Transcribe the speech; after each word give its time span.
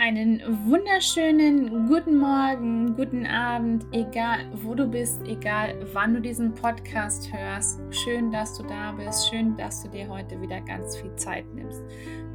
Einen 0.00 0.40
wunderschönen 0.64 1.88
guten 1.88 2.18
Morgen, 2.18 2.94
guten 2.94 3.26
Abend, 3.26 3.84
egal 3.90 4.46
wo 4.62 4.72
du 4.76 4.86
bist, 4.86 5.20
egal 5.26 5.74
wann 5.92 6.14
du 6.14 6.20
diesen 6.20 6.54
Podcast 6.54 7.32
hörst. 7.32 7.80
Schön, 7.90 8.30
dass 8.30 8.56
du 8.56 8.62
da 8.62 8.92
bist. 8.92 9.28
Schön, 9.28 9.56
dass 9.56 9.82
du 9.82 9.88
dir 9.88 10.08
heute 10.08 10.40
wieder 10.40 10.60
ganz 10.60 10.96
viel 10.96 11.12
Zeit 11.16 11.52
nimmst. 11.52 11.82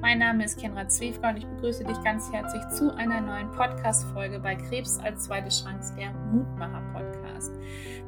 Mein 0.02 0.20
Name 0.20 0.44
ist 0.44 0.60
Kenra 0.60 0.89
Zwiefka 0.89 1.29
und 1.29 1.38
ich 1.38 1.46
begrüße 1.46 1.86
dich 1.86 2.04
ganz 2.04 2.30
herzlich 2.34 2.68
zu 2.68 2.94
einer 2.98 3.21
neuen 3.21 3.49
Podcast-Folge 3.52 4.41
bei 4.41 4.55
Krebs 4.55 5.00
als 5.00 5.23
zweite 5.23 5.48
Chance, 5.48 5.95
der 5.98 6.11
Mutmacher-Podcast. 6.34 7.12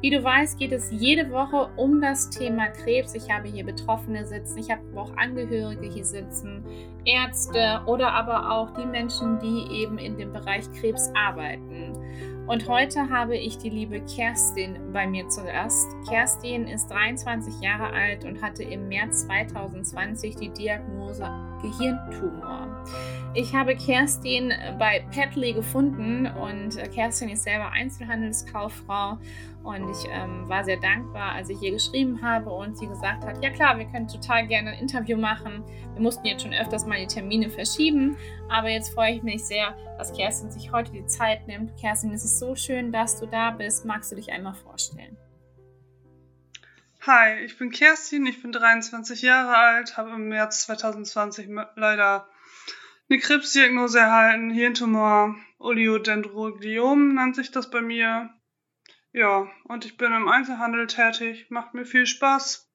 Wie 0.00 0.10
du 0.10 0.22
weißt, 0.22 0.58
geht 0.58 0.72
es 0.72 0.90
jede 0.90 1.30
Woche 1.30 1.70
um 1.76 2.00
das 2.00 2.28
Thema 2.30 2.68
Krebs. 2.68 3.14
Ich 3.14 3.30
habe 3.30 3.48
hier 3.48 3.64
Betroffene 3.64 4.26
sitzen, 4.26 4.58
ich 4.58 4.70
habe 4.70 4.82
auch 4.94 5.16
Angehörige 5.16 5.88
hier 5.88 6.04
sitzen, 6.04 6.64
Ärzte 7.04 7.80
oder 7.86 8.12
aber 8.12 8.50
auch 8.52 8.70
die 8.74 8.84
Menschen, 8.84 9.38
die 9.38 9.82
eben 9.82 9.98
in 9.98 10.18
dem 10.18 10.32
Bereich 10.32 10.70
Krebs 10.72 11.10
arbeiten. 11.14 11.85
Und 12.46 12.68
heute 12.68 13.10
habe 13.10 13.36
ich 13.36 13.58
die 13.58 13.70
liebe 13.70 14.00
Kerstin 14.02 14.92
bei 14.92 15.04
mir 15.04 15.28
zu 15.28 15.42
Gast. 15.42 15.96
Kerstin 16.08 16.68
ist 16.68 16.86
23 16.88 17.60
Jahre 17.60 17.92
alt 17.92 18.24
und 18.24 18.40
hatte 18.40 18.62
im 18.62 18.86
März 18.86 19.26
2020 19.26 20.36
die 20.36 20.50
Diagnose 20.50 21.28
Gehirntumor. 21.60 22.84
Ich 23.34 23.52
habe 23.52 23.74
Kerstin 23.74 24.52
bei 24.78 25.04
Petley 25.10 25.54
gefunden 25.54 26.26
und 26.26 26.78
Kerstin 26.94 27.30
ist 27.30 27.42
selber 27.42 27.72
Einzelhandelskauffrau 27.72 29.18
und 29.66 29.90
ich 29.90 30.08
ähm, 30.08 30.48
war 30.48 30.64
sehr 30.64 30.76
dankbar, 30.76 31.32
als 31.32 31.50
ich 31.50 31.60
ihr 31.60 31.72
geschrieben 31.72 32.22
habe 32.22 32.50
und 32.50 32.78
sie 32.78 32.86
gesagt 32.86 33.24
hat, 33.24 33.42
ja 33.42 33.50
klar, 33.50 33.76
wir 33.78 33.86
können 33.86 34.06
total 34.06 34.46
gerne 34.46 34.70
ein 34.70 34.78
Interview 34.78 35.16
machen. 35.16 35.64
Wir 35.92 36.00
mussten 36.00 36.24
jetzt 36.24 36.42
schon 36.42 36.54
öfters 36.54 36.86
mal 36.86 36.98
die 36.98 37.08
Termine 37.08 37.50
verschieben, 37.50 38.16
aber 38.48 38.68
jetzt 38.68 38.94
freue 38.94 39.16
ich 39.16 39.22
mich 39.22 39.44
sehr, 39.44 39.76
dass 39.98 40.12
Kerstin 40.12 40.50
sich 40.50 40.70
heute 40.72 40.92
die 40.92 41.06
Zeit 41.06 41.46
nimmt. 41.48 41.76
Kerstin, 41.78 42.12
es 42.12 42.24
ist 42.24 42.38
so 42.38 42.54
schön, 42.54 42.92
dass 42.92 43.18
du 43.18 43.26
da 43.26 43.50
bist. 43.50 43.84
Magst 43.84 44.12
du 44.12 44.16
dich 44.16 44.30
einmal 44.30 44.54
vorstellen? 44.54 45.16
Hi, 47.00 47.40
ich 47.44 47.58
bin 47.58 47.70
Kerstin, 47.70 48.26
ich 48.26 48.42
bin 48.42 48.52
23 48.52 49.22
Jahre 49.22 49.56
alt, 49.56 49.96
habe 49.96 50.10
im 50.10 50.28
März 50.28 50.66
2020 50.66 51.48
leider 51.76 52.28
eine 53.08 53.18
Krebsdiagnose 53.18 54.00
erhalten, 54.00 54.50
Hirntumor, 54.50 55.36
Oliodendrogliom 55.58 57.14
nennt 57.14 57.36
sich 57.36 57.50
das 57.50 57.70
bei 57.70 57.80
mir. 57.80 58.30
Ja, 59.16 59.50
und 59.64 59.86
ich 59.86 59.96
bin 59.96 60.12
im 60.12 60.28
Einzelhandel 60.28 60.86
tätig. 60.88 61.46
Macht 61.48 61.72
mir 61.72 61.86
viel 61.86 62.04
Spaß. 62.04 62.70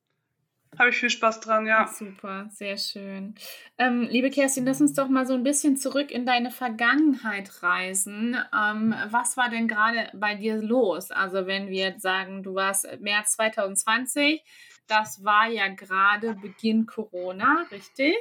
Habe 0.79 0.89
ich 0.89 0.97
viel 0.97 1.11
Spaß 1.11 1.39
dran, 1.39 1.67
ja. 1.67 1.85
Super, 1.85 2.49
sehr 2.49 2.77
schön. 2.77 3.35
Ähm, 3.77 4.07
liebe 4.09 4.31
Kerstin, 4.31 4.65
lass 4.65 4.81
uns 4.81 4.93
doch 4.93 5.07
mal 5.07 5.27
so 5.27 5.35
ein 5.35 5.43
bisschen 5.43 5.77
zurück 5.77 6.09
in 6.09 6.25
deine 6.25 6.49
Vergangenheit 6.49 7.61
reisen. 7.61 8.35
Ähm, 8.57 8.95
was 9.11 9.37
war 9.37 9.49
denn 9.49 9.67
gerade 9.67 10.09
bei 10.15 10.33
dir 10.33 10.55
los? 10.55 11.11
Also 11.11 11.45
wenn 11.45 11.67
wir 11.69 11.89
jetzt 11.89 12.01
sagen, 12.01 12.41
du 12.41 12.55
warst 12.55 12.87
März 13.01 13.33
2020, 13.33 14.43
das 14.87 15.23
war 15.23 15.47
ja 15.47 15.67
gerade 15.67 16.33
Beginn 16.33 16.87
Corona, 16.87 17.67
richtig? 17.69 18.15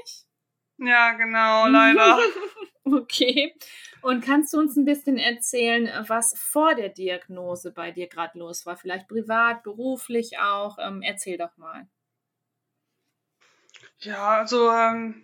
Ja, 0.76 1.12
genau, 1.12 1.68
leider. 1.68 2.18
okay. 2.84 3.54
Und 4.02 4.24
kannst 4.24 4.52
du 4.52 4.58
uns 4.58 4.76
ein 4.76 4.84
bisschen 4.84 5.18
erzählen, 5.18 5.90
was 6.08 6.34
vor 6.38 6.74
der 6.74 6.88
Diagnose 6.88 7.70
bei 7.70 7.90
dir 7.90 8.08
gerade 8.08 8.38
los 8.38 8.64
war? 8.64 8.76
Vielleicht 8.76 9.08
privat, 9.08 9.62
beruflich 9.62 10.38
auch. 10.38 10.78
Ähm, 10.80 11.02
erzähl 11.02 11.36
doch 11.36 11.56
mal. 11.56 11.86
Ja, 13.98 14.30
also 14.30 14.70
ähm, 14.70 15.22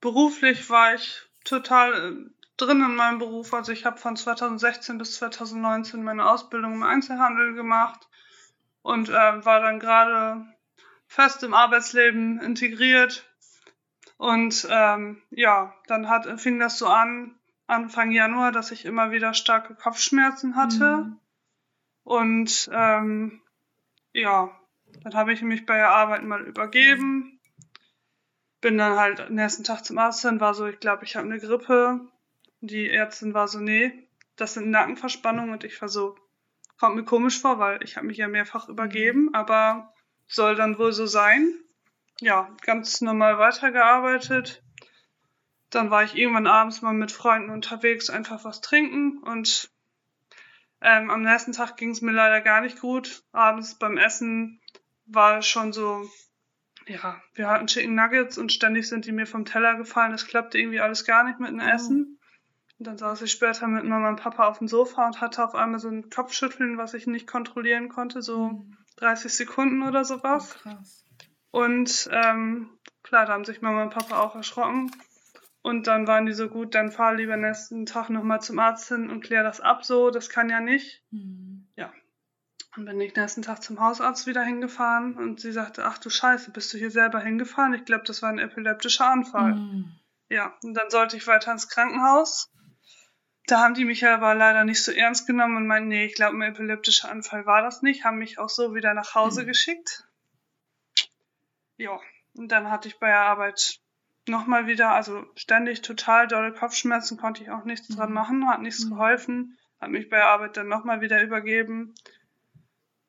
beruflich 0.00 0.70
war 0.70 0.94
ich 0.94 1.22
total 1.44 1.92
äh, 1.92 2.30
drin 2.56 2.80
in 2.82 2.94
meinem 2.94 3.18
Beruf. 3.18 3.52
Also 3.52 3.72
ich 3.72 3.84
habe 3.84 3.98
von 3.98 4.16
2016 4.16 4.98
bis 4.98 5.16
2019 5.16 6.02
meine 6.02 6.28
Ausbildung 6.28 6.74
im 6.74 6.82
Einzelhandel 6.82 7.54
gemacht 7.54 8.08
und 8.82 9.10
äh, 9.10 9.12
war 9.44 9.60
dann 9.60 9.80
gerade 9.80 10.46
fest 11.06 11.42
im 11.42 11.54
Arbeitsleben 11.54 12.40
integriert. 12.40 13.24
Und 14.16 14.66
ähm, 14.70 15.22
ja, 15.30 15.74
dann 15.86 16.08
hat, 16.08 16.40
fing 16.40 16.58
das 16.58 16.78
so 16.78 16.86
an, 16.86 17.37
Anfang 17.68 18.10
Januar, 18.10 18.50
dass 18.50 18.72
ich 18.72 18.84
immer 18.84 19.10
wieder 19.10 19.34
starke 19.34 19.74
Kopfschmerzen 19.74 20.56
hatte. 20.56 20.96
Mhm. 20.96 21.20
Und 22.02 22.70
ähm, 22.72 23.42
ja, 24.12 24.50
dann 25.02 25.14
habe 25.14 25.32
ich 25.32 25.42
mich 25.42 25.66
bei 25.66 25.76
der 25.76 25.90
Arbeit 25.90 26.24
mal 26.24 26.42
übergeben. 26.42 27.38
Bin 28.60 28.78
dann 28.78 28.98
halt 28.98 29.20
am 29.20 29.34
nächsten 29.34 29.64
Tag 29.64 29.84
zum 29.84 29.98
Arzt 29.98 30.22
hin, 30.22 30.40
war 30.40 30.54
so, 30.54 30.66
ich 30.66 30.80
glaube, 30.80 31.04
ich 31.04 31.14
habe 31.14 31.26
eine 31.26 31.38
Grippe. 31.38 32.00
Die 32.60 32.90
Ärztin 32.90 33.34
war 33.34 33.46
so, 33.46 33.60
nee, 33.60 34.08
das 34.36 34.54
sind 34.54 34.70
Nackenverspannungen 34.70 35.52
und 35.52 35.62
ich 35.62 35.80
war 35.80 35.88
so, 35.88 36.16
kommt 36.80 36.96
mir 36.96 37.04
komisch 37.04 37.40
vor, 37.40 37.58
weil 37.58 37.82
ich 37.82 37.96
habe 37.96 38.06
mich 38.06 38.16
ja 38.16 38.28
mehrfach 38.28 38.68
übergeben, 38.68 39.24
mhm. 39.26 39.34
aber 39.34 39.92
soll 40.26 40.56
dann 40.56 40.78
wohl 40.78 40.92
so 40.92 41.06
sein. 41.06 41.52
Ja, 42.20 42.56
ganz 42.62 43.02
normal 43.02 43.38
weitergearbeitet. 43.38 44.62
Dann 45.70 45.90
war 45.90 46.02
ich 46.04 46.16
irgendwann 46.16 46.46
abends 46.46 46.82
mal 46.82 46.94
mit 46.94 47.12
Freunden 47.12 47.50
unterwegs, 47.50 48.10
einfach 48.10 48.44
was 48.44 48.60
trinken 48.60 49.18
und 49.18 49.70
ähm, 50.80 51.10
am 51.10 51.22
nächsten 51.22 51.52
Tag 51.52 51.76
ging 51.76 51.90
es 51.90 52.02
mir 52.02 52.12
leider 52.12 52.40
gar 52.40 52.60
nicht 52.60 52.80
gut. 52.80 53.24
Abends 53.32 53.74
beim 53.74 53.96
Essen 53.96 54.60
war 55.06 55.42
schon 55.42 55.72
so, 55.72 56.08
ja, 56.86 57.20
wir 57.34 57.48
hatten 57.48 57.66
Chicken 57.66 57.94
Nuggets 57.94 58.38
und 58.38 58.52
ständig 58.52 58.88
sind 58.88 59.04
die 59.04 59.12
mir 59.12 59.26
vom 59.26 59.44
Teller 59.44 59.74
gefallen. 59.74 60.12
Das 60.12 60.26
klappte 60.26 60.58
irgendwie 60.58 60.80
alles 60.80 61.04
gar 61.04 61.24
nicht 61.24 61.40
mit 61.40 61.50
dem 61.50 61.60
oh. 61.60 61.68
Essen. 61.68 62.18
Und 62.78 62.86
dann 62.86 62.96
saß 62.96 63.22
ich 63.22 63.32
später 63.32 63.66
mit 63.66 63.84
Mama 63.84 64.08
und 64.08 64.20
Papa 64.20 64.46
auf 64.46 64.58
dem 64.58 64.68
Sofa 64.68 65.06
und 65.06 65.20
hatte 65.20 65.44
auf 65.44 65.56
einmal 65.56 65.80
so 65.80 65.88
ein 65.88 66.10
Kopfschütteln, 66.10 66.78
was 66.78 66.94
ich 66.94 67.08
nicht 67.08 67.26
kontrollieren 67.26 67.88
konnte, 67.88 68.22
so 68.22 68.64
30 68.96 69.34
Sekunden 69.34 69.82
oder 69.82 70.04
sowas. 70.04 70.56
Oh, 70.58 70.70
krass. 70.70 71.04
Und 71.50 72.08
ähm, 72.12 72.70
klar, 73.02 73.26
da 73.26 73.32
haben 73.32 73.44
sich 73.44 73.62
Mama 73.62 73.82
und 73.82 73.90
Papa 73.90 74.20
auch 74.20 74.36
erschrocken. 74.36 74.92
Und 75.62 75.86
dann 75.86 76.06
waren 76.06 76.26
die 76.26 76.32
so 76.32 76.48
gut, 76.48 76.74
dann 76.74 76.92
fahr 76.92 77.14
lieber 77.14 77.36
nächsten 77.36 77.84
Tag 77.84 78.10
nochmal 78.10 78.40
zum 78.40 78.58
Arzt 78.58 78.88
hin 78.88 79.10
und 79.10 79.22
klär 79.22 79.42
das 79.42 79.60
ab 79.60 79.84
so, 79.84 80.10
das 80.10 80.28
kann 80.28 80.48
ja 80.48 80.60
nicht. 80.60 81.02
Mhm. 81.10 81.68
Ja. 81.76 81.92
Und 82.76 82.84
bin 82.84 83.00
ich 83.00 83.16
nächsten 83.16 83.42
Tag 83.42 83.62
zum 83.62 83.80
Hausarzt 83.80 84.26
wieder 84.26 84.44
hingefahren 84.44 85.16
und 85.16 85.40
sie 85.40 85.52
sagte, 85.52 85.84
ach 85.84 85.98
du 85.98 86.10
Scheiße, 86.10 86.52
bist 86.52 86.72
du 86.72 86.78
hier 86.78 86.90
selber 86.90 87.20
hingefahren? 87.20 87.74
Ich 87.74 87.84
glaube, 87.84 88.04
das 88.04 88.22
war 88.22 88.28
ein 88.28 88.38
epileptischer 88.38 89.06
Anfall. 89.10 89.54
Mhm. 89.54 89.92
Ja, 90.30 90.56
und 90.62 90.74
dann 90.74 90.90
sollte 90.90 91.16
ich 91.16 91.26
weiter 91.26 91.50
ins 91.50 91.68
Krankenhaus. 91.68 92.52
Da 93.46 93.60
haben 93.60 93.74
die 93.74 93.86
mich 93.86 94.06
aber 94.06 94.34
leider 94.34 94.64
nicht 94.64 94.84
so 94.84 94.92
ernst 94.92 95.26
genommen 95.26 95.56
und 95.56 95.66
meinten, 95.66 95.88
nee, 95.88 96.04
ich 96.04 96.14
glaube, 96.14 96.36
ein 96.36 96.42
epileptischer 96.42 97.10
Anfall 97.10 97.46
war 97.46 97.62
das 97.62 97.80
nicht, 97.80 98.04
haben 98.04 98.18
mich 98.18 98.38
auch 98.38 98.50
so 98.50 98.74
wieder 98.74 98.92
nach 98.92 99.14
Hause 99.14 99.42
mhm. 99.42 99.46
geschickt. 99.46 100.06
Ja, 101.78 101.98
und 102.36 102.52
dann 102.52 102.70
hatte 102.70 102.88
ich 102.88 102.98
bei 102.98 103.06
der 103.06 103.20
Arbeit 103.20 103.80
nochmal 104.28 104.66
wieder, 104.66 104.90
also 104.90 105.24
ständig 105.36 105.82
total 105.82 106.28
dolle 106.28 106.52
Kopfschmerzen, 106.52 107.18
konnte 107.18 107.42
ich 107.42 107.50
auch 107.50 107.64
nichts 107.64 107.88
dran 107.88 108.10
mhm. 108.10 108.14
machen, 108.14 108.48
hat 108.48 108.62
nichts 108.62 108.84
mhm. 108.84 108.90
geholfen, 108.90 109.58
hat 109.80 109.90
mich 109.90 110.08
bei 110.08 110.16
der 110.16 110.28
Arbeit 110.28 110.56
dann 110.56 110.68
nochmal 110.68 111.00
wieder 111.00 111.22
übergeben, 111.22 111.94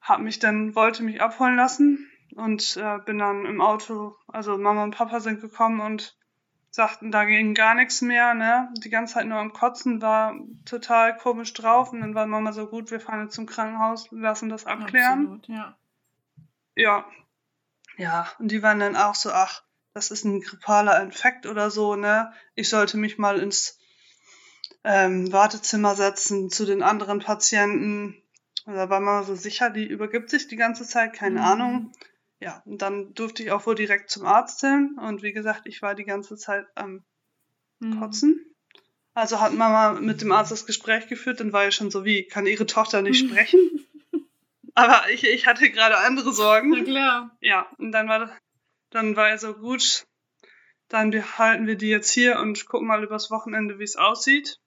hat 0.01 0.21
mich 0.21 0.39
dann, 0.39 0.75
wollte 0.75 1.03
mich 1.03 1.21
abholen 1.21 1.55
lassen 1.55 2.09
und 2.35 2.77
äh, 2.77 2.99
bin 3.05 3.17
dann 3.17 3.45
im 3.45 3.61
Auto, 3.61 4.15
also 4.27 4.57
Mama 4.57 4.83
und 4.83 4.95
Papa 4.95 5.19
sind 5.19 5.41
gekommen 5.41 5.79
und 5.79 6.17
sagten, 6.71 7.11
da 7.11 7.25
ging 7.25 7.55
gar 7.55 7.73
nichts 7.73 8.01
mehr, 8.01 8.33
ne? 8.35 8.71
Die 8.83 8.89
ganze 8.89 9.15
Zeit 9.15 9.25
nur 9.25 9.39
am 9.39 9.53
Kotzen, 9.53 10.01
war 10.01 10.35
total 10.65 11.17
komisch 11.17 11.53
drauf 11.53 11.91
und 11.91 12.01
dann 12.01 12.13
war 12.13 12.27
Mama 12.27 12.53
so 12.53 12.67
gut, 12.67 12.91
wir 12.91 12.99
fahren 12.99 13.23
jetzt 13.23 13.35
zum 13.35 13.47
Krankenhaus, 13.47 14.07
lassen 14.11 14.49
das 14.49 14.65
abklären. 14.65 15.21
Absolut, 15.21 15.47
ja. 15.47 15.77
Ja. 16.75 17.05
Ja, 17.97 18.27
und 18.39 18.51
die 18.51 18.63
waren 18.63 18.79
dann 18.79 18.95
auch 18.95 19.15
so, 19.15 19.31
ach, 19.31 19.63
das 19.99 20.11
ist 20.11 20.23
ein 20.23 20.39
grippaler 20.39 21.01
Infekt 21.03 21.45
oder 21.45 21.69
so, 21.69 21.97
ne? 21.97 22.31
Ich 22.55 22.69
sollte 22.69 22.95
mich 22.95 23.17
mal 23.17 23.37
ins 23.37 23.77
ähm, 24.85 25.29
Wartezimmer 25.33 25.93
setzen 25.95 26.49
zu 26.49 26.65
den 26.65 26.83
anderen 26.83 27.19
Patienten. 27.19 28.15
Da 28.65 28.89
war 28.89 29.01
man 29.01 29.25
so 29.25 29.35
sicher, 29.35 29.69
die 29.69 29.85
übergibt 29.85 30.29
sich 30.29 30.47
die 30.47 30.55
ganze 30.55 30.85
Zeit, 30.85 31.11
keine 31.11 31.41
mhm. 31.41 31.45
Ahnung. 31.45 31.91
Ja, 32.39 32.63
und 32.65 32.81
dann 32.81 33.13
durfte 33.13 33.43
ich 33.43 33.51
auch 33.51 33.65
wohl 33.65 33.75
direkt 33.75 34.09
zum 34.09 34.25
Arzt 34.25 34.61
hin. 34.61 34.97
Und 35.01 35.21
wie 35.21 35.33
gesagt, 35.33 35.63
ich 35.65 35.81
war 35.81 35.95
die 35.95 36.05
ganze 36.05 36.37
Zeit 36.37 36.65
am 36.75 37.03
mhm. 37.79 37.99
Kotzen. 37.99 38.45
Also 39.13 39.41
hat 39.41 39.53
Mama 39.53 39.99
mit 39.99 40.21
dem 40.21 40.31
Arzt 40.31 40.53
das 40.53 40.65
Gespräch 40.65 41.07
geführt, 41.07 41.41
dann 41.41 41.51
war 41.51 41.67
ich 41.67 41.75
schon 41.75 41.91
so, 41.91 42.05
wie, 42.05 42.23
kann 42.23 42.45
ihre 42.45 42.65
Tochter 42.65 43.01
nicht 43.01 43.19
sprechen? 43.19 43.85
Aber 44.75 45.09
ich, 45.11 45.25
ich 45.25 45.45
hatte 45.45 45.69
gerade 45.69 45.97
andere 45.97 46.31
Sorgen. 46.31 46.69
Na 46.69 46.83
klar. 46.85 47.37
Ja, 47.41 47.67
und 47.77 47.91
dann 47.91 48.07
war 48.07 48.19
das, 48.19 48.29
dann 48.89 49.15
war 49.15 49.29
er 49.29 49.37
so 49.37 49.53
gut, 49.53 50.07
dann 50.87 51.11
behalten 51.11 51.67
wir 51.67 51.75
die 51.75 51.89
jetzt 51.89 52.11
hier 52.11 52.39
und 52.39 52.65
gucken 52.65 52.87
mal 52.87 53.03
übers 53.03 53.29
Wochenende, 53.29 53.79
wie 53.79 53.83
es 53.83 53.95
aussieht. 53.95 54.59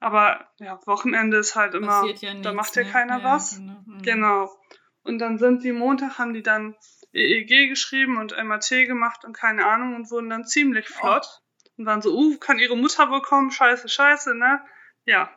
Aber 0.00 0.48
ja, 0.58 0.80
Wochenende 0.86 1.38
ist 1.38 1.56
halt 1.56 1.74
immer, 1.74 2.04
ja 2.06 2.32
nichts, 2.32 2.42
da 2.42 2.52
macht 2.52 2.76
ja 2.76 2.84
ne? 2.84 2.90
keiner 2.90 3.18
ja, 3.18 3.24
was. 3.24 3.56
Genau. 3.56 3.82
Mhm. 3.86 4.02
genau. 4.02 4.60
Und 5.02 5.18
dann 5.18 5.38
sind 5.38 5.64
die 5.64 5.72
Montag, 5.72 6.18
haben 6.18 6.34
die 6.34 6.42
dann 6.42 6.76
EEG 7.12 7.68
geschrieben 7.68 8.18
und 8.18 8.36
MRT 8.36 8.86
gemacht 8.86 9.24
und 9.24 9.32
keine 9.32 9.66
Ahnung 9.66 9.94
und 9.94 10.10
wurden 10.10 10.28
dann 10.28 10.44
ziemlich 10.44 10.88
flott. 10.88 11.26
Oh. 11.26 11.70
Und 11.78 11.86
waren 11.86 12.02
so, 12.02 12.14
uh, 12.14 12.36
kann 12.38 12.58
ihre 12.58 12.76
Mutter 12.76 13.06
bekommen? 13.06 13.50
Scheiße, 13.50 13.88
scheiße, 13.88 14.34
ne? 14.34 14.60
Ja. 15.04 15.30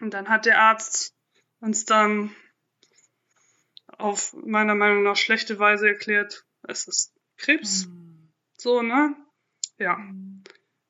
Und 0.00 0.12
dann 0.12 0.28
hat 0.28 0.44
der 0.44 0.60
Arzt 0.60 1.14
uns 1.60 1.84
dann 1.84 2.34
auf 3.98 4.34
meiner 4.34 4.74
Meinung 4.74 5.04
nach 5.04 5.16
schlechte 5.16 5.58
Weise 5.58 5.88
erklärt, 5.88 6.44
es 6.62 6.86
ist 6.86 7.14
Krebs. 7.36 7.86
Mhm. 7.86 8.32
So, 8.56 8.82
ne? 8.82 9.16
Ja. 9.78 9.96
Mhm. 9.96 10.42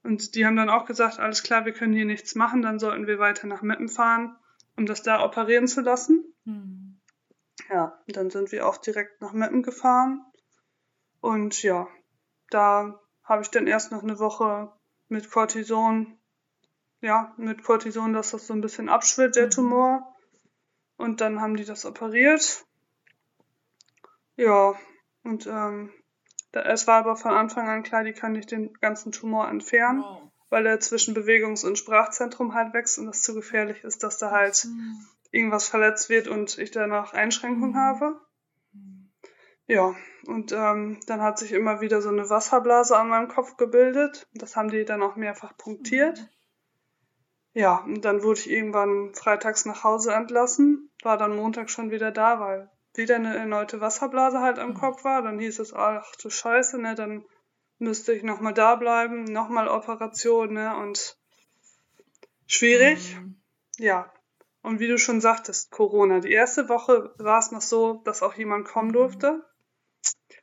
Und 0.02 0.34
die 0.34 0.44
haben 0.44 0.56
dann 0.56 0.70
auch 0.70 0.84
gesagt, 0.84 1.18
alles 1.18 1.42
klar, 1.42 1.64
wir 1.64 1.72
können 1.72 1.94
hier 1.94 2.04
nichts 2.04 2.34
machen, 2.34 2.62
dann 2.62 2.78
sollten 2.78 3.06
wir 3.06 3.18
weiter 3.18 3.46
nach 3.46 3.62
Meppen 3.62 3.88
fahren, 3.88 4.36
um 4.76 4.86
das 4.86 5.02
da 5.02 5.24
operieren 5.24 5.68
zu 5.68 5.80
lassen. 5.80 6.34
Mhm. 6.44 7.00
Ja, 7.70 8.02
und 8.06 8.16
dann 8.16 8.30
sind 8.30 8.52
wir 8.52 8.66
auch 8.66 8.78
direkt 8.78 9.20
nach 9.20 9.32
Meppen 9.32 9.62
gefahren. 9.62 10.24
Und 11.20 11.62
ja, 11.62 11.86
da 12.50 13.00
habe 13.22 13.42
ich 13.42 13.48
dann 13.48 13.66
erst 13.66 13.92
noch 13.92 14.02
eine 14.02 14.18
Woche 14.18 14.72
mit 15.08 15.30
Cortison, 15.30 16.18
ja, 17.00 17.32
mit 17.36 17.62
Cortison, 17.62 18.12
dass 18.12 18.32
das 18.32 18.46
so 18.46 18.54
ein 18.54 18.60
bisschen 18.60 18.88
abschwirrt, 18.88 19.36
der 19.36 19.46
mhm. 19.46 19.50
Tumor. 19.50 20.16
Und 20.96 21.20
dann 21.20 21.40
haben 21.40 21.56
die 21.56 21.64
das 21.64 21.84
operiert. 21.84 22.66
Ja, 24.36 24.74
und 25.24 25.46
ähm, 25.46 25.92
es 26.52 26.86
war 26.86 26.98
aber 26.98 27.16
von 27.16 27.32
Anfang 27.32 27.68
an 27.68 27.82
klar, 27.82 28.04
die 28.04 28.12
kann 28.12 28.32
nicht 28.32 28.50
den 28.50 28.74
ganzen 28.74 29.12
Tumor 29.12 29.48
entfernen, 29.48 30.02
wow. 30.02 30.30
weil 30.50 30.66
er 30.66 30.80
zwischen 30.80 31.14
Bewegungs- 31.14 31.64
und 31.64 31.78
Sprachzentrum 31.78 32.54
halt 32.54 32.74
wächst 32.74 32.98
und 32.98 33.06
das 33.06 33.22
zu 33.22 33.34
gefährlich 33.34 33.84
ist, 33.84 34.02
dass 34.02 34.18
da 34.18 34.30
halt 34.30 34.64
mhm. 34.66 35.06
irgendwas 35.30 35.68
verletzt 35.68 36.10
wird 36.10 36.28
und 36.28 36.58
ich 36.58 36.70
danach 36.70 37.14
Einschränkungen 37.14 37.70
mhm. 37.70 37.76
habe. 37.76 38.20
Ja, 39.66 39.94
und 40.26 40.52
ähm, 40.52 41.00
dann 41.06 41.22
hat 41.22 41.38
sich 41.38 41.52
immer 41.52 41.80
wieder 41.80 42.02
so 42.02 42.10
eine 42.10 42.28
Wasserblase 42.28 42.96
an 42.96 43.08
meinem 43.08 43.28
Kopf 43.28 43.56
gebildet. 43.56 44.28
Das 44.34 44.56
haben 44.56 44.70
die 44.70 44.84
dann 44.84 45.02
auch 45.02 45.16
mehrfach 45.16 45.56
punktiert. 45.56 46.20
Mhm. 46.20 46.28
Ja, 47.54 47.76
und 47.84 48.04
dann 48.04 48.22
wurde 48.22 48.40
ich 48.40 48.50
irgendwann 48.50 49.14
freitags 49.14 49.64
nach 49.64 49.84
Hause 49.84 50.12
entlassen, 50.14 50.90
war 51.02 51.18
dann 51.18 51.36
Montag 51.36 51.70
schon 51.70 51.90
wieder 51.90 52.10
da, 52.10 52.40
weil 52.40 52.70
wieder 52.94 53.16
eine 53.16 53.36
erneute 53.36 53.80
Wasserblase 53.80 54.40
halt 54.40 54.58
am 54.58 54.70
mhm. 54.70 54.74
Kopf 54.74 55.04
war. 55.04 55.22
Dann 55.22 55.38
hieß 55.38 55.58
es, 55.58 55.72
ach 55.74 56.14
du 56.16 56.30
Scheiße, 56.30 56.78
ne, 56.78 56.94
dann 56.94 57.24
müsste 57.78 58.12
ich 58.12 58.22
nochmal 58.22 58.54
da 58.54 58.76
bleiben, 58.76 59.24
nochmal 59.24 59.68
Operation, 59.68 60.52
ne, 60.52 60.76
und 60.76 61.16
schwierig. 62.46 63.16
Mhm. 63.18 63.40
Ja. 63.78 64.12
Und 64.62 64.78
wie 64.78 64.86
du 64.86 64.96
schon 64.98 65.20
sagtest, 65.20 65.72
Corona. 65.72 66.20
Die 66.20 66.32
erste 66.32 66.68
Woche 66.68 67.12
war 67.18 67.40
es 67.40 67.50
noch 67.50 67.62
so, 67.62 67.94
dass 68.04 68.22
auch 68.22 68.34
jemand 68.34 68.66
kommen 68.66 68.88
mhm. 68.88 68.94
durfte. 68.94 69.44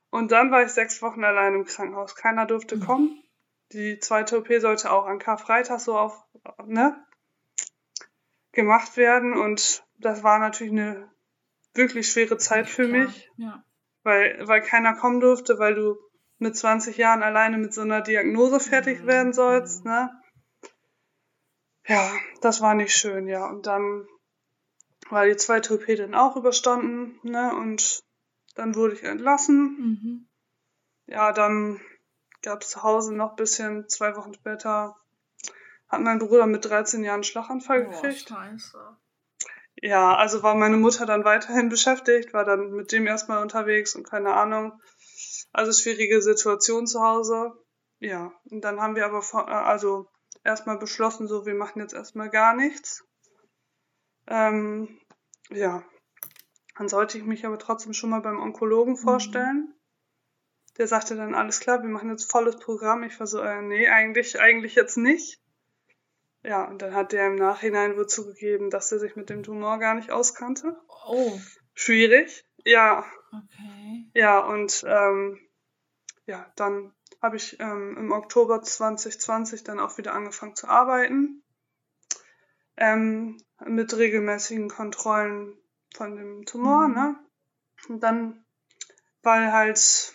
Und 0.09 0.31
dann 0.31 0.51
war 0.51 0.63
ich 0.63 0.71
sechs 0.71 1.01
Wochen 1.01 1.23
allein 1.23 1.53
im 1.53 1.65
Krankenhaus. 1.65 2.15
Keiner 2.15 2.45
durfte 2.45 2.77
mhm. 2.77 2.85
kommen. 2.85 3.23
Die 3.71 3.99
zweite 3.99 4.39
OP 4.39 4.47
sollte 4.57 4.91
auch 4.91 5.05
an 5.05 5.19
Karfreitag 5.19 5.79
so 5.79 5.97
auf, 5.97 6.25
ne, 6.65 7.01
gemacht 8.51 8.97
werden. 8.97 9.33
Und 9.33 9.85
das 9.97 10.23
war 10.23 10.39
natürlich 10.39 10.73
eine 10.73 11.09
wirklich 11.79 12.11
schwere 12.11 12.37
Zeit 12.37 12.69
für 12.69 12.87
Klar. 12.87 13.05
mich. 13.05 13.29
Ja. 13.37 13.63
Weil, 14.03 14.47
weil 14.47 14.61
keiner 14.61 14.93
kommen 14.93 15.19
durfte, 15.19 15.57
weil 15.57 15.73
du 15.73 15.97
mit 16.37 16.55
20 16.55 16.95
Jahren 16.97 17.23
alleine 17.23 17.57
mit 17.57 17.73
so 17.73 17.81
einer 17.81 18.01
Diagnose 18.01 18.59
fertig 18.59 19.05
werden 19.05 19.33
sollst, 19.33 19.83
ne? 19.83 20.11
Ja, 21.87 22.11
das 22.41 22.61
war 22.61 22.75
nicht 22.75 22.95
schön, 22.95 23.27
ja. 23.27 23.47
Und 23.47 23.65
dann 23.65 24.07
war 25.09 25.25
die 25.25 25.35
zweite 25.35 25.73
OP 25.73 25.85
dann 25.87 26.13
auch 26.13 26.35
überstanden, 26.35 27.19
ne? 27.23 27.55
Und 27.55 28.03
dann 28.55 28.75
wurde 28.75 28.93
ich 28.93 29.03
entlassen. 29.03 29.57
Mhm. 29.57 30.29
Ja, 31.07 31.31
dann 31.31 31.81
gab 32.43 32.61
es 32.61 32.69
zu 32.69 32.83
Hause 32.83 33.15
noch 33.15 33.31
ein 33.31 33.35
bisschen, 33.35 33.89
zwei 33.89 34.15
Wochen 34.15 34.33
später 34.33 34.95
hat 35.89 36.01
mein 36.01 36.19
Bruder 36.19 36.45
mit 36.45 36.63
13 36.65 37.03
Jahren 37.03 37.15
einen 37.15 37.23
Schlaganfall 37.23 37.87
oh, 37.87 37.89
gekriegt. 37.89 38.29
Scheiße. 38.29 38.97
Ja, 39.81 40.15
also 40.15 40.43
war 40.43 40.55
meine 40.55 40.77
Mutter 40.77 41.05
dann 41.05 41.23
weiterhin 41.23 41.69
beschäftigt, 41.69 42.33
war 42.33 42.43
dann 42.43 42.71
mit 42.71 42.91
dem 42.91 43.07
erstmal 43.07 43.41
unterwegs 43.41 43.95
und 43.95 44.03
keine 44.03 44.33
Ahnung. 44.33 44.73
Also 45.51 45.71
schwierige 45.71 46.21
Situation 46.21 46.85
zu 46.85 47.01
Hause. 47.01 47.53
Ja, 47.99 48.31
und 48.49 48.61
dann 48.61 48.81
haben 48.81 48.95
wir 48.95 49.05
aber 49.05 49.19
äh, 49.19 49.51
also 49.51 50.07
erstmal 50.43 50.77
beschlossen, 50.77 51.27
so 51.27 51.45
wir 51.45 51.55
machen 51.55 51.79
jetzt 51.79 51.93
erstmal 51.93 52.29
gar 52.29 52.55
nichts. 52.55 53.03
Ähm, 54.27 54.99
ja, 55.49 55.83
dann 56.77 56.89
sollte 56.89 57.17
ich 57.17 57.25
mich 57.25 57.45
aber 57.45 57.57
trotzdem 57.57 57.93
schon 57.93 58.09
mal 58.09 58.21
beim 58.21 58.39
Onkologen 58.39 58.93
mhm. 58.93 58.97
vorstellen. 58.97 59.73
Der 60.77 60.87
sagte 60.87 61.15
dann, 61.15 61.35
alles 61.35 61.59
klar, 61.59 61.81
wir 61.81 61.89
machen 61.89 62.09
jetzt 62.09 62.31
volles 62.31 62.57
Programm. 62.57 63.03
Ich 63.03 63.19
war 63.19 63.27
so, 63.27 63.41
äh, 63.41 63.61
nee, 63.61 63.87
eigentlich, 63.87 64.39
eigentlich 64.39 64.75
jetzt 64.75 64.97
nicht. 64.97 65.41
Ja, 66.43 66.63
und 66.65 66.81
dann 66.81 66.93
hat 66.93 67.11
der 67.11 67.27
im 67.27 67.35
Nachhinein 67.35 67.97
wohl 67.97 68.07
zugegeben, 68.07 68.69
dass 68.69 68.91
er 68.91 68.99
sich 68.99 69.15
mit 69.15 69.29
dem 69.29 69.43
Tumor 69.43 69.77
gar 69.79 69.95
nicht 69.95 70.11
auskannte. 70.11 70.77
Oh. 71.07 71.37
Schwierig, 71.73 72.45
ja. 72.63 73.05
Okay. 73.31 74.09
Ja, 74.13 74.39
und 74.39 74.83
ähm, 74.87 75.39
ja, 76.25 76.51
dann 76.55 76.93
habe 77.21 77.35
ich 77.35 77.59
ähm, 77.59 77.95
im 77.97 78.11
Oktober 78.11 78.61
2020 78.61 79.63
dann 79.63 79.79
auch 79.79 79.97
wieder 79.97 80.13
angefangen 80.13 80.55
zu 80.55 80.67
arbeiten. 80.67 81.43
Ähm, 82.77 83.37
mit 83.65 83.95
regelmäßigen 83.95 84.69
Kontrollen 84.69 85.57
von 85.93 86.15
dem 86.15 86.45
Tumor, 86.45 86.87
mhm. 86.87 86.93
ne? 86.93 87.15
Und 87.89 88.01
dann, 88.01 88.45
weil 89.21 89.51
halt, 89.51 90.13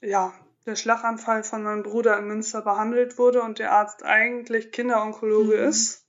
ja, 0.00 0.32
der 0.66 0.76
Schlaganfall 0.76 1.42
von 1.42 1.62
meinem 1.62 1.82
Bruder 1.82 2.18
in 2.18 2.26
Münster 2.26 2.62
behandelt 2.62 3.18
wurde 3.18 3.42
und 3.42 3.58
der 3.58 3.72
Arzt 3.72 4.04
eigentlich 4.04 4.72
Kinderonkologe 4.72 5.56
mhm. 5.56 5.68
ist, 5.68 6.06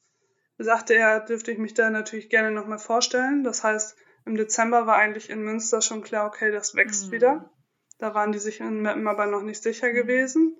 sagte 0.57 0.93
er, 0.93 1.19
dürfte 1.19 1.51
ich 1.51 1.57
mich 1.57 1.73
da 1.73 1.89
natürlich 1.89 2.29
gerne 2.29 2.51
nochmal 2.51 2.77
vorstellen. 2.77 3.43
Das 3.43 3.63
heißt, 3.63 3.95
im 4.25 4.35
Dezember 4.35 4.85
war 4.85 4.95
eigentlich 4.95 5.29
in 5.29 5.43
Münster 5.43 5.81
schon 5.81 6.01
klar, 6.01 6.27
okay, 6.27 6.51
das 6.51 6.75
wächst 6.75 7.07
mhm. 7.07 7.11
wieder. 7.11 7.49
Da 7.97 8.13
waren 8.13 8.31
die 8.31 8.39
sich 8.39 8.59
in 8.59 8.81
Meppen 8.81 9.07
aber 9.07 9.25
noch 9.25 9.41
nicht 9.41 9.63
sicher 9.63 9.89
mhm. 9.89 9.93
gewesen. 9.93 10.57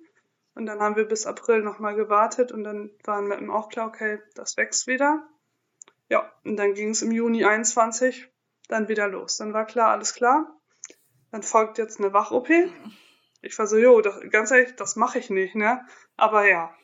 Und 0.54 0.66
dann 0.66 0.80
haben 0.80 0.96
wir 0.96 1.04
bis 1.04 1.26
April 1.26 1.62
nochmal 1.62 1.96
gewartet 1.96 2.52
und 2.52 2.62
dann 2.62 2.90
war 3.04 3.18
in 3.18 3.26
Meppen 3.26 3.50
auch 3.50 3.68
klar, 3.68 3.88
okay, 3.88 4.20
das 4.34 4.56
wächst 4.56 4.86
wieder. 4.86 5.26
Ja, 6.08 6.30
und 6.44 6.56
dann 6.56 6.74
ging 6.74 6.90
es 6.90 7.02
im 7.02 7.10
Juni 7.10 7.44
21 7.44 8.30
dann 8.68 8.88
wieder 8.88 9.08
los. 9.08 9.36
Dann 9.38 9.52
war 9.52 9.66
klar, 9.66 9.90
alles 9.90 10.14
klar. 10.14 10.60
Dann 11.32 11.42
folgt 11.42 11.78
jetzt 11.78 11.98
eine 11.98 12.12
Wach-OP. 12.12 12.48
Ich 13.44 13.58
war 13.58 13.66
so, 13.66 13.76
jo, 13.76 14.00
das, 14.00 14.20
ganz 14.30 14.50
ehrlich, 14.50 14.74
das 14.76 14.96
mache 14.96 15.18
ich 15.18 15.30
nicht, 15.30 15.54
ne? 15.54 15.86
Aber 16.16 16.48
ja, 16.48 16.74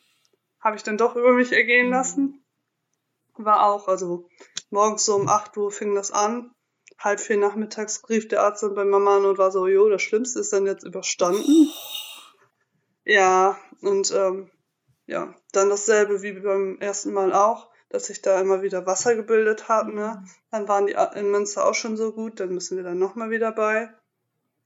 habe 0.60 0.76
ich 0.76 0.82
dann 0.82 0.98
doch 0.98 1.16
über 1.16 1.32
mich 1.32 1.52
ergehen 1.52 1.86
mhm. 1.86 1.93
lassen. 1.93 2.44
War 3.36 3.64
auch, 3.64 3.88
also 3.88 4.29
morgens 4.70 5.05
so 5.05 5.17
um 5.17 5.29
8 5.29 5.56
Uhr 5.56 5.70
fing 5.70 5.94
das 5.94 6.10
an. 6.10 6.52
Halb 6.98 7.20
vier 7.20 7.38
nachmittags 7.38 8.06
rief 8.10 8.29
der 8.29 8.43
Arzt 8.43 8.62
dann 8.62 8.74
bei 8.74 8.84
Mama 8.84 9.17
an 9.17 9.24
und 9.24 9.38
war 9.38 9.50
so, 9.50 9.67
jo, 9.67 9.88
das 9.88 10.02
Schlimmste 10.02 10.40
ist 10.40 10.52
dann 10.52 10.67
jetzt 10.67 10.84
überstanden. 10.84 11.69
Ja, 13.05 13.58
und 13.81 14.12
ähm, 14.12 14.50
ja, 15.06 15.34
dann 15.52 15.70
dasselbe 15.70 16.22
wie 16.22 16.32
beim 16.32 16.79
ersten 16.81 17.12
Mal 17.12 17.32
auch 17.32 17.70
dass 17.90 18.06
sich 18.06 18.22
da 18.22 18.40
immer 18.40 18.62
wieder 18.62 18.86
Wasser 18.86 19.14
gebildet 19.14 19.69
hat. 19.69 19.88
Ne? 19.88 20.22
Mhm. 20.22 20.31
Dann 20.50 20.69
waren 20.69 20.86
die 20.86 20.96
in 21.17 21.31
Münster 21.31 21.67
auch 21.67 21.74
schon 21.74 21.96
so 21.96 22.12
gut, 22.12 22.40
dann 22.40 22.50
müssen 22.50 22.76
wir 22.76 22.84
dann 22.84 22.98
nochmal 22.98 23.31
wieder 23.31 23.52
bei. 23.52 23.90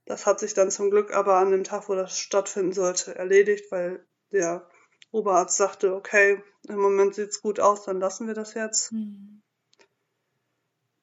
Das 0.05 0.25
hat 0.25 0.39
sich 0.39 0.53
dann 0.53 0.71
zum 0.71 0.91
Glück 0.91 1.13
aber 1.13 1.35
an 1.37 1.51
dem 1.51 1.63
Tag, 1.63 1.89
wo 1.89 1.95
das 1.95 2.19
stattfinden 2.19 2.73
sollte, 2.73 3.15
erledigt, 3.15 3.71
weil 3.71 4.05
der 4.31 4.69
Oberarzt 5.11 5.57
sagte, 5.57 5.95
okay, 5.95 6.43
im 6.67 6.77
Moment 6.77 7.15
sieht's 7.15 7.41
gut 7.41 7.59
aus, 7.59 7.85
dann 7.85 7.99
lassen 7.99 8.27
wir 8.27 8.33
das 8.33 8.53
jetzt. 8.53 8.91
Mhm. 8.91 9.41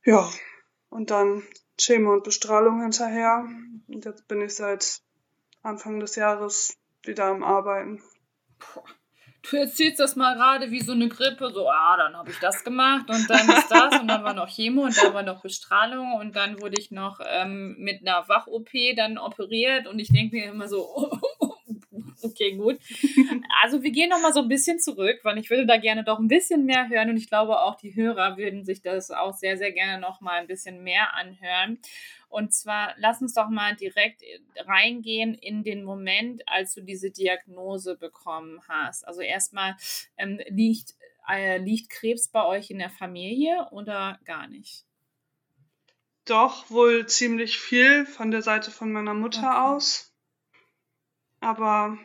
Ja, 0.05 0.31
und 0.91 1.11
dann 1.11 1.43
Chemo 1.79 2.13
und 2.13 2.25
Bestrahlung 2.25 2.83
hinterher. 2.83 3.49
Und 3.89 4.05
jetzt 4.05 4.29
bin 4.29 4.41
ich 4.41 4.55
seit 4.55 5.01
Anfang 5.63 6.01
des 6.01 6.17
Jahres 6.17 6.77
wieder 7.03 7.27
am 7.27 7.43
Arbeiten. 7.43 8.03
Puh 8.59 8.83
du 9.43 9.57
erzählst 9.57 10.01
das 10.01 10.17
mal 10.17 10.35
gerade 10.35 10.71
wie 10.71 10.81
so 10.81 10.93
eine 10.93 11.09
Grippe, 11.09 11.51
so, 11.53 11.69
ah, 11.69 11.97
dann 11.97 12.17
habe 12.17 12.31
ich 12.31 12.39
das 12.39 12.65
gemacht 12.65 13.09
und 13.09 13.29
dann 13.29 13.49
ist 13.49 13.69
das 13.69 14.01
und 14.01 14.09
dann 14.09 14.25
war 14.25 14.35
noch 14.35 14.49
Chemo 14.49 14.83
und 14.85 14.97
dann 14.97 15.15
war 15.15 15.23
noch 15.23 15.43
Bestrahlung 15.43 16.15
und 16.15 16.37
dann 16.37 16.61
wurde 16.61 16.79
ich 16.79 16.91
noch 16.91 17.21
ähm, 17.29 17.77
mit 17.79 18.01
einer 18.01 18.29
Wach-OP 18.29 18.71
dann 18.97 19.19
operiert 19.19 19.87
und 19.87 19.99
ich 19.99 20.09
denke 20.09 20.37
mir 20.37 20.51
immer 20.51 20.69
so, 20.69 21.19
okay, 22.23 22.53
gut. 22.57 22.79
Also 23.63 23.83
wir 23.83 23.93
gehen 23.93 24.11
nochmal 24.11 24.33
so 24.33 24.41
ein 24.41 24.49
bisschen 24.49 24.81
zurück, 24.81 25.21
weil 25.23 25.39
ich 25.39 25.49
würde 25.49 25.67
da 25.67 25.77
gerne 25.77 26.03
doch 26.03 26.19
ein 26.19 26.27
bisschen 26.27 26.65
mehr 26.65 26.89
hören 26.89 27.11
und 27.11 27.17
ich 27.17 27.29
glaube 27.29 27.61
auch 27.61 27.77
die 27.77 27.95
Hörer 27.95 28.37
würden 28.37 28.65
sich 28.65 28.83
das 28.83 29.11
auch 29.11 29.35
sehr, 29.35 29.57
sehr 29.57 29.71
gerne 29.73 30.01
nochmal 30.01 30.41
ein 30.41 30.47
bisschen 30.47 30.83
mehr 30.83 31.15
anhören. 31.15 31.79
Und 32.29 32.55
zwar, 32.55 32.95
lass 32.97 33.21
uns 33.21 33.35
doch 33.35 33.51
mal 33.51 33.77
direkt 33.77 34.23
äh, 34.23 34.41
reingehen 34.63 35.35
in 35.35 35.63
den 35.63 35.85
Moment, 35.85 36.43
als 36.49 36.75
du 36.75 36.81
diese 36.81 37.11
Diagnose 37.11 37.97
bekommen 37.97 38.63
hast. 38.67 39.07
Also 39.07 39.21
erstmal, 39.21 39.77
ähm, 40.17 40.41
liegt, 40.49 40.95
äh, 41.29 41.59
liegt 41.59 41.91
Krebs 41.91 42.29
bei 42.29 42.45
euch 42.45 42.71
in 42.71 42.79
der 42.79 42.89
Familie 42.91 43.69
oder 43.71 44.19
gar 44.25 44.49
nicht? 44.49 44.87
Doch, 46.25 46.71
wohl 46.71 47.07
ziemlich 47.07 47.59
viel 47.59 48.07
von 48.07 48.31
der 48.31 48.43
Seite 48.43 48.71
von 48.71 48.93
meiner 48.93 49.15
Mutter 49.15 49.49
okay. 49.49 49.59
aus. 49.59 50.13
Aber 51.41 51.99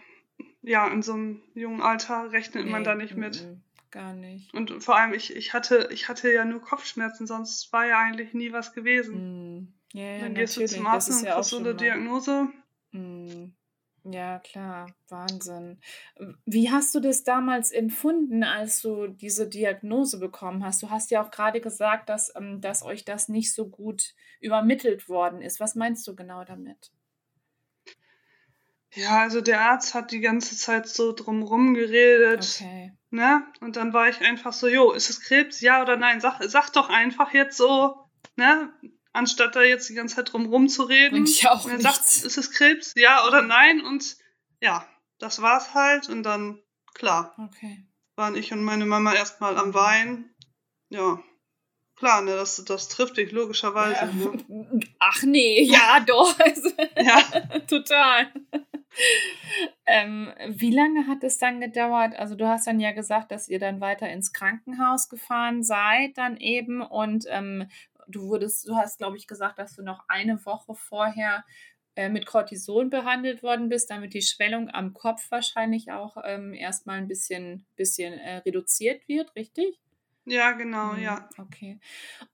ja, 0.67 0.87
in 0.87 1.01
so 1.01 1.13
einem 1.13 1.41
jungen 1.53 1.81
Alter 1.81 2.31
rechnet 2.31 2.65
Nee, 2.65 2.71
man 2.71 2.83
da 2.83 2.95
nicht 2.95 3.15
mit. 3.15 3.47
gar 3.91 4.13
nicht. 4.13 4.53
Und 4.53 4.83
vor 4.83 4.97
allem, 4.97 5.13
ich, 5.13 5.35
ich, 5.35 5.53
hatte, 5.53 5.89
ich 5.91 6.07
hatte 6.09 6.31
ja 6.31 6.45
nur 6.45 6.61
Kopfschmerzen, 6.61 7.25
sonst 7.27 7.71
war 7.73 7.85
ja 7.85 7.99
eigentlich 7.99 8.33
nie 8.33 8.51
was 8.51 8.73
gewesen. 8.73 9.15
Mm, 9.59 9.73
Ja, 9.93 10.03
ja, 10.03 10.19
Dann 10.19 10.35
gehst 10.35 10.57
du 10.57 10.61
natürlich. 10.61 10.77
zum 10.77 10.85
Das 10.85 10.93
Arzt 11.09 11.21
und 11.21 11.25
ja 11.27 11.35
kriegst 11.35 11.49
so 11.49 11.57
eine. 11.59 11.75
Diagnose. 11.75 12.47
Mm, 12.91 13.45
Ja, 14.09 14.39
klar, 14.39 14.87
Wahnsinn. 15.09 15.79
Wie 16.45 16.69
hast 16.71 16.95
du 16.95 16.99
das 17.01 17.23
damals 17.23 17.71
empfunden, 17.71 18.43
als 18.43 18.81
du 18.81 19.07
diese 19.07 19.47
Diagnose 19.49 20.19
bekommen 20.19 20.63
hast? 20.65 20.81
Du 20.83 20.89
hast 20.89 21.11
ja 21.11 21.21
auch 21.21 21.31
gerade 21.31 21.59
gesagt, 21.61 22.07
dass, 22.09 22.33
ähm, 22.35 22.61
dass 22.61 22.83
euch 22.83 23.03
das 23.05 23.27
nicht 23.29 23.53
so 23.53 23.67
gut 23.69 24.13
übermittelt 24.39 25.09
worden 25.09 25.41
ist. 25.41 25.59
Was 25.59 25.75
meinst 25.75 26.07
du 26.07 26.15
genau 26.15 26.43
damit? 26.45 26.91
Ja, 28.93 29.21
also 29.21 29.41
der 29.41 29.61
Arzt 29.61 29.93
hat 29.93 30.11
die 30.11 30.21
ganze 30.21 30.55
Zeit 30.55 30.87
so 30.87 31.11
drumrum 31.11 31.73
geredet, 31.73 32.57
Okay. 32.59 32.93
ne? 33.09 33.45
Und 33.59 33.75
dann 33.75 33.93
war 33.93 34.07
ich 34.09 34.21
einfach 34.21 34.53
so, 34.53 34.67
jo, 34.67 34.91
ist 34.91 35.09
es 35.09 35.21
Krebs? 35.21 35.61
Ja 35.61 35.81
oder 35.81 35.97
nein? 35.97 36.21
Sag, 36.21 36.39
sag 36.43 36.71
doch 36.71 36.89
einfach 36.89 37.33
jetzt 37.33 37.57
so, 37.57 37.95
ne? 38.37 38.71
Anstatt 39.13 39.55
da 39.55 39.61
jetzt 39.63 39.89
die 39.89 39.93
ganze 39.93 40.15
Zeit 40.15 40.31
drumrum 40.31 40.67
zu 40.69 40.83
reden. 40.83 41.23
Bringt 41.23 41.41
ja 41.41 41.51
auch 41.51 41.65
Und 41.65 41.71
er 41.71 41.81
sagt, 41.81 41.99
ist 42.01 42.37
es 42.37 42.51
Krebs? 42.51 42.93
Ja 42.95 43.25
oder 43.27 43.41
nein? 43.41 43.81
Und 43.81 44.15
ja, 44.61 44.87
das 45.19 45.41
war's 45.41 45.73
halt. 45.73 46.07
Und 46.09 46.23
dann, 46.23 46.61
klar, 46.93 47.35
Okay. 47.37 47.85
waren 48.15 48.35
ich 48.35 48.51
und 48.53 48.63
meine 48.63 48.85
Mama 48.85 49.13
erstmal 49.13 49.57
am 49.57 49.73
Weinen. 49.73 50.33
Ja, 50.89 51.19
klar, 51.95 52.21
ne, 52.21 52.35
das, 52.35 52.63
das 52.65 52.87
trifft 52.89 53.17
dich 53.17 53.31
logischerweise. 53.31 54.05
Ne? 54.15 54.79
Ach 54.99 55.23
nee, 55.23 55.63
ja, 55.63 55.99
doch. 55.99 56.37
Ja, 56.95 57.21
Total. 57.67 58.31
Ähm, 59.85 60.33
wie 60.47 60.71
lange 60.71 61.07
hat 61.07 61.23
es 61.23 61.37
dann 61.37 61.59
gedauert? 61.61 62.15
Also 62.17 62.35
du 62.35 62.47
hast 62.47 62.67
dann 62.67 62.79
ja 62.79 62.91
gesagt, 62.91 63.31
dass 63.31 63.49
ihr 63.49 63.59
dann 63.59 63.81
weiter 63.81 64.09
ins 64.09 64.33
Krankenhaus 64.33 65.09
gefahren 65.09 65.63
seid 65.63 66.17
dann 66.17 66.37
eben 66.37 66.81
und 66.81 67.25
ähm, 67.29 67.67
du 68.07 68.27
wurdest, 68.27 68.67
du 68.67 68.75
hast, 68.75 68.97
glaube 68.97 69.17
ich, 69.17 69.27
gesagt, 69.27 69.59
dass 69.59 69.75
du 69.75 69.83
noch 69.83 70.03
eine 70.07 70.45
Woche 70.45 70.75
vorher 70.75 71.43
äh, 71.95 72.09
mit 72.09 72.25
Cortison 72.25 72.89
behandelt 72.89 73.43
worden 73.43 73.69
bist, 73.69 73.89
damit 73.89 74.13
die 74.13 74.21
Schwellung 74.21 74.69
am 74.69 74.93
Kopf 74.93 75.29
wahrscheinlich 75.31 75.91
auch 75.91 76.17
ähm, 76.23 76.53
erstmal 76.53 76.97
ein 76.97 77.07
bisschen, 77.07 77.65
bisschen 77.75 78.13
äh, 78.13 78.37
reduziert 78.37 79.07
wird, 79.07 79.35
richtig? 79.35 79.79
Ja, 80.27 80.51
genau, 80.53 80.93
Mhm, 80.93 81.01
ja. 81.01 81.29
Okay. 81.37 81.79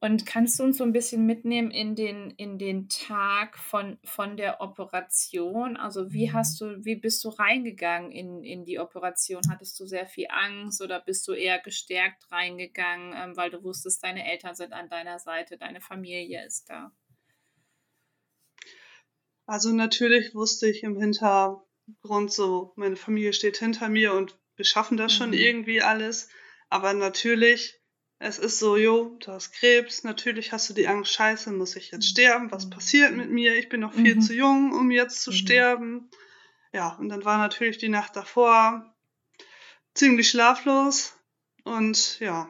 Und 0.01 0.25
kannst 0.25 0.59
du 0.59 0.63
uns 0.63 0.77
so 0.77 0.83
ein 0.83 0.91
bisschen 0.93 1.25
mitnehmen 1.25 1.71
in 1.71 1.95
den, 1.95 2.31
in 2.31 2.57
den 2.59 2.89
Tag 2.89 3.57
von, 3.57 3.99
von 4.03 4.37
der 4.37 4.61
Operation? 4.61 5.77
Also 5.77 6.11
wie 6.13 6.31
hast 6.33 6.59
du, 6.61 6.83
wie 6.85 6.95
bist 6.95 7.23
du 7.23 7.29
reingegangen 7.29 8.11
in, 8.11 8.43
in 8.43 8.65
die 8.65 8.79
Operation? 8.79 9.41
Hattest 9.49 9.79
du 9.79 9.85
sehr 9.85 10.07
viel 10.07 10.27
Angst 10.29 10.81
oder 10.81 10.99
bist 10.99 11.27
du 11.27 11.33
eher 11.33 11.59
gestärkt 11.59 12.31
reingegangen, 12.31 13.13
ähm, 13.15 13.37
weil 13.37 13.49
du 13.49 13.63
wusstest, 13.63 14.03
deine 14.03 14.29
Eltern 14.29 14.55
sind 14.55 14.73
an 14.73 14.89
deiner 14.89 15.19
Seite, 15.19 15.57
deine 15.57 15.81
Familie 15.81 16.45
ist 16.45 16.69
da? 16.69 16.91
Also 19.45 19.69
natürlich 19.71 20.35
wusste 20.35 20.67
ich 20.69 20.83
im 20.83 20.97
Hintergrund 20.99 22.31
so, 22.31 22.73
meine 22.75 22.97
Familie 22.97 23.31
steht 23.33 23.55
hinter 23.57 23.87
mir 23.87 24.13
und 24.13 24.37
wir 24.57 24.65
schaffen 24.65 24.97
das 24.97 25.13
schon 25.13 25.29
Mhm. 25.29 25.33
irgendwie 25.33 25.81
alles. 25.81 26.27
Aber 26.69 26.93
natürlich, 26.93 27.81
es 28.19 28.39
ist 28.39 28.59
so, 28.59 28.77
jo, 28.77 29.17
du 29.19 29.31
hast 29.31 29.51
Krebs, 29.51 30.03
natürlich 30.03 30.51
hast 30.51 30.69
du 30.69 30.73
die 30.73 30.87
Angst, 30.87 31.11
scheiße, 31.13 31.51
muss 31.51 31.75
ich 31.75 31.91
jetzt 31.91 32.07
sterben? 32.07 32.51
Was 32.51 32.69
passiert 32.69 33.13
mit 33.15 33.29
mir? 33.29 33.55
Ich 33.57 33.69
bin 33.69 33.81
noch 33.81 33.93
viel 33.93 34.15
Mhm. 34.15 34.21
zu 34.21 34.33
jung, 34.33 34.71
um 34.73 34.91
jetzt 34.91 35.21
zu 35.21 35.31
Mhm. 35.31 35.35
sterben. 35.35 36.09
Ja, 36.71 36.95
und 36.95 37.09
dann 37.09 37.25
war 37.25 37.37
natürlich 37.37 37.77
die 37.77 37.89
Nacht 37.89 38.15
davor 38.15 38.95
ziemlich 39.93 40.29
schlaflos 40.29 41.15
und 41.63 42.19
ja, 42.19 42.49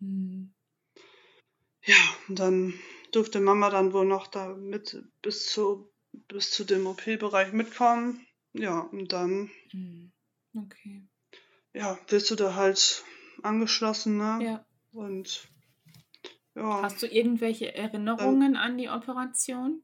Mhm. 0.00 0.52
ja, 1.84 1.96
und 2.28 2.38
dann 2.38 2.74
durfte 3.12 3.40
Mama 3.40 3.70
dann 3.70 3.92
wohl 3.92 4.04
noch 4.04 4.26
da 4.28 4.54
mit 4.54 5.02
bis 5.22 5.46
zu, 5.46 5.90
bis 6.12 6.50
zu 6.50 6.64
dem 6.64 6.86
OP-Bereich 6.86 7.52
mitkommen. 7.52 8.26
Ja, 8.52 8.80
und 8.80 9.12
dann, 9.12 9.50
Mhm. 9.72 10.12
Okay. 10.54 11.02
ja, 11.74 11.98
wirst 12.08 12.30
du 12.30 12.36
da 12.36 12.54
halt 12.54 13.04
angeschlossen, 13.42 14.16
ne? 14.16 14.38
Ja. 14.44 14.66
Und 14.92 15.48
ja, 16.54 16.82
Hast 16.82 17.02
du 17.02 17.06
irgendwelche 17.06 17.74
Erinnerungen 17.74 18.56
an 18.56 18.78
die 18.78 18.88
Operation? 18.88 19.82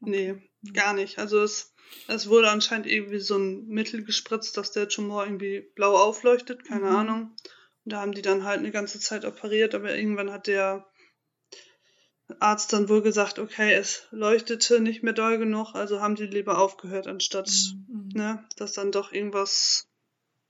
nee, 0.00 0.32
Mhm. 0.60 0.72
gar 0.72 0.92
nicht. 0.94 1.18
Also 1.18 1.40
es, 1.42 1.74
es 2.08 2.28
wurde 2.28 2.50
anscheinend 2.50 2.86
irgendwie 2.86 3.20
so 3.20 3.36
ein 3.38 3.66
Mittel 3.68 4.04
gespritzt, 4.04 4.56
dass 4.56 4.72
der 4.72 4.88
Tumor 4.88 5.24
irgendwie 5.24 5.60
blau 5.74 5.96
aufleuchtet, 5.96 6.64
keine 6.64 6.86
Mhm. 6.86 6.96
Ahnung. 6.96 7.36
Und 7.84 7.92
da 7.92 8.00
haben 8.00 8.12
die 8.12 8.22
dann 8.22 8.44
halt 8.44 8.58
eine 8.58 8.70
ganze 8.70 8.98
Zeit 9.00 9.24
operiert, 9.24 9.74
aber 9.74 9.94
irgendwann 9.96 10.30
hat 10.32 10.46
der 10.46 10.86
Arzt 12.40 12.72
dann 12.72 12.88
wohl 12.88 13.00
gesagt, 13.02 13.38
okay, 13.38 13.72
es 13.72 14.06
leuchtete 14.10 14.80
nicht 14.80 15.02
mehr 15.02 15.14
doll 15.14 15.38
genug, 15.38 15.74
also 15.74 16.00
haben 16.00 16.14
die 16.14 16.26
lieber 16.26 16.58
aufgehört, 16.58 17.06
anstatt, 17.06 17.50
Mhm. 17.88 18.10
ne, 18.12 18.44
dass 18.56 18.72
dann 18.72 18.92
doch 18.92 19.12
irgendwas 19.12 19.87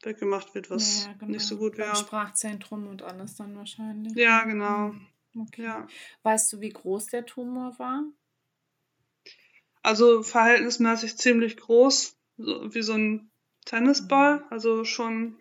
weggemacht 0.02 0.54
wird, 0.54 0.70
was 0.70 1.04
Ja, 1.06 1.12
genau. 1.14 1.32
nicht 1.32 1.46
so 1.46 1.56
gut 1.56 1.76
wäre. 1.78 1.94
Sprachzentrum 1.96 2.86
und 2.86 3.02
alles 3.02 3.36
dann 3.36 3.56
wahrscheinlich. 3.56 4.14
Ja, 4.16 4.44
genau. 4.44 4.92
Mhm. 4.92 5.06
Okay. 5.36 5.64
Ja. 5.64 5.86
Weißt 6.22 6.52
du, 6.52 6.60
wie 6.60 6.70
groß 6.70 7.06
der 7.06 7.26
Tumor 7.26 7.78
war? 7.78 8.04
Also 9.82 10.22
verhältnismäßig 10.22 11.16
ziemlich 11.18 11.56
groß, 11.56 12.16
so 12.36 12.74
wie 12.74 12.82
so 12.82 12.94
ein 12.94 13.30
Tennisball, 13.64 14.44
also 14.50 14.84
schon, 14.84 15.38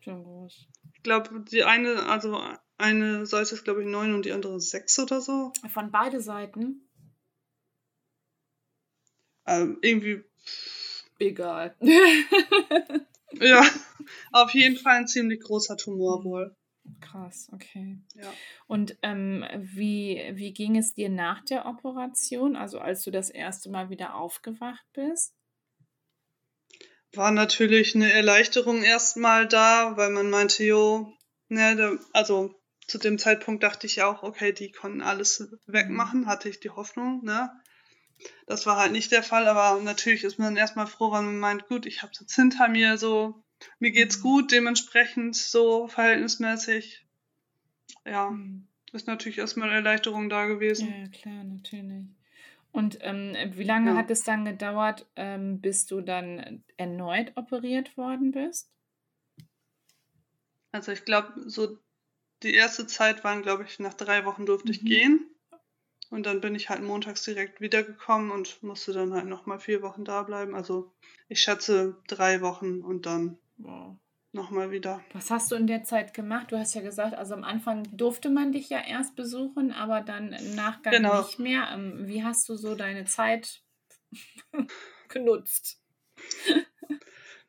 Schon 0.00 0.24
groß. 0.24 0.66
ich 0.94 1.02
glaube, 1.02 1.40
die 1.40 1.64
eine, 1.64 2.06
also 2.06 2.40
eine 2.78 3.26
Seite 3.26 3.54
ist, 3.54 3.64
glaube 3.64 3.82
ich, 3.82 3.88
neun 3.88 4.14
und 4.14 4.24
die 4.24 4.32
andere 4.32 4.60
sechs 4.60 4.98
oder 4.98 5.20
so. 5.20 5.52
Von 5.72 5.90
beide 5.90 6.20
Seiten? 6.20 6.88
Ähm, 9.46 9.78
irgendwie, 9.82 10.24
Egal. 11.18 11.76
ja, 13.32 13.62
auf 14.32 14.54
jeden 14.54 14.76
Fall 14.76 14.96
ein 14.96 15.08
ziemlich 15.08 15.40
großer 15.40 15.76
Tumor 15.76 16.24
wohl. 16.24 16.56
Krass, 17.00 17.48
okay. 17.52 17.98
Ja. 18.14 18.32
Und 18.66 18.96
ähm, 19.02 19.44
wie, 19.56 20.22
wie 20.34 20.52
ging 20.52 20.76
es 20.76 20.94
dir 20.94 21.08
nach 21.08 21.44
der 21.44 21.66
Operation, 21.66 22.56
also 22.56 22.78
als 22.78 23.02
du 23.02 23.10
das 23.10 23.30
erste 23.30 23.70
Mal 23.70 23.90
wieder 23.90 24.14
aufgewacht 24.14 24.84
bist? 24.92 25.34
War 27.12 27.32
natürlich 27.32 27.94
eine 27.94 28.12
Erleichterung 28.12 28.82
erstmal 28.82 29.46
da, 29.46 29.96
weil 29.96 30.10
man 30.10 30.30
meinte, 30.30 30.64
jo, 30.64 31.12
ne, 31.48 31.98
also 32.12 32.54
zu 32.86 32.98
dem 32.98 33.18
Zeitpunkt 33.18 33.62
dachte 33.62 33.86
ich 33.86 34.02
auch, 34.02 34.22
okay, 34.22 34.52
die 34.52 34.72
konnten 34.72 35.00
alles 35.00 35.48
wegmachen, 35.66 36.26
hatte 36.26 36.48
ich 36.48 36.60
die 36.60 36.70
Hoffnung, 36.70 37.24
ne? 37.24 37.50
Das 38.46 38.66
war 38.66 38.76
halt 38.76 38.92
nicht 38.92 39.12
der 39.12 39.22
Fall, 39.22 39.46
aber 39.48 39.80
natürlich 39.82 40.24
ist 40.24 40.38
man 40.38 40.56
erstmal 40.56 40.86
froh, 40.86 41.12
wenn 41.12 41.24
man 41.24 41.38
meint, 41.38 41.68
gut, 41.68 41.86
ich 41.86 42.02
hab's 42.02 42.20
jetzt 42.20 42.34
hinter 42.34 42.68
mir, 42.68 42.98
so, 42.98 43.42
mir 43.78 43.90
geht's 43.90 44.18
Mhm. 44.18 44.22
gut, 44.22 44.52
dementsprechend 44.52 45.36
so 45.36 45.88
verhältnismäßig. 45.88 47.06
Ja, 48.04 48.30
Mhm. 48.30 48.66
ist 48.92 49.06
natürlich 49.06 49.38
erstmal 49.38 49.70
Erleichterung 49.70 50.28
da 50.28 50.46
gewesen. 50.46 50.88
Ja, 50.88 51.08
klar, 51.08 51.44
natürlich. 51.44 52.06
Und 52.72 52.98
ähm, 53.00 53.34
wie 53.56 53.64
lange 53.64 53.90
Ja. 53.90 53.96
hat 53.96 54.10
es 54.10 54.22
dann 54.22 54.44
gedauert, 54.44 55.06
ähm, 55.16 55.60
bis 55.60 55.86
du 55.86 56.00
dann 56.00 56.64
erneut 56.76 57.32
operiert 57.36 57.96
worden 57.96 58.30
bist? 58.30 58.70
Also 60.72 60.92
ich 60.92 61.04
glaube, 61.04 61.32
so 61.50 61.78
die 62.42 62.54
erste 62.54 62.86
Zeit 62.86 63.24
waren, 63.24 63.42
glaube 63.42 63.64
ich, 63.64 63.80
nach 63.80 63.94
drei 63.94 64.24
Wochen 64.24 64.46
durfte 64.46 64.70
ich 64.70 64.82
Mhm. 64.82 64.86
gehen. 64.86 65.30
Und 66.08 66.26
dann 66.26 66.40
bin 66.40 66.54
ich 66.54 66.68
halt 66.70 66.82
montags 66.82 67.22
direkt 67.24 67.60
wiedergekommen 67.60 68.30
und 68.32 68.62
musste 68.62 68.92
dann 68.92 69.12
halt 69.12 69.26
nochmal 69.26 69.60
vier 69.60 69.82
Wochen 69.82 70.04
da 70.04 70.22
bleiben. 70.22 70.54
Also 70.54 70.92
ich 71.28 71.40
schätze 71.40 71.96
drei 72.08 72.40
Wochen 72.40 72.80
und 72.80 73.06
dann 73.06 73.38
Wow. 73.58 73.96
nochmal 74.32 74.70
wieder. 74.70 75.04
Was 75.12 75.30
hast 75.30 75.50
du 75.52 75.54
in 75.56 75.66
der 75.66 75.84
Zeit 75.84 76.14
gemacht? 76.14 76.50
Du 76.50 76.58
hast 76.58 76.74
ja 76.74 76.80
gesagt, 76.80 77.14
also 77.14 77.34
am 77.34 77.44
Anfang 77.44 77.86
durfte 77.96 78.30
man 78.30 78.50
dich 78.52 78.70
ja 78.70 78.80
erst 78.80 79.14
besuchen, 79.14 79.70
aber 79.72 80.00
dann 80.00 80.32
im 80.32 80.54
Nachgang 80.56 80.94
Genau. 80.94 81.20
nicht 81.20 81.38
mehr. 81.38 81.68
Ähm, 81.72 82.06
Wie 82.08 82.24
hast 82.24 82.48
du 82.48 82.56
so 82.56 82.74
deine 82.74 83.04
Zeit 83.04 83.62
genutzt? 85.08 85.80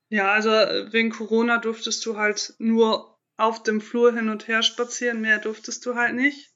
Ja, 0.10 0.34
also 0.34 0.50
äh, 0.50 0.91
wegen 0.91 1.10
Corona 1.10 1.58
durftest 1.58 2.05
du 2.05 2.17
halt 2.17 2.53
nur 2.60 3.17
auf 3.38 3.63
dem 3.63 3.81
Flur 3.81 4.13
hin 4.13 4.29
und 4.29 4.48
her 4.48 4.62
spazieren, 4.62 5.22
mehr 5.22 5.39
durftest 5.39 5.86
du 5.86 5.96
halt 5.96 6.13
nicht. 6.15 6.50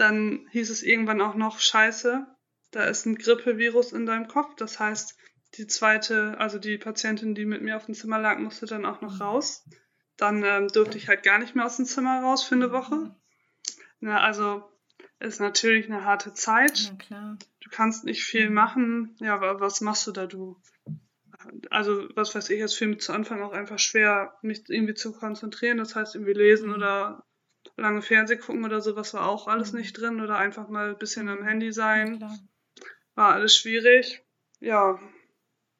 Dann 0.00 0.48
hieß 0.52 0.70
es 0.70 0.82
irgendwann 0.82 1.20
auch 1.20 1.34
noch, 1.34 1.60
scheiße, 1.60 2.26
da 2.70 2.84
ist 2.84 3.04
ein 3.04 3.16
Grippevirus 3.16 3.92
in 3.92 4.06
deinem 4.06 4.28
Kopf. 4.28 4.54
Das 4.56 4.80
heißt, 4.80 5.14
die 5.58 5.66
zweite, 5.66 6.38
also 6.38 6.58
die 6.58 6.78
Patientin, 6.78 7.34
die 7.34 7.44
mit 7.44 7.60
mir 7.60 7.76
auf 7.76 7.84
dem 7.84 7.94
Zimmer 7.94 8.18
lag, 8.18 8.38
musste 8.38 8.64
dann 8.64 8.86
auch 8.86 9.02
noch 9.02 9.20
raus. 9.20 9.62
Dann 10.16 10.42
ähm, 10.42 10.68
durfte 10.68 10.96
ich 10.96 11.08
halt 11.08 11.22
gar 11.22 11.38
nicht 11.38 11.54
mehr 11.54 11.66
aus 11.66 11.76
dem 11.76 11.84
Zimmer 11.84 12.22
raus 12.22 12.42
für 12.42 12.54
eine 12.54 12.72
Woche. 12.72 13.14
Na, 14.00 14.22
also 14.22 14.64
ist 15.18 15.38
natürlich 15.38 15.84
eine 15.84 16.04
harte 16.06 16.32
Zeit. 16.32 16.94
Du 17.60 17.70
kannst 17.70 18.04
nicht 18.06 18.24
viel 18.24 18.48
machen. 18.48 19.14
Ja, 19.20 19.34
aber 19.34 19.60
was 19.60 19.82
machst 19.82 20.06
du 20.06 20.12
da? 20.12 20.26
Du 20.26 20.56
also 21.70 22.08
was 22.14 22.34
weiß 22.34 22.50
ich, 22.50 22.60
es 22.60 22.74
fiel 22.74 22.88
mir 22.88 22.98
zu 22.98 23.12
Anfang 23.12 23.42
auch 23.42 23.52
einfach 23.52 23.78
schwer, 23.78 24.34
mich 24.42 24.62
irgendwie 24.68 24.94
zu 24.94 25.12
konzentrieren. 25.12 25.78
Das 25.78 25.94
heißt, 25.94 26.14
irgendwie 26.14 26.32
lesen 26.32 26.68
Mhm. 26.68 26.74
oder 26.74 27.24
lange 27.80 28.02
Fernseh 28.02 28.36
gucken 28.36 28.64
oder 28.64 28.80
sowas 28.80 29.14
war 29.14 29.28
auch 29.28 29.48
alles 29.48 29.72
Mhm. 29.72 29.78
nicht 29.80 29.98
drin 29.98 30.20
oder 30.20 30.36
einfach 30.36 30.68
mal 30.68 30.90
ein 30.90 30.98
bisschen 30.98 31.28
am 31.28 31.42
Handy 31.44 31.66
Ja, 31.66 31.72
sein. 31.72 32.16
klar. 32.18 32.38
War 33.14 33.32
alles 33.34 33.54
schwierig. 33.56 34.22
Ja, 34.60 34.98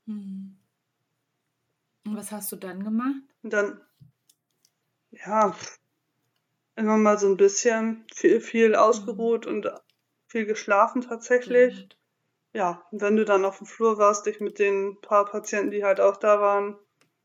Mhm. 0.07 0.57
Und 2.07 2.17
was 2.17 2.33
hast 2.33 2.51
du 2.51 2.57
dann 2.57 2.83
gemacht? 2.83 3.23
und 3.43 3.53
dann, 3.53 3.81
ja, 5.11 5.55
immer 6.77 6.97
mal 6.97 7.19
so 7.19 7.29
ein 7.29 7.37
bisschen 7.37 8.07
viel, 8.15 8.41
viel 8.41 8.71
Mhm. 8.71 8.75
ausgeruht 8.77 9.47
und 9.47 9.71
viel 10.29 10.47
geschlafen 10.47 11.03
tatsächlich. 11.03 11.83
gut. 11.83 11.97
Ja, 12.53 12.85
und 12.91 13.01
wenn 13.01 13.17
du 13.17 13.25
dann 13.25 13.45
auf 13.45 13.59
dem 13.59 13.67
Flur 13.67 13.99
warst, 13.99 14.27
dich 14.27 14.41
mit 14.41 14.59
den 14.59 15.01
paar 15.01 15.25
Patienten, 15.27 15.71
die 15.71 15.85
halt 15.85 16.01
auch 16.01 16.17
da 16.17 16.41
waren, 16.41 16.77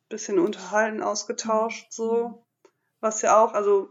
bisschen 0.10 0.38
unterhalten, 0.38 0.98
Mhm. 0.98 1.04
ausgetauscht, 1.04 1.88
Mhm. 1.88 1.92
so. 1.94 2.46
Was 3.00 3.22
ja 3.22 3.42
auch, 3.44 3.54
also 3.54 3.90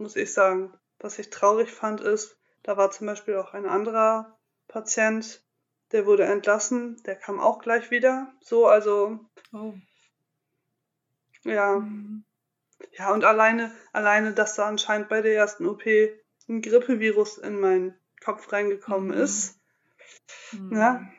muss 0.00 0.16
ich 0.16 0.32
sagen, 0.32 0.72
was 0.98 1.18
ich 1.18 1.30
traurig 1.30 1.70
fand, 1.70 2.00
ist, 2.00 2.38
da 2.62 2.76
war 2.76 2.90
zum 2.90 3.06
Beispiel 3.06 3.36
auch 3.36 3.54
ein 3.54 3.66
anderer 3.66 4.38
Patient, 4.68 5.44
der 5.92 6.06
wurde 6.06 6.24
entlassen, 6.24 7.02
der 7.04 7.16
kam 7.16 7.40
auch 7.40 7.60
gleich 7.60 7.90
wieder. 7.90 8.32
So, 8.40 8.66
also, 8.66 9.20
Oh. 9.52 9.74
ja. 11.44 11.76
Mhm. 11.78 12.24
Ja, 12.92 13.12
und 13.12 13.24
alleine, 13.24 13.72
alleine, 13.92 14.32
dass 14.32 14.54
da 14.56 14.66
anscheinend 14.66 15.08
bei 15.08 15.20
der 15.20 15.34
ersten 15.34 15.66
OP 15.66 15.84
ein 16.48 16.62
Grippevirus 16.62 17.38
in 17.38 17.60
meinen 17.60 17.94
Kopf 18.24 18.50
reingekommen 18.52 19.08
Mhm. 19.08 19.22
ist. 19.22 19.60
Ja, 20.70 20.92
Mhm. 20.94 21.12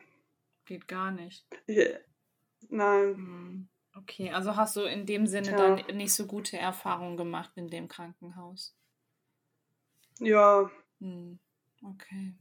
Geht 0.64 0.88
gar 0.88 1.10
nicht. 1.10 1.46
ich, 1.66 1.94
nein, 2.68 3.12
Mhm. 3.12 3.68
Okay, 3.94 4.30
also 4.30 4.56
hast 4.56 4.76
du 4.76 4.82
in 4.82 5.04
dem 5.06 5.26
Sinne 5.26 5.48
tja, 5.48 5.76
dann 5.76 5.96
nicht 5.96 6.14
so 6.14 6.26
gute 6.26 6.56
Erfahrungen 6.56 7.16
gemacht 7.16 7.52
in 7.56 7.68
dem 7.68 7.88
Krankenhaus. 7.88 8.74
ja. 10.20 10.70
Mhm. 11.00 11.38
Okay. 11.84 12.34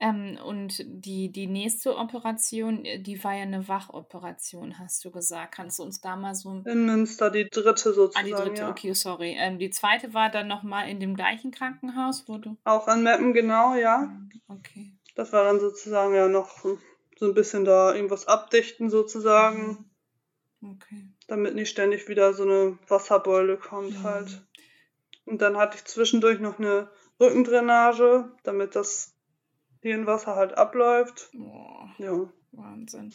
Ähm, 0.00 0.36
und 0.44 0.82
die, 0.84 1.30
die 1.30 1.46
nächste 1.46 1.96
Operation, 1.96 2.84
äh, 2.84 2.98
die 3.00 3.22
war 3.22 3.34
ja 3.34 3.42
eine 3.42 3.68
Wachoperation, 3.68 4.78
hast 4.78 5.04
du 5.04 5.10
gesagt. 5.10 5.54
Kannst 5.54 5.78
du 5.78 5.84
uns 5.84 6.00
da 6.00 6.16
mal 6.16 6.34
so. 6.34 6.50
In 6.64 6.86
Münster 6.86 7.30
die 7.30 7.48
dritte 7.48 7.70
Ah, 7.70 7.92
die 7.92 7.94
sozusagen, 7.94 8.32
dritte, 8.32 8.62
ja. 8.62 8.70
okay, 8.70 8.92
sorry. 8.94 9.36
Ähm, 9.38 9.58
die 9.58 9.70
zweite 9.70 10.12
war 10.12 10.30
dann 10.30 10.48
nochmal 10.48 10.88
in 10.88 10.98
dem 10.98 11.14
gleichen 11.14 11.52
Krankenhaus, 11.52 12.24
wo 12.26 12.38
du. 12.38 12.56
Auch 12.64 12.88
an 12.88 13.02
Meppen, 13.04 13.32
genau, 13.32 13.74
ja. 13.74 13.98
Mhm. 13.98 14.30
Okay. 14.48 14.92
Das 15.14 15.32
war 15.32 15.44
dann 15.44 15.60
sozusagen 15.60 16.14
ja 16.14 16.26
noch 16.28 16.64
so 17.18 17.26
ein 17.26 17.34
bisschen 17.34 17.64
da 17.64 17.94
irgendwas 17.94 18.26
abdichten 18.26 18.90
sozusagen, 18.90 19.66
Mhm. 19.68 19.84
Okay. 20.62 21.08
damit 21.26 21.54
nicht 21.56 21.70
ständig 21.70 22.08
wieder 22.08 22.34
so 22.34 22.44
eine 22.44 22.78
Wasserbeule 22.86 23.56
kommt 23.56 24.02
halt. 24.02 24.30
Mhm. 24.30 24.46
Und 25.24 25.42
dann 25.42 25.56
hatte 25.56 25.76
ich 25.76 25.84
zwischendurch 25.84 26.38
noch 26.38 26.58
eine 26.58 26.90
Rückendrainage, 27.18 28.30
damit 28.44 28.76
das 28.76 29.14
Hirnwasser 29.80 30.36
halt 30.36 30.56
abläuft. 30.56 31.30
Boah, 31.32 31.92
Ja. 31.98 32.32
Wahnsinn. 32.54 33.14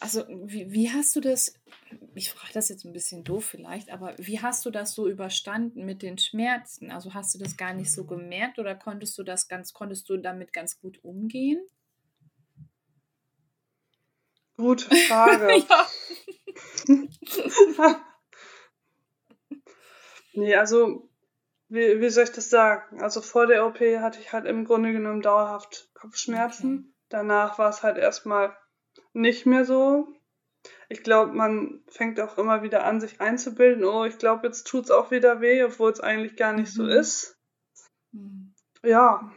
Also, 0.00 0.24
wie, 0.28 0.72
wie 0.72 0.90
hast 0.90 1.14
du 1.14 1.20
das, 1.20 1.54
ich 2.14 2.30
frage 2.30 2.54
das 2.54 2.70
jetzt 2.70 2.86
ein 2.86 2.94
bisschen 2.94 3.22
doof 3.22 3.44
vielleicht, 3.44 3.90
aber 3.90 4.14
wie 4.18 4.40
hast 4.40 4.64
du 4.64 4.70
das 4.70 4.94
so 4.94 5.08
überstanden 5.08 5.84
mit 5.84 6.00
den 6.00 6.16
Schmerzen? 6.16 6.90
Also 6.90 7.12
hast 7.12 7.34
du 7.34 7.38
das 7.38 7.58
gar 7.58 7.74
nicht 7.74 7.92
so 7.92 8.04
gemerkt 8.06 8.58
oder 8.58 8.74
konntest 8.74 9.18
du 9.18 9.24
das 9.24 9.46
ganz, 9.46 9.74
konntest 9.74 10.08
du 10.08 10.16
damit 10.16 10.54
ganz 10.54 10.80
gut 10.80 11.04
umgehen? 11.04 11.60
Gute 14.56 14.94
Frage. 15.06 15.64
Ja. 15.68 15.86
nee, 20.34 20.54
also, 20.56 21.08
wie, 21.68 22.00
wie 22.00 22.08
soll 22.10 22.24
ich 22.24 22.32
das 22.32 22.50
sagen? 22.50 23.02
Also 23.02 23.20
vor 23.20 23.46
der 23.46 23.66
OP 23.66 23.78
hatte 24.00 24.20
ich 24.20 24.32
halt 24.32 24.46
im 24.46 24.64
Grunde 24.64 24.92
genommen 24.92 25.22
dauerhaft 25.22 25.88
Okay. 25.94 26.00
Kopfschmerzen. 26.00 26.94
Danach 27.08 27.58
war 27.58 27.70
es 27.70 27.82
halt 27.82 27.98
erstmal 27.98 28.56
nicht 29.12 29.46
mehr 29.46 29.64
so. 29.64 30.06
Ich 30.88 31.02
glaube, 31.02 31.32
man 31.32 31.82
fängt 31.88 32.20
auch 32.20 32.38
immer 32.38 32.62
wieder 32.62 32.84
an, 32.84 33.00
sich 33.00 33.20
einzubilden, 33.20 33.84
oh, 33.84 34.04
ich 34.04 34.18
glaube, 34.18 34.46
jetzt 34.46 34.66
tut's 34.66 34.90
auch 34.90 35.10
wieder 35.10 35.40
weh, 35.40 35.62
obwohl 35.64 35.90
es 35.90 36.00
eigentlich 36.00 36.36
gar 36.36 36.52
nicht 36.52 36.72
so 36.72 36.82
Mhm. 36.84 36.88
ist. 36.90 37.36
Hm, 38.12 38.54
Ja, 38.82 39.30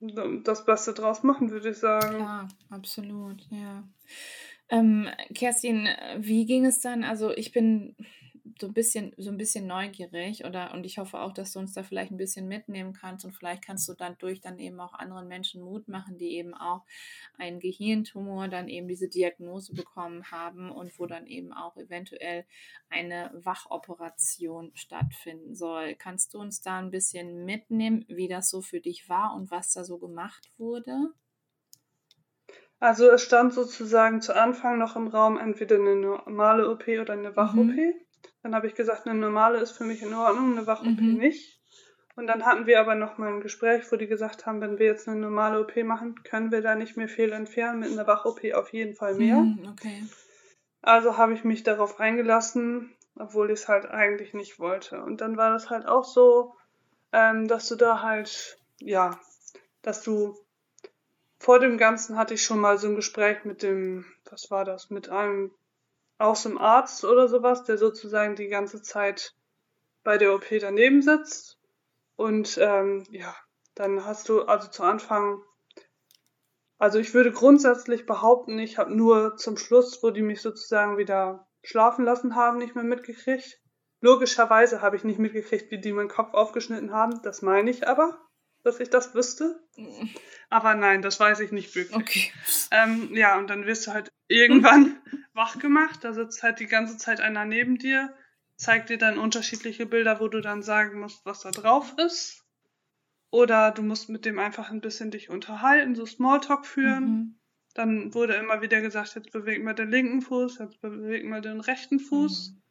Okay. 0.00 0.42
das 0.44 0.64
Beste 0.64 0.92
draus 0.92 1.22
machen, 1.22 1.50
würde 1.50 1.70
ich 1.70 1.78
sagen. 1.78 2.16
Klar, 2.16 2.48
absolut, 2.70 3.40
ja. 3.50 3.82
Ähm, 4.72 5.06
Kerstin, 5.34 5.86
wie 6.16 6.46
ging 6.46 6.64
es 6.64 6.80
dann? 6.80 7.04
Also 7.04 7.30
ich 7.30 7.52
bin 7.52 7.94
so 8.58 8.68
ein 8.68 8.72
bisschen, 8.72 9.12
so 9.18 9.30
ein 9.30 9.36
bisschen 9.36 9.66
neugierig 9.66 10.46
oder 10.46 10.72
und 10.72 10.86
ich 10.86 10.96
hoffe 10.96 11.20
auch, 11.20 11.32
dass 11.32 11.52
du 11.52 11.58
uns 11.58 11.74
da 11.74 11.82
vielleicht 11.82 12.10
ein 12.10 12.16
bisschen 12.16 12.48
mitnehmen 12.48 12.94
kannst 12.94 13.26
und 13.26 13.32
vielleicht 13.32 13.62
kannst 13.66 13.86
du 13.88 13.92
dann 13.92 14.16
durch 14.18 14.40
dann 14.40 14.58
eben 14.58 14.80
auch 14.80 14.94
anderen 14.94 15.28
Menschen 15.28 15.62
Mut 15.62 15.88
machen, 15.88 16.16
die 16.16 16.36
eben 16.36 16.54
auch 16.54 16.86
einen 17.36 17.60
Gehirntumor 17.60 18.48
dann 18.48 18.68
eben 18.68 18.88
diese 18.88 19.08
Diagnose 19.08 19.74
bekommen 19.74 20.30
haben 20.30 20.70
und 20.70 20.98
wo 20.98 21.04
dann 21.04 21.26
eben 21.26 21.52
auch 21.52 21.76
eventuell 21.76 22.46
eine 22.88 23.30
Wachoperation 23.34 24.70
stattfinden 24.74 25.54
soll. 25.54 25.96
Kannst 25.96 26.32
du 26.32 26.38
uns 26.38 26.62
da 26.62 26.78
ein 26.78 26.90
bisschen 26.90 27.44
mitnehmen, 27.44 28.06
wie 28.08 28.28
das 28.28 28.48
so 28.48 28.62
für 28.62 28.80
dich 28.80 29.06
war 29.10 29.34
und 29.34 29.50
was 29.50 29.74
da 29.74 29.84
so 29.84 29.98
gemacht 29.98 30.48
wurde? 30.56 31.12
Also 32.82 33.08
es 33.12 33.22
stand 33.22 33.54
sozusagen 33.54 34.20
zu 34.22 34.34
Anfang 34.34 34.76
noch 34.76 34.96
im 34.96 35.06
Raum 35.06 35.38
entweder 35.38 35.76
eine 35.76 35.94
normale 35.94 36.68
OP 36.68 36.88
oder 37.00 37.12
eine 37.12 37.36
Wach-OP. 37.36 37.76
Mhm. 37.76 37.94
Dann 38.42 38.56
habe 38.56 38.66
ich 38.66 38.74
gesagt, 38.74 39.06
eine 39.06 39.16
normale 39.16 39.58
ist 39.58 39.70
für 39.70 39.84
mich 39.84 40.02
in 40.02 40.12
Ordnung, 40.12 40.50
eine 40.50 40.66
Wach-OP 40.66 41.00
Mhm. 41.00 41.16
nicht. 41.16 41.60
Und 42.16 42.26
dann 42.26 42.44
hatten 42.44 42.66
wir 42.66 42.80
aber 42.80 42.96
noch 42.96 43.18
mal 43.18 43.28
ein 43.28 43.40
Gespräch, 43.40 43.84
wo 43.92 43.94
die 43.94 44.08
gesagt 44.08 44.46
haben, 44.46 44.60
wenn 44.60 44.80
wir 44.80 44.86
jetzt 44.86 45.06
eine 45.06 45.20
normale 45.20 45.60
OP 45.60 45.76
machen, 45.84 46.24
können 46.24 46.50
wir 46.50 46.60
da 46.60 46.74
nicht 46.74 46.96
mehr 46.96 47.06
viel 47.06 47.30
entfernen, 47.30 47.78
mit 47.78 47.92
einer 47.92 48.08
Wach-OP 48.08 48.52
auf 48.52 48.72
jeden 48.72 48.96
Fall 48.96 49.14
mehr. 49.14 49.36
Mhm, 49.36 49.68
okay. 49.70 50.02
Also 50.80 51.16
habe 51.16 51.34
ich 51.34 51.44
mich 51.44 51.62
darauf 51.62 52.00
eingelassen, 52.00 52.92
obwohl 53.14 53.52
ich 53.52 53.60
es 53.60 53.68
halt 53.68 53.86
eigentlich 53.86 54.34
nicht 54.34 54.58
wollte. 54.58 55.00
Und 55.00 55.20
dann 55.20 55.36
war 55.36 55.52
das 55.52 55.70
halt 55.70 55.86
auch 55.86 56.04
so, 56.04 56.56
ähm, 57.12 57.46
dass 57.46 57.68
du 57.68 57.76
da 57.76 58.02
halt, 58.02 58.58
ja, 58.80 59.20
dass 59.82 60.02
du 60.02 60.36
vor 61.42 61.58
dem 61.58 61.76
Ganzen 61.76 62.16
hatte 62.16 62.34
ich 62.34 62.44
schon 62.44 62.60
mal 62.60 62.78
so 62.78 62.86
ein 62.86 62.94
Gespräch 62.94 63.44
mit 63.44 63.64
dem, 63.64 64.04
was 64.30 64.52
war 64.52 64.64
das, 64.64 64.90
mit 64.90 65.08
einem, 65.08 65.50
auch 66.16 66.36
so 66.36 66.48
einem 66.48 66.58
Arzt 66.58 67.04
oder 67.04 67.26
sowas, 67.26 67.64
der 67.64 67.78
sozusagen 67.78 68.36
die 68.36 68.46
ganze 68.46 68.80
Zeit 68.80 69.34
bei 70.04 70.18
der 70.18 70.34
OP 70.34 70.44
daneben 70.60 71.02
sitzt. 71.02 71.58
Und 72.14 72.58
ähm, 72.62 73.04
ja, 73.10 73.34
dann 73.74 74.04
hast 74.04 74.28
du 74.28 74.42
also 74.42 74.68
zu 74.68 74.84
Anfang, 74.84 75.42
also 76.78 77.00
ich 77.00 77.12
würde 77.12 77.32
grundsätzlich 77.32 78.06
behaupten, 78.06 78.60
ich 78.60 78.78
habe 78.78 78.94
nur 78.94 79.36
zum 79.36 79.56
Schluss, 79.56 80.00
wo 80.00 80.10
die 80.10 80.22
mich 80.22 80.42
sozusagen 80.42 80.96
wieder 80.96 81.48
schlafen 81.64 82.04
lassen 82.04 82.36
haben, 82.36 82.58
nicht 82.58 82.76
mehr 82.76 82.84
mitgekriegt. 82.84 83.58
Logischerweise 84.00 84.80
habe 84.80 84.94
ich 84.94 85.02
nicht 85.02 85.18
mitgekriegt, 85.18 85.72
wie 85.72 85.80
die 85.80 85.92
meinen 85.92 86.08
Kopf 86.08 86.34
aufgeschnitten 86.34 86.92
haben. 86.92 87.20
Das 87.22 87.42
meine 87.42 87.70
ich 87.70 87.88
aber, 87.88 88.16
dass 88.62 88.80
ich 88.80 88.90
das 88.90 89.14
wüsste. 89.14 89.60
Aber 90.50 90.74
nein, 90.74 91.02
das 91.02 91.18
weiß 91.18 91.40
ich 91.40 91.52
nicht 91.52 91.74
wirklich. 91.74 91.96
Okay. 91.96 92.32
Ähm, 92.70 93.14
ja, 93.14 93.38
und 93.38 93.48
dann 93.48 93.66
wirst 93.66 93.86
du 93.86 93.92
halt 93.92 94.12
irgendwann 94.28 94.96
wach 95.34 95.58
gemacht. 95.58 96.04
Da 96.04 96.12
sitzt 96.12 96.42
halt 96.42 96.60
die 96.60 96.66
ganze 96.66 96.96
Zeit 96.96 97.20
einer 97.20 97.44
neben 97.44 97.78
dir, 97.78 98.14
zeigt 98.56 98.90
dir 98.90 98.98
dann 98.98 99.18
unterschiedliche 99.18 99.86
Bilder, 99.86 100.20
wo 100.20 100.28
du 100.28 100.40
dann 100.40 100.62
sagen 100.62 101.00
musst, 101.00 101.24
was 101.24 101.40
da 101.40 101.50
drauf 101.50 101.94
ist. 101.98 102.44
Oder 103.30 103.70
du 103.70 103.82
musst 103.82 104.10
mit 104.10 104.26
dem 104.26 104.38
einfach 104.38 104.70
ein 104.70 104.82
bisschen 104.82 105.10
dich 105.10 105.30
unterhalten, 105.30 105.94
so 105.94 106.04
Smalltalk 106.04 106.66
führen. 106.66 107.04
Mhm. 107.04 107.38
Dann 107.74 108.12
wurde 108.12 108.34
immer 108.34 108.60
wieder 108.60 108.82
gesagt, 108.82 109.14
jetzt 109.14 109.32
beweg 109.32 109.64
mal 109.64 109.72
den 109.72 109.90
linken 109.90 110.20
Fuß, 110.20 110.58
jetzt 110.58 110.80
beweg 110.82 111.24
mal 111.24 111.40
den 111.40 111.60
rechten 111.60 111.98
Fuß. 111.98 112.50
Mhm. 112.50 112.62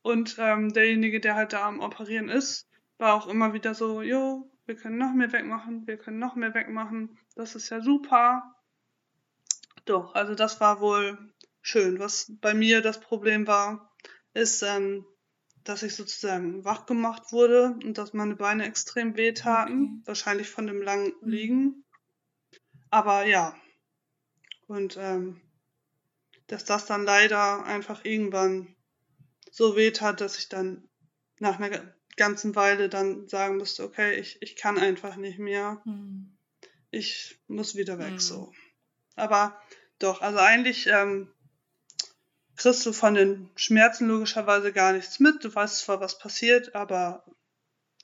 Und 0.00 0.36
ähm, 0.38 0.72
derjenige, 0.72 1.20
der 1.20 1.34
halt 1.34 1.52
da 1.52 1.66
am 1.66 1.80
Operieren 1.80 2.30
ist, 2.30 2.66
war 2.96 3.14
auch 3.14 3.26
immer 3.26 3.52
wieder 3.52 3.74
so, 3.74 4.00
jo, 4.00 4.50
wir 4.66 4.76
können 4.76 4.98
noch 4.98 5.14
mehr 5.14 5.32
wegmachen, 5.32 5.86
wir 5.86 5.96
können 5.96 6.18
noch 6.18 6.34
mehr 6.34 6.54
wegmachen, 6.54 7.18
das 7.34 7.54
ist 7.54 7.70
ja 7.70 7.80
super. 7.80 8.54
Doch, 9.84 10.14
also 10.14 10.34
das 10.34 10.60
war 10.60 10.80
wohl 10.80 11.32
schön. 11.62 11.98
Was 11.98 12.32
bei 12.40 12.54
mir 12.54 12.82
das 12.82 13.00
Problem 13.00 13.46
war, 13.46 13.94
ist, 14.34 14.62
ähm, 14.62 15.06
dass 15.64 15.82
ich 15.82 15.94
sozusagen 15.94 16.64
wach 16.64 16.86
gemacht 16.86 17.32
wurde 17.32 17.78
und 17.84 17.98
dass 17.98 18.12
meine 18.12 18.36
Beine 18.36 18.66
extrem 18.66 19.16
wehtaten, 19.16 19.82
Okay. 19.82 20.02
wahrscheinlich 20.06 20.50
von 20.50 20.66
dem 20.66 20.82
langen 20.82 21.12
Mhm. 21.20 21.28
Liegen. 21.28 21.84
Aber 22.90 23.24
ja, 23.26 23.54
und 24.66 24.96
ähm, 24.98 25.40
dass 26.48 26.64
das 26.64 26.86
dann 26.86 27.04
leider 27.04 27.64
einfach 27.64 28.04
irgendwann 28.04 28.74
so 29.50 29.76
wehtat, 29.76 30.20
dass 30.20 30.38
ich 30.38 30.48
dann 30.48 30.88
nach 31.38 31.58
einer 31.58 31.95
ganzen 32.16 32.54
Weile 32.54 32.88
dann 32.88 33.28
sagen 33.28 33.58
musste, 33.58 33.84
okay, 33.84 34.14
ich, 34.14 34.40
ich 34.42 34.56
kann 34.56 34.78
einfach 34.78 35.16
nicht 35.16 35.38
mehr, 35.38 35.80
Mhm. 35.84 36.36
ich 36.90 37.38
muss 37.46 37.74
wieder 37.76 37.98
weg 37.98 38.14
Mhm. 38.14 38.18
so. 38.20 38.52
Aber 39.16 39.60
doch, 39.98 40.20
also 40.22 40.38
eigentlich 40.38 40.86
ähm, 40.88 41.30
kriegst 42.56 42.84
du 42.86 42.92
von 42.92 43.14
den 43.14 43.50
Schmerzen 43.56 44.08
logischerweise 44.08 44.72
gar 44.72 44.92
nichts 44.92 45.20
mit. 45.20 45.44
Du 45.44 45.54
weißt 45.54 45.80
zwar, 45.80 46.00
was 46.00 46.18
passiert, 46.18 46.74
aber 46.74 47.24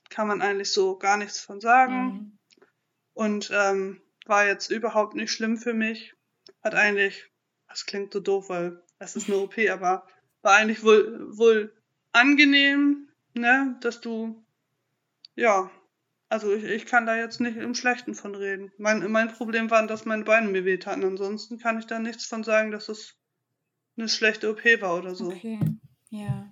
kann 0.09 0.27
man 0.27 0.41
eigentlich 0.41 0.71
so 0.71 0.97
gar 0.97 1.17
nichts 1.17 1.39
von 1.39 1.59
sagen. 1.59 1.95
Mhm. 2.05 2.37
Und 3.13 3.51
ähm, 3.53 4.01
war 4.25 4.45
jetzt 4.45 4.69
überhaupt 4.71 5.15
nicht 5.15 5.31
schlimm 5.31 5.57
für 5.57 5.73
mich. 5.73 6.13
Hat 6.63 6.75
eigentlich, 6.75 7.25
das 7.67 7.85
klingt 7.85 8.13
so 8.13 8.19
doof, 8.19 8.49
weil 8.49 8.81
es 8.99 9.15
ist 9.15 9.27
eine 9.27 9.37
OP, 9.37 9.57
aber 9.71 10.07
war 10.41 10.55
eigentlich 10.55 10.83
wohl, 10.83 11.37
wohl 11.37 11.73
angenehm, 12.11 13.09
ne, 13.33 13.77
dass 13.81 14.01
du, 14.01 14.43
ja, 15.35 15.69
also 16.29 16.51
ich, 16.53 16.63
ich 16.63 16.85
kann 16.85 17.05
da 17.05 17.15
jetzt 17.15 17.39
nicht 17.39 17.57
im 17.57 17.75
Schlechten 17.75 18.15
von 18.15 18.33
reden. 18.33 18.71
Mein, 18.77 19.11
mein 19.11 19.31
Problem 19.31 19.69
war, 19.69 19.85
dass 19.85 20.05
meine 20.05 20.23
Beine 20.23 20.49
mir 20.49 20.65
wehtaten. 20.65 21.03
Ansonsten 21.03 21.59
kann 21.59 21.77
ich 21.77 21.85
da 21.85 21.99
nichts 21.99 22.25
von 22.25 22.43
sagen, 22.43 22.71
dass 22.71 22.89
es 22.89 23.15
eine 23.97 24.09
schlechte 24.09 24.49
OP 24.49 24.63
war 24.81 24.97
oder 24.97 25.13
so. 25.13 25.27
Okay, 25.27 25.59
ja. 26.09 26.51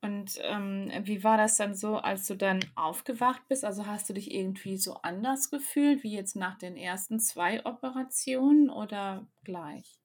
Und 0.00 0.38
ähm, 0.42 0.90
wie 1.02 1.24
war 1.24 1.36
das 1.36 1.56
dann 1.56 1.74
so, 1.74 1.96
als 1.96 2.26
du 2.26 2.36
dann 2.36 2.60
aufgewacht 2.74 3.42
bist? 3.48 3.64
Also 3.64 3.86
hast 3.86 4.08
du 4.08 4.14
dich 4.14 4.32
irgendwie 4.32 4.76
so 4.76 4.94
anders 5.02 5.50
gefühlt 5.50 6.04
wie 6.04 6.12
jetzt 6.12 6.36
nach 6.36 6.58
den 6.58 6.76
ersten 6.76 7.20
zwei 7.20 7.64
Operationen 7.66 8.70
oder 8.70 9.26
gleich? 9.44 9.98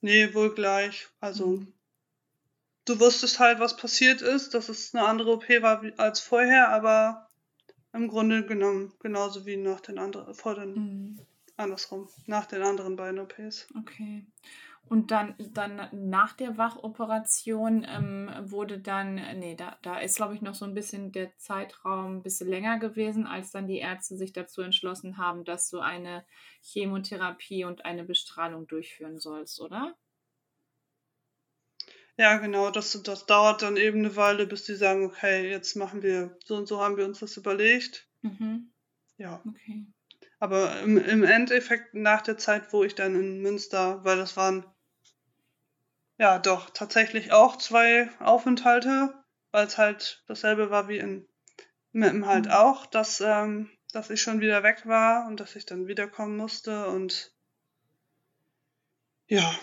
Nee, 0.00 0.32
wohl 0.34 0.54
gleich. 0.54 1.08
Also 1.20 1.58
mhm. 1.58 1.73
Du 2.84 3.00
wusstest 3.00 3.38
halt, 3.38 3.58
was 3.60 3.76
passiert 3.76 4.22
ist, 4.22 4.54
dass 4.54 4.68
es 4.68 4.94
eine 4.94 5.06
andere 5.06 5.32
OP 5.32 5.48
war 5.62 5.82
als 5.96 6.20
vorher, 6.20 6.68
aber 6.68 7.28
im 7.92 8.08
Grunde 8.08 8.44
genommen 8.44 8.92
genauso 9.00 9.46
wie 9.46 9.56
nach 9.56 9.80
den 9.80 9.98
anderen, 9.98 10.34
vor 10.34 10.54
den, 10.54 10.74
mhm. 10.74 11.18
andersrum, 11.56 12.08
nach 12.26 12.46
den 12.46 12.62
anderen 12.62 12.96
beiden 12.96 13.20
OPs. 13.20 13.68
Okay. 13.78 14.26
Und 14.86 15.10
dann, 15.12 15.34
dann 15.54 15.88
nach 15.92 16.34
der 16.34 16.58
Wachoperation 16.58 17.86
ähm, 17.88 18.30
wurde 18.42 18.78
dann, 18.78 19.14
nee, 19.38 19.54
da, 19.54 19.78
da 19.80 19.98
ist, 19.98 20.16
glaube 20.16 20.34
ich, 20.34 20.42
noch 20.42 20.54
so 20.54 20.66
ein 20.66 20.74
bisschen 20.74 21.10
der 21.10 21.34
Zeitraum 21.38 22.16
ein 22.16 22.22
bisschen 22.22 22.50
länger 22.50 22.78
gewesen, 22.78 23.26
als 23.26 23.50
dann 23.50 23.66
die 23.66 23.78
Ärzte 23.78 24.16
sich 24.16 24.34
dazu 24.34 24.60
entschlossen 24.60 25.16
haben, 25.16 25.44
dass 25.44 25.70
du 25.70 25.78
eine 25.78 26.24
Chemotherapie 26.60 27.64
und 27.64 27.86
eine 27.86 28.04
Bestrahlung 28.04 28.66
durchführen 28.66 29.18
sollst, 29.18 29.58
oder? 29.58 29.94
Ja, 32.16 32.36
genau, 32.38 32.70
das, 32.70 33.00
das 33.02 33.26
dauert 33.26 33.62
dann 33.62 33.76
eben 33.76 33.98
eine 33.98 34.14
Weile, 34.14 34.46
bis 34.46 34.64
die 34.64 34.76
sagen, 34.76 35.04
okay, 35.04 35.50
jetzt 35.50 35.74
machen 35.74 36.02
wir, 36.02 36.36
so 36.44 36.56
und 36.56 36.66
so 36.66 36.80
haben 36.80 36.96
wir 36.96 37.04
uns 37.04 37.18
das 37.18 37.36
überlegt. 37.36 38.08
Mhm. 38.22 38.70
Ja. 39.16 39.42
Okay. 39.48 39.86
Aber 40.38 40.80
im, 40.80 40.96
im 40.98 41.24
Endeffekt 41.24 41.94
nach 41.94 42.22
der 42.22 42.38
Zeit, 42.38 42.72
wo 42.72 42.84
ich 42.84 42.94
dann 42.94 43.14
in 43.14 43.40
Münster, 43.40 44.04
weil 44.04 44.16
das 44.16 44.36
waren 44.36 44.64
ja, 46.16 46.38
doch, 46.38 46.70
tatsächlich 46.70 47.32
auch 47.32 47.56
zwei 47.56 48.08
Aufenthalte, 48.20 49.12
weil 49.50 49.66
es 49.66 49.78
halt 49.78 50.22
dasselbe 50.28 50.70
war 50.70 50.88
wie 50.88 50.98
in 50.98 51.26
Meppen 51.92 52.26
halt 52.26 52.46
mhm. 52.46 52.52
auch, 52.52 52.86
dass, 52.86 53.20
ähm, 53.20 53.70
dass 53.92 54.10
ich 54.10 54.22
schon 54.22 54.40
wieder 54.40 54.62
weg 54.62 54.86
war 54.86 55.26
und 55.26 55.40
dass 55.40 55.56
ich 55.56 55.66
dann 55.66 55.88
wiederkommen 55.88 56.36
musste 56.36 56.86
und 56.88 57.32
ja, 59.26 59.58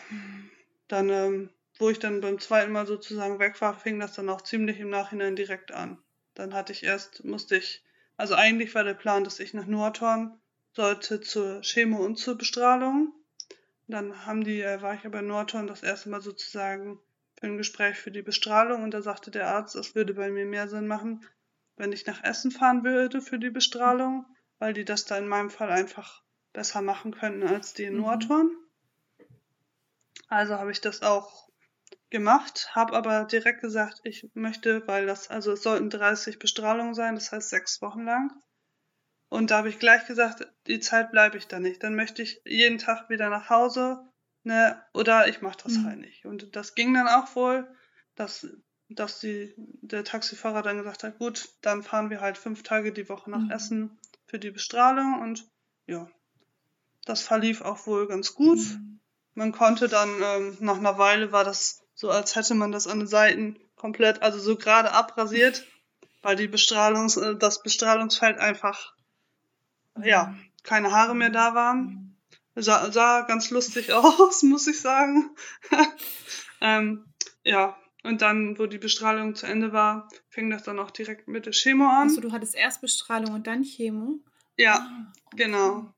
dann, 0.88 1.10
ähm, 1.10 1.50
wo 1.82 1.90
ich 1.90 1.98
dann 1.98 2.22
beim 2.22 2.40
zweiten 2.40 2.72
Mal 2.72 2.86
sozusagen 2.86 3.40
weg 3.40 3.60
war, 3.60 3.74
fing 3.74 4.00
das 4.00 4.14
dann 4.14 4.30
auch 4.30 4.42
ziemlich 4.42 4.80
im 4.80 4.92
Nachhinein 4.92 5.36
direkt 5.36 5.72
an. 5.72 5.98
Dann 6.36 6.54
hatte 6.54 6.72
ich 6.72 6.84
erst, 6.84 7.26
musste 7.26 7.58
ich, 7.58 7.84
also 8.18 8.36
eigentlich 8.36 8.76
war 8.76 8.84
der 8.84 8.94
Plan, 8.94 9.24
dass 9.24 9.40
ich 9.40 9.56
nach 9.56 9.66
Nordhorn 9.66 10.40
sollte 10.74 11.22
zur 11.22 11.62
Chemo 11.62 11.98
und 12.06 12.18
zur 12.18 12.38
Bestrahlung. 12.38 13.12
Dann 13.88 14.28
haben 14.28 14.44
die, 14.44 14.62
äh, 14.62 14.82
war 14.84 14.94
ich 14.94 15.06
aber 15.08 15.20
in 15.20 15.28
Norton 15.28 15.66
das 15.66 15.82
erste 15.82 16.10
Mal 16.10 16.22
sozusagen 16.22 17.00
für 17.40 17.48
ein 17.48 17.58
Gespräch 17.58 17.98
für 17.98 18.12
die 18.12 18.22
Bestrahlung 18.22 18.84
und 18.84 18.92
da 18.92 19.02
sagte 19.02 19.32
der 19.32 19.48
Arzt, 19.48 19.76
es 19.76 19.96
würde 19.96 20.14
bei 20.14 20.30
mir 20.30 20.46
mehr 20.46 20.68
Sinn 20.68 20.86
machen, 20.86 21.26
wenn 21.78 21.92
ich 21.92 22.06
nach 22.06 22.24
Essen 22.24 22.52
fahren 22.52 22.84
würde 22.84 23.22
für 23.22 23.40
die 23.40 23.50
Bestrahlung, 23.50 24.28
weil 24.60 24.74
die 24.74 24.86
das 24.86 25.06
da 25.06 25.18
in 25.18 25.28
meinem 25.28 25.50
Fall 25.50 25.72
einfach 25.72 26.22
besser 26.54 26.84
machen 26.84 27.16
könnten 27.16 27.48
als 27.48 27.74
die 27.74 27.86
in 27.86 27.96
mhm. 27.96 28.02
Norton. 28.02 28.56
Also 30.28 30.54
habe 30.54 30.72
ich 30.72 30.80
das 30.80 31.02
auch 31.02 31.51
gemacht, 32.12 32.70
habe 32.76 32.94
aber 32.94 33.26
direkt 33.26 33.62
gesagt, 33.62 34.02
ich 34.04 34.30
möchte, 34.34 34.86
weil 34.88 35.06
das, 35.08 35.30
also 35.30 35.54
es 35.54 35.64
sollten 35.64 35.90
30 35.90 36.38
Bestrahlungen 36.38 36.94
sein, 36.94 37.16
das 37.16 37.32
heißt 37.32 37.50
sechs 37.50 37.82
Wochen 37.82 38.04
lang. 38.04 38.32
Und 39.30 39.50
da 39.50 39.60
habe 39.60 39.70
ich 39.70 39.80
gleich 39.80 40.06
gesagt, 40.08 40.46
die 40.68 40.82
Zeit 40.82 41.12
bleibe 41.12 41.38
ich 41.38 41.48
da 41.48 41.60
nicht. 41.60 41.82
Dann 41.84 41.96
möchte 41.96 42.22
ich 42.22 42.42
jeden 42.46 42.78
Tag 42.78 43.10
wieder 43.10 43.30
nach 43.30 43.50
Hause, 43.50 44.06
ne, 44.44 44.84
oder 44.94 45.30
ich 45.30 45.42
mache 45.42 45.60
das 45.64 45.78
mhm. 45.78 45.86
halt 45.86 46.00
nicht. 46.00 46.26
Und 46.26 46.56
das 46.56 46.76
ging 46.76 46.94
dann 46.94 47.08
auch 47.08 47.34
wohl, 47.36 47.66
dass, 48.16 48.46
dass 48.90 49.22
die, 49.22 49.54
der 49.58 50.04
Taxifahrer 50.04 50.62
dann 50.62 50.78
gesagt 50.78 51.04
hat, 51.04 51.18
gut, 51.18 51.50
dann 51.62 51.82
fahren 51.82 52.10
wir 52.10 52.20
halt 52.20 52.38
fünf 52.38 52.62
Tage 52.62 52.92
die 52.92 53.08
Woche 53.08 53.32
nach 53.32 53.40
mhm. 53.40 53.52
Essen 53.52 54.00
für 54.26 54.38
die 54.38 54.52
Bestrahlung 54.52 55.22
und 55.22 55.48
ja, 55.88 56.10
das 57.06 57.22
verlief 57.22 57.62
auch 57.62 57.88
wohl 57.88 58.08
ganz 58.08 58.36
gut. 58.36 58.60
Mhm. 58.60 59.00
Man 59.34 59.54
konnte 59.54 59.88
dann, 59.88 60.10
ähm, 60.22 60.58
nach 60.60 60.78
einer 60.78 60.98
Weile 60.98 61.32
war 61.32 61.46
das 61.46 61.81
so, 62.02 62.10
als 62.10 62.36
hätte 62.36 62.56
man 62.56 62.72
das 62.72 62.88
an 62.88 62.98
den 62.98 63.08
Seiten 63.08 63.60
komplett, 63.76 64.24
also 64.24 64.40
so 64.40 64.56
gerade 64.56 64.92
abrasiert, 64.92 65.68
weil 66.24 66.36
die 66.36 66.48
Bestrahlungs, 66.48 67.16
äh, 67.18 67.36
das 67.36 67.62
Bestrahlungsfeld 67.62 68.40
einfach 68.40 68.96
ja, 70.04 70.36
keine 70.64 70.92
Haare 70.92 71.14
mehr 71.14 71.30
da 71.30 71.54
waren. 71.54 72.18
Sah, 72.56 72.92
sah 72.92 73.22
ganz 73.22 73.52
lustig 73.52 73.94
aus, 73.94 74.42
muss 74.42 74.66
ich 74.66 74.82
sagen. 74.82 75.30
ähm, 76.62 77.06
ja, 77.44 77.78
und 78.02 78.24
dann, 78.24 78.58
wo 78.58 78.66
die 78.66 78.80
Bestrahlung 78.80 79.36
zu 79.36 79.46
Ende 79.46 79.72
war, 79.72 80.10
fing 80.30 80.50
das 80.50 80.64
dann 80.64 80.80
auch 80.80 80.90
direkt 80.90 81.28
mit 81.28 81.46
der 81.46 81.54
Chemo 81.54 81.86
an. 81.86 82.08
Also 82.08 82.20
du 82.20 82.32
hattest 82.32 82.56
erst 82.56 82.82
Bestrahlung 82.82 83.36
und 83.36 83.46
dann 83.46 83.62
Chemo? 83.62 84.18
Ja, 84.58 84.90
ah, 84.90 85.14
genau. 85.36 85.94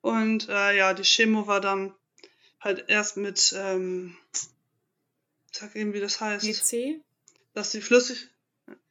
Und 0.00 0.48
äh, 0.48 0.78
ja, 0.78 0.94
die 0.94 1.02
Chemo 1.02 1.46
war 1.46 1.60
dann 1.60 1.94
halt 2.58 2.86
erst 2.88 3.18
mit, 3.18 3.54
ähm, 3.54 4.16
sag 5.56 5.76
eben, 5.76 5.92
wie 5.92 6.00
das 6.00 6.20
heißt. 6.20 6.44
GC? 6.44 7.00
Dass 7.54 7.70
die 7.70 7.80
Flüssig, 7.80 8.28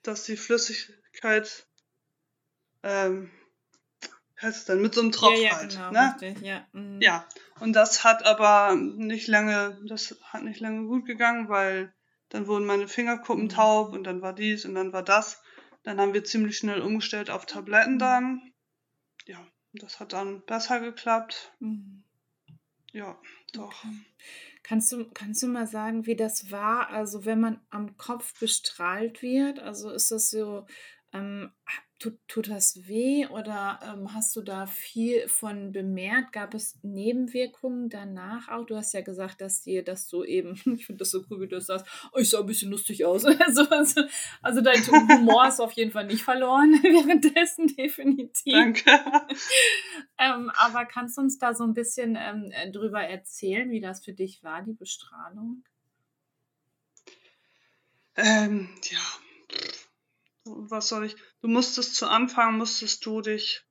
dass 0.02 0.24
die 0.24 0.38
Flüssigkeit 0.38 1.68
ähm, 2.84 3.32
heißt 4.42 4.58
es 4.60 4.66
dann, 4.66 4.82
mit 4.82 4.94
so 4.94 5.02
einem 5.02 5.12
Tropf 5.12 5.36
ja, 5.36 5.50
ja, 5.50 5.56
halt. 5.58 5.72
Genau, 5.72 5.92
ne? 5.92 6.16
richtig, 6.22 6.46
ja. 6.46 6.68
Mhm. 6.74 7.02
ja. 7.02 7.28
Und 7.60 7.74
das 7.74 8.04
hat 8.04 8.26
aber 8.26 8.76
nicht 8.76 9.28
lange, 9.28 9.80
das 9.88 10.16
hat 10.22 10.44
nicht 10.44 10.60
lange 10.60 10.88
gut 10.88 11.06
gegangen, 11.06 11.50
weil 11.50 11.94
dann 12.30 12.48
wurden 12.48 12.66
meine 12.66 12.88
Fingerkuppen 12.88 13.46
mhm. 13.46 13.50
taub 13.50 13.94
und 13.94 14.04
dann 14.04 14.22
war 14.22 14.34
dies 14.34 14.66
und 14.66 14.76
dann 14.76 14.94
war 14.94 15.04
das. 15.04 15.42
Dann 15.84 16.00
haben 16.00 16.14
wir 16.14 16.24
ziemlich 16.24 16.58
schnell 16.58 16.82
umgestellt 16.82 17.30
auf 17.30 17.46
Tabletten 17.46 17.96
mhm. 17.96 18.00
dann. 18.00 18.54
Ja, 19.26 19.46
das 19.74 20.00
hat 20.00 20.14
dann 20.14 20.42
besser 20.46 20.80
geklappt. 20.80 21.54
Mhm. 21.60 22.04
Ja, 22.92 23.20
doch. 23.54 23.84
Okay. 23.84 24.06
Kannst 24.68 24.92
du, 24.92 25.06
kannst 25.14 25.44
du 25.44 25.48
mal 25.48 25.68
sagen, 25.68 26.08
wie 26.08 26.16
das 26.16 26.50
war? 26.50 26.90
Also, 26.90 27.24
wenn 27.24 27.40
man 27.40 27.62
am 27.70 27.98
Kopf 27.98 28.40
bestrahlt 28.40 29.22
wird, 29.22 29.60
also 29.60 29.92
ist 29.92 30.10
das 30.10 30.32
so, 30.32 30.66
ähm, 31.14 31.52
Tut, 31.98 32.20
tut 32.28 32.50
das 32.50 32.88
weh 32.88 33.26
oder 33.28 33.80
ähm, 33.82 34.14
hast 34.14 34.36
du 34.36 34.42
da 34.42 34.66
viel 34.66 35.30
von 35.30 35.72
bemerkt? 35.72 36.34
Gab 36.34 36.54
es 36.54 36.78
Nebenwirkungen 36.84 37.88
danach 37.88 38.50
auch? 38.50 38.66
Du 38.66 38.76
hast 38.76 38.94
ja 38.94 39.00
gesagt, 39.00 39.40
dass 39.40 39.62
dir 39.62 39.82
das 39.82 40.10
so 40.10 40.26
eben, 40.26 40.60
ich 40.76 40.86
finde 40.86 41.00
das 41.00 41.12
so 41.12 41.24
cool, 41.30 41.40
wie 41.40 41.48
du 41.48 41.56
das 41.56 41.68
sagst, 41.68 41.86
oh, 42.12 42.18
ich 42.18 42.30
sah 42.30 42.42
ein 42.42 42.48
bisschen 42.48 42.70
lustig 42.70 43.06
aus. 43.06 43.24
also, 43.26 43.70
also, 43.70 44.02
also 44.42 44.62
dein 44.62 44.86
Humor 44.86 45.48
ist 45.48 45.62
auf 45.62 45.72
jeden 45.72 45.92
Fall 45.92 46.06
nicht 46.06 46.24
verloren 46.24 46.74
währenddessen, 46.84 47.68
definitiv. 47.68 48.54
Danke. 48.54 48.92
ähm, 50.18 50.52
aber 50.58 50.84
kannst 50.84 51.18
du 51.18 51.22
uns 51.22 51.40
da 51.40 51.54
so 51.54 51.64
ein 51.64 51.74
bisschen 51.74 52.18
ähm, 52.20 52.52
drüber 52.74 53.04
erzählen, 53.04 53.72
wie 53.72 53.80
das 53.80 54.04
für 54.04 54.14
dich 54.14 54.44
war, 54.44 54.62
die 54.64 54.74
Bestrahlung? 54.74 55.64
Ähm, 58.18 58.70
ja, 58.84 59.00
was 60.46 60.88
soll 60.88 61.06
ich, 61.06 61.16
du 61.46 61.52
musstest 61.52 61.94
zu 61.94 62.08
Anfang, 62.08 62.58
musstest 62.58 63.06
du 63.06 63.22
dich 63.22 63.64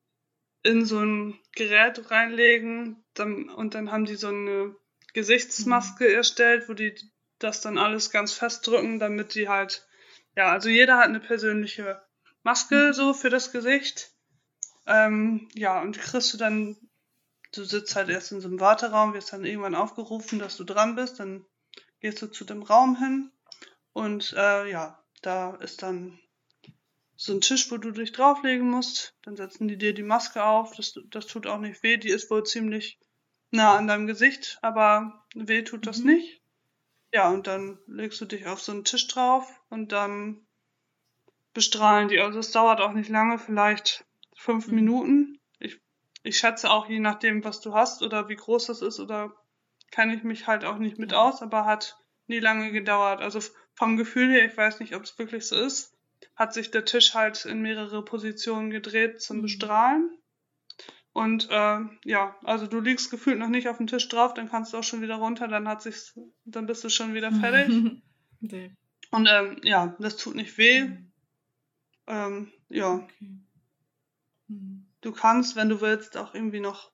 in 0.62 0.86
so 0.86 1.00
ein 1.00 1.40
Gerät 1.56 2.08
reinlegen 2.08 3.04
dann, 3.14 3.48
und 3.48 3.74
dann 3.74 3.90
haben 3.90 4.04
die 4.04 4.14
so 4.14 4.28
eine 4.28 4.76
Gesichtsmaske 5.12 6.04
mhm. 6.04 6.14
erstellt, 6.14 6.68
wo 6.68 6.74
die 6.74 6.94
das 7.40 7.62
dann 7.62 7.76
alles 7.76 8.10
ganz 8.10 8.32
festdrücken, 8.32 9.00
damit 9.00 9.34
die 9.34 9.48
halt, 9.48 9.88
ja, 10.36 10.52
also 10.52 10.68
jeder 10.68 10.98
hat 10.98 11.06
eine 11.06 11.18
persönliche 11.18 12.00
Maske 12.44 12.76
mhm. 12.76 12.92
so 12.92 13.12
für 13.12 13.28
das 13.28 13.50
Gesicht. 13.50 14.12
Ähm, 14.86 15.48
ja, 15.54 15.82
und 15.82 15.96
die 15.96 16.00
kriegst 16.00 16.32
du 16.32 16.38
dann, 16.38 16.76
du 17.52 17.64
sitzt 17.64 17.96
halt 17.96 18.08
erst 18.08 18.30
in 18.30 18.40
so 18.40 18.46
einem 18.46 18.60
Warteraum, 18.60 19.14
wirst 19.14 19.32
dann 19.32 19.44
irgendwann 19.44 19.74
aufgerufen, 19.74 20.38
dass 20.38 20.56
du 20.56 20.62
dran 20.62 20.94
bist, 20.94 21.18
dann 21.18 21.44
gehst 21.98 22.22
du 22.22 22.28
zu 22.28 22.44
dem 22.44 22.62
Raum 22.62 22.96
hin 22.96 23.32
und 23.92 24.32
äh, 24.36 24.70
ja, 24.70 25.04
da 25.22 25.56
ist 25.56 25.82
dann 25.82 26.20
so 27.16 27.32
ein 27.32 27.40
Tisch, 27.40 27.70
wo 27.70 27.76
du 27.76 27.90
dich 27.90 28.12
drauflegen 28.12 28.68
musst. 28.68 29.14
Dann 29.22 29.36
setzen 29.36 29.68
die 29.68 29.78
dir 29.78 29.94
die 29.94 30.02
Maske 30.02 30.44
auf. 30.44 30.74
Das, 30.76 30.98
das 31.06 31.26
tut 31.26 31.46
auch 31.46 31.58
nicht 31.58 31.82
weh. 31.82 31.96
Die 31.96 32.10
ist 32.10 32.30
wohl 32.30 32.44
ziemlich 32.44 32.98
nah 33.50 33.76
an 33.76 33.86
deinem 33.86 34.06
Gesicht, 34.06 34.58
aber 34.62 35.24
weh 35.34 35.62
tut 35.62 35.86
das 35.86 35.98
mhm. 35.98 36.12
nicht. 36.12 36.42
ja, 37.12 37.30
und 37.30 37.46
dann 37.46 37.78
legst 37.86 38.20
du 38.20 38.24
dich 38.24 38.46
auf 38.46 38.60
so 38.60 38.72
einen 38.72 38.84
Tisch 38.84 39.06
drauf 39.06 39.48
und 39.70 39.92
dann 39.92 40.44
bestrahlen 41.52 42.08
die. 42.08 42.20
Also 42.20 42.40
es 42.40 42.50
dauert 42.50 42.80
auch 42.80 42.92
nicht 42.92 43.08
lange, 43.08 43.38
vielleicht 43.38 44.04
fünf 44.34 44.66
mhm. 44.66 44.74
Minuten. 44.74 45.40
Ich, 45.60 45.80
ich 46.24 46.36
schätze 46.36 46.70
auch, 46.70 46.88
je 46.88 46.98
nachdem, 46.98 47.44
was 47.44 47.60
du 47.60 47.72
hast 47.74 48.02
oder 48.02 48.28
wie 48.28 48.36
groß 48.36 48.66
das 48.66 48.82
ist 48.82 48.98
oder 48.98 49.32
kann 49.92 50.10
ich 50.10 50.24
mich 50.24 50.48
halt 50.48 50.64
auch 50.64 50.78
nicht 50.78 50.98
mit 50.98 51.14
aus, 51.14 51.40
aber 51.40 51.64
hat 51.64 51.96
nie 52.26 52.40
lange 52.40 52.72
gedauert. 52.72 53.20
Also 53.20 53.40
vom 53.74 53.96
Gefühl 53.96 54.32
her, 54.32 54.44
ich 54.44 54.56
weiß 54.56 54.80
nicht, 54.80 54.96
ob 54.96 55.04
es 55.04 55.16
wirklich 55.18 55.46
so 55.46 55.56
ist, 55.56 55.93
hat 56.36 56.54
sich 56.54 56.70
der 56.70 56.84
Tisch 56.84 57.14
halt 57.14 57.44
in 57.44 57.62
mehrere 57.62 58.04
Positionen 58.04 58.70
gedreht 58.70 59.20
zum 59.20 59.38
mhm. 59.38 59.42
Bestrahlen. 59.42 60.18
Und 61.12 61.48
äh, 61.50 61.78
ja, 62.04 62.36
also 62.42 62.66
du 62.66 62.80
liegst 62.80 63.10
gefühlt 63.10 63.38
noch 63.38 63.48
nicht 63.48 63.68
auf 63.68 63.76
dem 63.76 63.86
Tisch 63.86 64.08
drauf, 64.08 64.34
dann 64.34 64.48
kannst 64.48 64.72
du 64.72 64.78
auch 64.78 64.82
schon 64.82 65.00
wieder 65.00 65.14
runter, 65.14 65.46
dann 65.46 65.68
hat 65.68 65.80
sich's, 65.80 66.18
dann 66.44 66.66
bist 66.66 66.82
du 66.82 66.88
schon 66.88 67.14
wieder 67.14 67.30
fertig. 67.40 68.02
okay. 68.42 68.74
Und 69.10 69.28
ähm, 69.30 69.60
ja, 69.62 69.96
das 70.00 70.16
tut 70.16 70.34
nicht 70.34 70.58
weh. 70.58 70.84
Mhm. 70.84 71.12
Ähm, 72.06 72.52
ja. 72.68 72.94
Okay. 72.94 73.38
Mhm. 74.48 74.86
Du 75.00 75.12
kannst, 75.12 75.54
wenn 75.54 75.68
du 75.68 75.80
willst, 75.80 76.16
auch 76.16 76.34
irgendwie 76.34 76.60
noch 76.60 76.90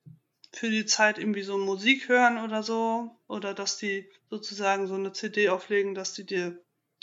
für 0.53 0.69
die 0.69 0.85
Zeit 0.85 1.17
irgendwie 1.17 1.41
so 1.41 1.57
Musik 1.57 2.09
hören 2.09 2.37
oder 2.37 2.61
so. 2.61 3.17
Oder 3.27 3.53
dass 3.53 3.77
die 3.77 4.09
sozusagen 4.29 4.87
so 4.87 4.95
eine 4.95 5.13
CD 5.13 5.49
auflegen, 5.49 5.95
dass 5.95 6.13
die 6.13 6.25
dir 6.25 6.61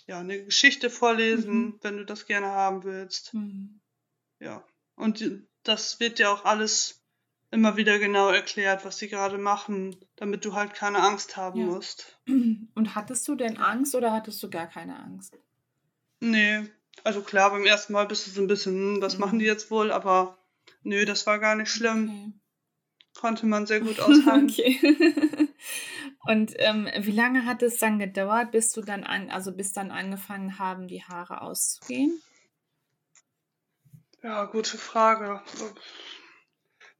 ja 0.08 0.18
eine 0.18 0.42
Geschichte 0.44 0.90
vorlesen, 0.90 1.58
mhm. 1.60 1.78
wenn 1.82 1.98
du 1.98 2.04
das 2.04 2.26
gerne 2.26 2.48
haben 2.48 2.82
willst. 2.82 3.34
Mhm. 3.34 3.80
Ja. 4.40 4.64
Und 4.96 5.24
das 5.62 6.00
wird 6.00 6.18
dir 6.18 6.30
auch 6.30 6.44
alles 6.44 7.04
immer 7.50 7.76
wieder 7.76 7.98
genau 7.98 8.30
erklärt, 8.30 8.84
was 8.84 8.98
sie 8.98 9.08
gerade 9.08 9.38
machen, 9.38 9.96
damit 10.16 10.44
du 10.44 10.54
halt 10.54 10.74
keine 10.74 10.98
Angst 10.98 11.36
haben 11.36 11.60
ja. 11.60 11.66
musst. 11.66 12.18
Und 12.26 12.94
hattest 12.94 13.28
du 13.28 13.36
denn 13.36 13.58
Angst 13.58 13.94
oder 13.94 14.12
hattest 14.12 14.42
du 14.42 14.50
gar 14.50 14.66
keine 14.66 14.98
Angst? 14.98 15.38
Nee, 16.20 16.68
also 17.04 17.22
klar, 17.22 17.50
beim 17.50 17.64
ersten 17.64 17.92
Mal 17.92 18.06
bist 18.06 18.26
du 18.26 18.30
so 18.30 18.40
ein 18.40 18.48
bisschen, 18.48 18.74
hm, 18.74 19.02
was 19.02 19.14
mhm. 19.14 19.20
machen 19.20 19.38
die 19.38 19.44
jetzt 19.44 19.70
wohl, 19.70 19.92
aber 19.92 20.38
nö, 20.82 21.04
das 21.04 21.26
war 21.26 21.38
gar 21.38 21.54
nicht 21.54 21.70
schlimm. 21.70 22.08
Okay. 22.08 22.32
Konnte 23.20 23.46
man 23.46 23.66
sehr 23.66 23.80
gut 23.80 24.00
aushalten. 24.00 24.50
okay. 24.50 25.48
Und 26.28 26.52
ähm, 26.58 26.88
wie 26.98 27.12
lange 27.12 27.46
hat 27.46 27.62
es 27.62 27.78
dann 27.78 27.98
gedauert, 27.98 28.50
bis 28.50 28.72
du 28.72 28.82
dann 28.82 29.04
an, 29.04 29.30
also 29.30 29.50
bis 29.50 29.72
dann 29.72 29.90
angefangen 29.90 30.58
haben, 30.58 30.86
die 30.86 31.02
Haare 31.02 31.40
auszugehen? 31.40 32.20
Ja, 34.22 34.44
gute 34.44 34.76
Frage 34.76 35.42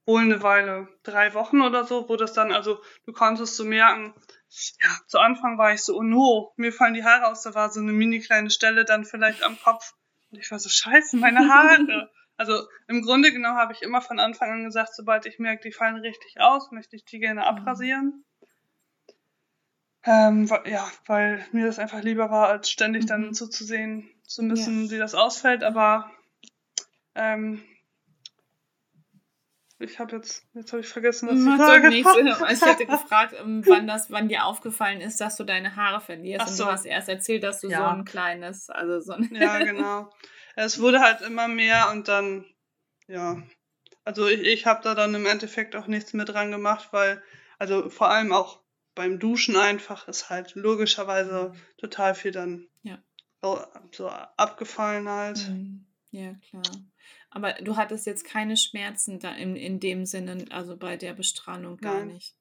wohl 0.09 0.23
eine 0.23 0.43
Weile, 0.43 0.89
drei 1.03 1.35
Wochen 1.35 1.61
oder 1.61 1.85
so, 1.85 2.09
wo 2.09 2.17
das 2.17 2.33
dann, 2.33 2.51
also 2.51 2.81
du 3.05 3.13
konntest 3.13 3.57
so 3.57 3.65
merken, 3.67 4.15
ja, 4.83 4.89
zu 5.07 5.19
Anfang 5.19 5.59
war 5.59 5.75
ich 5.75 5.83
so, 5.83 5.95
oh 5.95 6.03
no, 6.03 6.55
mir 6.57 6.73
fallen 6.73 6.95
die 6.95 7.05
Haare 7.05 7.27
aus, 7.27 7.43
da 7.43 7.55
war 7.55 7.71
so 7.71 7.81
eine 7.81 7.93
mini 7.93 8.21
kleine 8.21 8.49
Stelle 8.49 8.87
dann 8.87 9.05
vielleicht 9.05 9.43
am 9.43 9.61
Kopf. 9.61 9.93
Und 10.31 10.39
ich 10.39 10.51
war 10.51 10.59
so, 10.59 10.71
scheiße, 10.71 11.19
meine 11.19 11.41
Haare. 11.53 12.09
also 12.39 12.67
im 12.87 13.03
Grunde 13.03 13.33
genau 13.33 13.51
habe 13.51 13.75
ich 13.75 13.83
immer 13.83 14.01
von 14.01 14.19
Anfang 14.19 14.51
an 14.51 14.65
gesagt, 14.65 14.95
sobald 14.95 15.27
ich 15.27 15.39
merke, 15.39 15.63
die 15.63 15.73
fallen 15.73 15.97
richtig 15.97 16.41
aus, 16.41 16.73
möchte 16.73 16.97
ich 16.97 17.05
die 17.05 17.19
gerne 17.19 17.43
mhm. 17.43 17.47
abrasieren. 17.47 18.25
Ähm, 20.11 20.49
ja, 20.65 20.91
weil 21.05 21.45
mir 21.53 21.67
das 21.67 21.79
einfach 21.79 22.01
lieber 22.01 22.31
war, 22.31 22.49
als 22.49 22.71
ständig 22.71 23.05
dann 23.05 23.27
mhm. 23.27 23.35
zuzusehen 23.35 24.09
zu 24.27 24.43
müssen, 24.43 24.87
ja. 24.87 24.91
wie 24.91 24.99
das 24.99 25.15
ausfällt. 25.15 25.63
Aber 25.63 26.11
ähm, 27.15 27.63
ich 29.79 29.99
habe 29.99 30.17
jetzt, 30.17 30.47
jetzt 30.55 30.73
habe 30.73 30.81
ich 30.81 30.89
vergessen, 30.89 31.29
was 31.29 31.35
die 31.35 31.63
Frage 31.63 31.91
war. 32.05 32.47
Also 32.49 32.65
ich 32.65 32.71
hatte 32.71 32.87
gefragt, 32.87 33.35
ähm, 33.39 33.63
wann 33.67 33.87
das, 33.87 34.11
wann 34.11 34.29
dir 34.29 34.47
aufgefallen 34.47 35.03
ist, 35.03 35.21
dass 35.21 35.37
du 35.37 35.45
deine 35.45 35.77
Haare 35.77 36.01
verlierst. 36.01 36.47
Ach 36.47 36.51
und 36.53 36.59
du 36.59 36.65
hast 36.65 36.87
erst 36.87 37.11
erzählt, 37.11 37.43
dass 37.43 37.61
du 37.61 37.69
ja. 37.69 37.81
so 37.81 37.85
ein 37.85 38.07
kleines, 38.07 38.71
also 38.71 39.01
so 39.01 39.13
ein 39.13 39.29
Ja, 39.35 39.59
genau. 39.59 40.11
Es 40.57 40.81
wurde 40.81 41.01
halt 41.01 41.21
immer 41.21 41.49
mehr 41.49 41.91
und 41.93 42.09
dann, 42.09 42.47
ja. 43.09 43.43
Also 44.07 44.27
ich, 44.27 44.41
ich 44.41 44.65
habe 44.65 44.81
da 44.83 44.95
dann 44.95 45.15
im 45.15 45.27
Endeffekt 45.27 45.77
auch 45.77 45.87
nichts 45.87 46.15
mehr 46.15 46.25
dran 46.25 46.51
gemacht, 46.51 46.89
weil, 46.93 47.23
also 47.59 47.91
vor 47.91 48.09
allem 48.09 48.33
auch 48.33 48.63
beim 48.99 49.21
Duschen 49.21 49.55
einfach 49.55 50.09
ist 50.09 50.29
halt 50.29 50.57
logischerweise 50.57 51.53
total 51.77 52.17
viel 52.17 52.33
dann 52.33 52.67
ja. 52.83 53.01
so 53.93 54.09
abgefallen 54.09 55.09
halt. 55.09 55.49
Mhm. 55.49 55.87
Ja, 56.11 56.35
klar. 56.35 56.65
Aber 57.31 57.53
du 57.53 57.77
hattest 57.77 58.07
jetzt 58.07 58.25
keine 58.25 58.57
Schmerzen 58.57 59.21
da 59.21 59.31
in, 59.37 59.55
in 59.55 59.79
dem 59.79 60.05
Sinne, 60.05 60.47
also 60.51 60.77
bei 60.77 60.97
der 60.97 61.15
Bestrahlung 61.15 61.77
gar 61.77 62.01
nein. 62.01 62.09
nicht. 62.09 62.35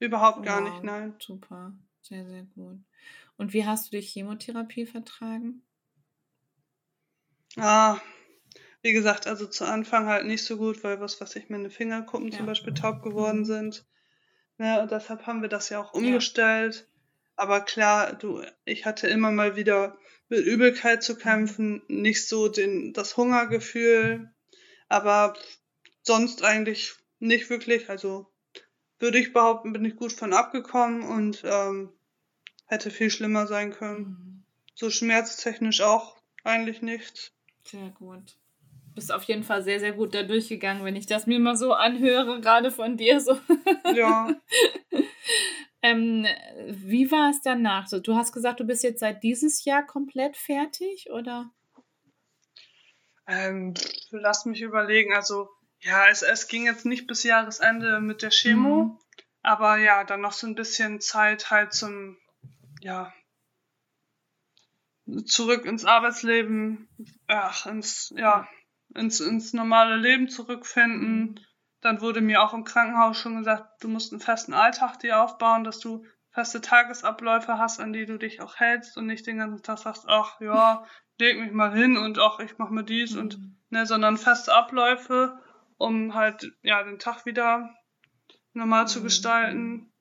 Überhaupt 0.00 0.44
gar 0.44 0.60
nicht, 0.62 0.82
nein. 0.82 1.14
Super, 1.20 1.72
sehr, 2.00 2.26
sehr 2.26 2.42
gut. 2.42 2.80
Und 3.36 3.52
wie 3.52 3.64
hast 3.64 3.86
du 3.86 3.96
die 3.96 4.02
Chemotherapie 4.04 4.86
vertragen? 4.86 5.62
Ah, 7.56 8.00
wie 8.82 8.92
gesagt, 8.92 9.28
also 9.28 9.46
zu 9.46 9.64
Anfang 9.64 10.06
halt 10.06 10.26
nicht 10.26 10.44
so 10.44 10.56
gut, 10.56 10.82
weil 10.82 11.00
was 11.00 11.20
weiß 11.20 11.36
ich, 11.36 11.50
meine 11.50 11.70
Fingerkuppen 11.70 12.32
ja. 12.32 12.38
zum 12.38 12.46
Beispiel 12.46 12.74
taub 12.74 13.00
geworden 13.02 13.40
mhm. 13.40 13.44
sind. 13.44 13.86
Ne, 14.62 14.80
und 14.80 14.92
deshalb 14.92 15.26
haben 15.26 15.42
wir 15.42 15.48
das 15.48 15.70
ja 15.70 15.82
auch 15.82 15.92
umgestellt. 15.92 16.76
Ja. 16.76 16.82
Aber 17.34 17.62
klar, 17.62 18.12
du, 18.12 18.44
ich 18.64 18.86
hatte 18.86 19.08
immer 19.08 19.32
mal 19.32 19.56
wieder 19.56 19.98
mit 20.28 20.46
Übelkeit 20.46 21.02
zu 21.02 21.16
kämpfen, 21.16 21.82
nicht 21.88 22.28
so 22.28 22.46
den, 22.46 22.92
das 22.92 23.16
Hungergefühl, 23.16 24.32
aber 24.88 25.34
sonst 26.02 26.44
eigentlich 26.44 26.94
nicht 27.18 27.50
wirklich. 27.50 27.90
Also 27.90 28.32
würde 29.00 29.18
ich 29.18 29.32
behaupten, 29.32 29.72
bin 29.72 29.84
ich 29.84 29.96
gut 29.96 30.12
von 30.12 30.32
abgekommen 30.32 31.02
und 31.02 31.42
ähm, 31.44 31.92
hätte 32.66 32.92
viel 32.92 33.10
schlimmer 33.10 33.48
sein 33.48 33.72
können. 33.72 34.04
Mhm. 34.04 34.44
So 34.76 34.90
schmerztechnisch 34.90 35.80
auch 35.80 36.22
eigentlich 36.44 36.82
nichts. 36.82 37.32
Sehr 37.64 37.88
gut. 37.98 38.36
Bist 38.94 39.12
auf 39.12 39.24
jeden 39.24 39.42
Fall 39.42 39.62
sehr, 39.62 39.80
sehr 39.80 39.92
gut 39.92 40.14
da 40.14 40.22
durchgegangen, 40.22 40.84
wenn 40.84 40.96
ich 40.96 41.06
das 41.06 41.26
mir 41.26 41.38
mal 41.38 41.56
so 41.56 41.72
anhöre, 41.72 42.40
gerade 42.40 42.70
von 42.70 42.96
dir 42.96 43.20
so. 43.20 43.38
Ja. 43.94 44.34
Ähm, 45.82 46.26
wie 46.68 47.10
war 47.10 47.30
es 47.30 47.40
danach? 47.42 47.88
Du 47.90 48.14
hast 48.14 48.32
gesagt, 48.32 48.60
du 48.60 48.64
bist 48.64 48.84
jetzt 48.84 49.00
seit 49.00 49.22
dieses 49.22 49.64
Jahr 49.64 49.84
komplett 49.84 50.36
fertig, 50.36 51.10
oder? 51.10 51.50
Ähm, 53.26 53.74
lass 54.10 54.44
mich 54.46 54.62
überlegen. 54.62 55.12
Also, 55.12 55.48
ja, 55.80 56.06
es, 56.08 56.22
es 56.22 56.46
ging 56.46 56.66
jetzt 56.66 56.86
nicht 56.86 57.06
bis 57.06 57.24
Jahresende 57.24 58.00
mit 58.00 58.22
der 58.22 58.30
Chemo, 58.30 58.84
mhm. 58.84 58.98
aber 59.42 59.78
ja, 59.78 60.04
dann 60.04 60.20
noch 60.20 60.32
so 60.32 60.46
ein 60.46 60.54
bisschen 60.54 61.00
Zeit 61.00 61.50
halt 61.50 61.72
zum, 61.72 62.16
ja, 62.80 63.12
zurück 65.24 65.64
ins 65.64 65.84
Arbeitsleben, 65.84 66.88
ach, 67.26 67.66
ins, 67.66 68.14
ja, 68.16 68.48
ins, 68.94 69.20
ins 69.20 69.52
normale 69.52 69.96
Leben 69.96 70.28
zurückfinden. 70.28 71.20
Mhm 71.20 71.34
dann 71.82 72.00
wurde 72.00 72.20
mir 72.20 72.42
auch 72.42 72.54
im 72.54 72.64
Krankenhaus 72.64 73.18
schon 73.18 73.36
gesagt, 73.36 73.82
du 73.82 73.88
musst 73.88 74.12
einen 74.12 74.20
festen 74.20 74.54
Alltag 74.54 74.98
dir 75.00 75.20
aufbauen, 75.20 75.64
dass 75.64 75.80
du 75.80 76.06
feste 76.30 76.60
Tagesabläufe 76.60 77.58
hast, 77.58 77.80
an 77.80 77.92
die 77.92 78.06
du 78.06 78.18
dich 78.18 78.40
auch 78.40 78.56
hältst 78.56 78.96
und 78.96 79.06
nicht 79.06 79.26
den 79.26 79.38
ganzen 79.38 79.62
Tag 79.62 79.78
sagst, 79.78 80.04
ach 80.08 80.40
ja, 80.40 80.86
leg 81.18 81.38
mich 81.38 81.52
mal 81.52 81.76
hin 81.76 81.98
und 81.98 82.18
ach, 82.18 82.38
ich 82.38 82.56
mach 82.56 82.70
mir 82.70 82.84
dies 82.84 83.14
mhm. 83.14 83.20
und 83.20 83.40
ne, 83.70 83.84
sondern 83.84 84.16
feste 84.16 84.54
Abläufe, 84.54 85.38
um 85.76 86.14
halt 86.14 86.52
ja 86.62 86.82
den 86.84 86.98
Tag 86.98 87.26
wieder 87.26 87.74
normal 88.54 88.84
mhm. 88.84 88.88
zu 88.88 89.02
gestalten. 89.02 89.92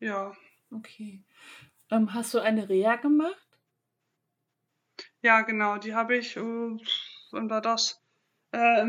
Ja. 0.00 0.32
Okay. 0.72 1.22
Ähm, 1.90 2.14
hast 2.14 2.34
du 2.34 2.40
eine 2.40 2.68
Reha 2.68 2.96
gemacht? 2.96 3.36
Ja, 5.22 5.42
genau, 5.42 5.78
die 5.78 5.94
habe 5.94 6.16
ich, 6.16 6.36
äh, 6.36 6.76
wann 7.32 7.50
war 7.50 7.60
das? 7.60 8.02
Äh, 8.52 8.84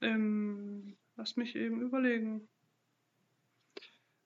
im, 0.00 0.96
lass 1.16 1.36
mich 1.36 1.56
eben 1.56 1.80
überlegen. 1.82 2.48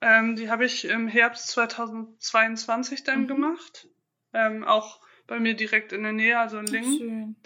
Ähm, 0.00 0.36
die 0.36 0.50
habe 0.50 0.64
ich 0.64 0.84
im 0.84 1.08
Herbst 1.08 1.48
2022 1.48 3.04
dann 3.04 3.22
mhm. 3.22 3.28
gemacht. 3.28 3.88
Ähm, 4.32 4.64
auch 4.64 5.00
bei 5.26 5.38
mir 5.38 5.54
direkt 5.54 5.92
in 5.92 6.02
der 6.02 6.12
Nähe, 6.12 6.38
also 6.38 6.58
in 6.58 6.66
Lingen. 6.66 7.36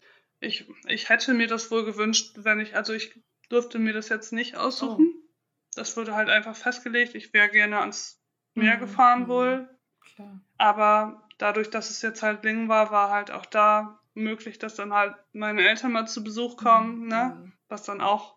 Ich, 0.41 0.69
ich 0.87 1.09
hätte 1.09 1.35
mir 1.35 1.47
das 1.47 1.71
wohl 1.71 1.85
gewünscht, 1.85 2.33
wenn 2.39 2.61
ich, 2.61 2.75
also 2.75 2.93
ich 2.93 3.21
durfte 3.49 3.79
mir 3.79 3.93
das 3.93 4.09
jetzt 4.09 4.33
nicht 4.33 4.57
aussuchen. 4.57 5.13
Oh. 5.15 5.29
Das 5.75 5.97
wurde 5.97 6.15
halt 6.15 6.31
einfach 6.31 6.57
festgelegt. 6.57 7.15
Ich 7.15 7.33
wäre 7.33 7.51
gerne 7.51 7.81
ans 7.81 8.21
Meer 8.55 8.77
mhm. 8.77 8.81
gefahren 8.81 9.23
mhm. 9.25 9.29
wohl. 9.29 9.79
Klar. 10.01 10.41
Aber 10.57 11.29
dadurch, 11.39 11.69
dass 11.69 11.91
es 11.91 12.01
jetzt 12.01 12.23
halt 12.23 12.43
Lingen 12.45 12.69
war, 12.69 12.91
war 12.91 13.11
halt 13.11 13.31
auch 13.31 13.47
da 13.47 14.01
möglich, 14.17 14.59
dass 14.59 14.75
dann 14.75 14.93
halt 14.93 15.15
meine 15.33 15.67
Eltern 15.67 15.93
mal 15.93 16.07
zu 16.07 16.25
Besuch 16.25 16.57
kommen, 16.57 17.03
mhm. 17.03 17.09
ne? 17.09 17.37
Mhm. 17.39 17.53
Was 17.69 17.85
dann 17.85 18.01
auch 18.01 18.37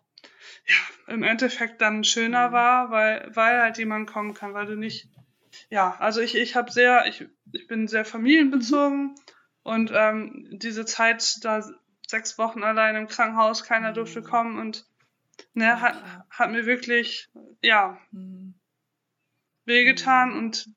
ja, 0.66 1.12
im 1.14 1.22
Endeffekt 1.22 1.80
dann 1.80 2.04
schöner 2.04 2.48
mhm. 2.48 2.52
war, 2.52 2.90
weil, 2.90 3.30
weil 3.34 3.60
halt 3.60 3.78
jemand 3.78 4.08
kommen 4.08 4.34
kann, 4.34 4.54
weil 4.54 4.66
du 4.66 4.76
nicht. 4.76 5.08
Ja, 5.68 5.96
also 5.98 6.20
ich, 6.20 6.36
ich 6.36 6.56
habe 6.56 6.70
sehr, 6.70 7.06
ich, 7.06 7.26
ich 7.52 7.66
bin 7.66 7.88
sehr 7.88 8.04
familienbezogen 8.04 9.02
mhm. 9.06 9.14
und 9.62 9.90
ähm, 9.94 10.48
diese 10.52 10.84
Zeit 10.84 11.44
da 11.44 11.64
sechs 12.06 12.38
Wochen 12.38 12.62
allein 12.62 12.96
im 12.96 13.08
Krankenhaus, 13.08 13.64
keiner 13.64 13.92
durfte 13.92 14.22
kommen 14.22 14.58
und 14.58 14.86
ne, 15.54 15.80
hat, 15.80 16.02
hat 16.30 16.50
mir 16.50 16.66
wirklich, 16.66 17.30
ja, 17.62 17.98
wehgetan 19.64 20.32
und 20.32 20.68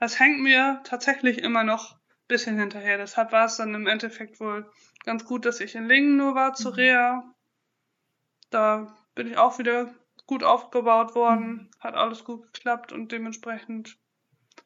das 0.00 0.18
hängt 0.18 0.40
mir 0.40 0.80
tatsächlich 0.84 1.38
immer 1.38 1.64
noch 1.64 1.98
bisschen 2.28 2.58
hinterher. 2.58 2.98
Deshalb 2.98 3.32
war 3.32 3.46
es 3.46 3.56
dann 3.56 3.74
im 3.74 3.86
Endeffekt 3.86 4.40
wohl 4.40 4.70
ganz 5.04 5.24
gut, 5.24 5.44
dass 5.44 5.60
ich 5.60 5.74
in 5.74 5.88
Lingen 5.88 6.16
nur 6.16 6.34
war 6.34 6.54
zur 6.54 6.72
mhm. 6.72 6.76
Reha. 6.76 7.34
Da 8.50 8.94
bin 9.14 9.26
ich 9.26 9.36
auch 9.36 9.58
wieder 9.58 9.94
gut 10.26 10.42
aufgebaut 10.42 11.14
worden, 11.14 11.46
mhm. 11.46 11.70
hat 11.80 11.94
alles 11.94 12.24
gut 12.24 12.52
geklappt 12.52 12.92
und 12.92 13.12
dementsprechend 13.12 13.98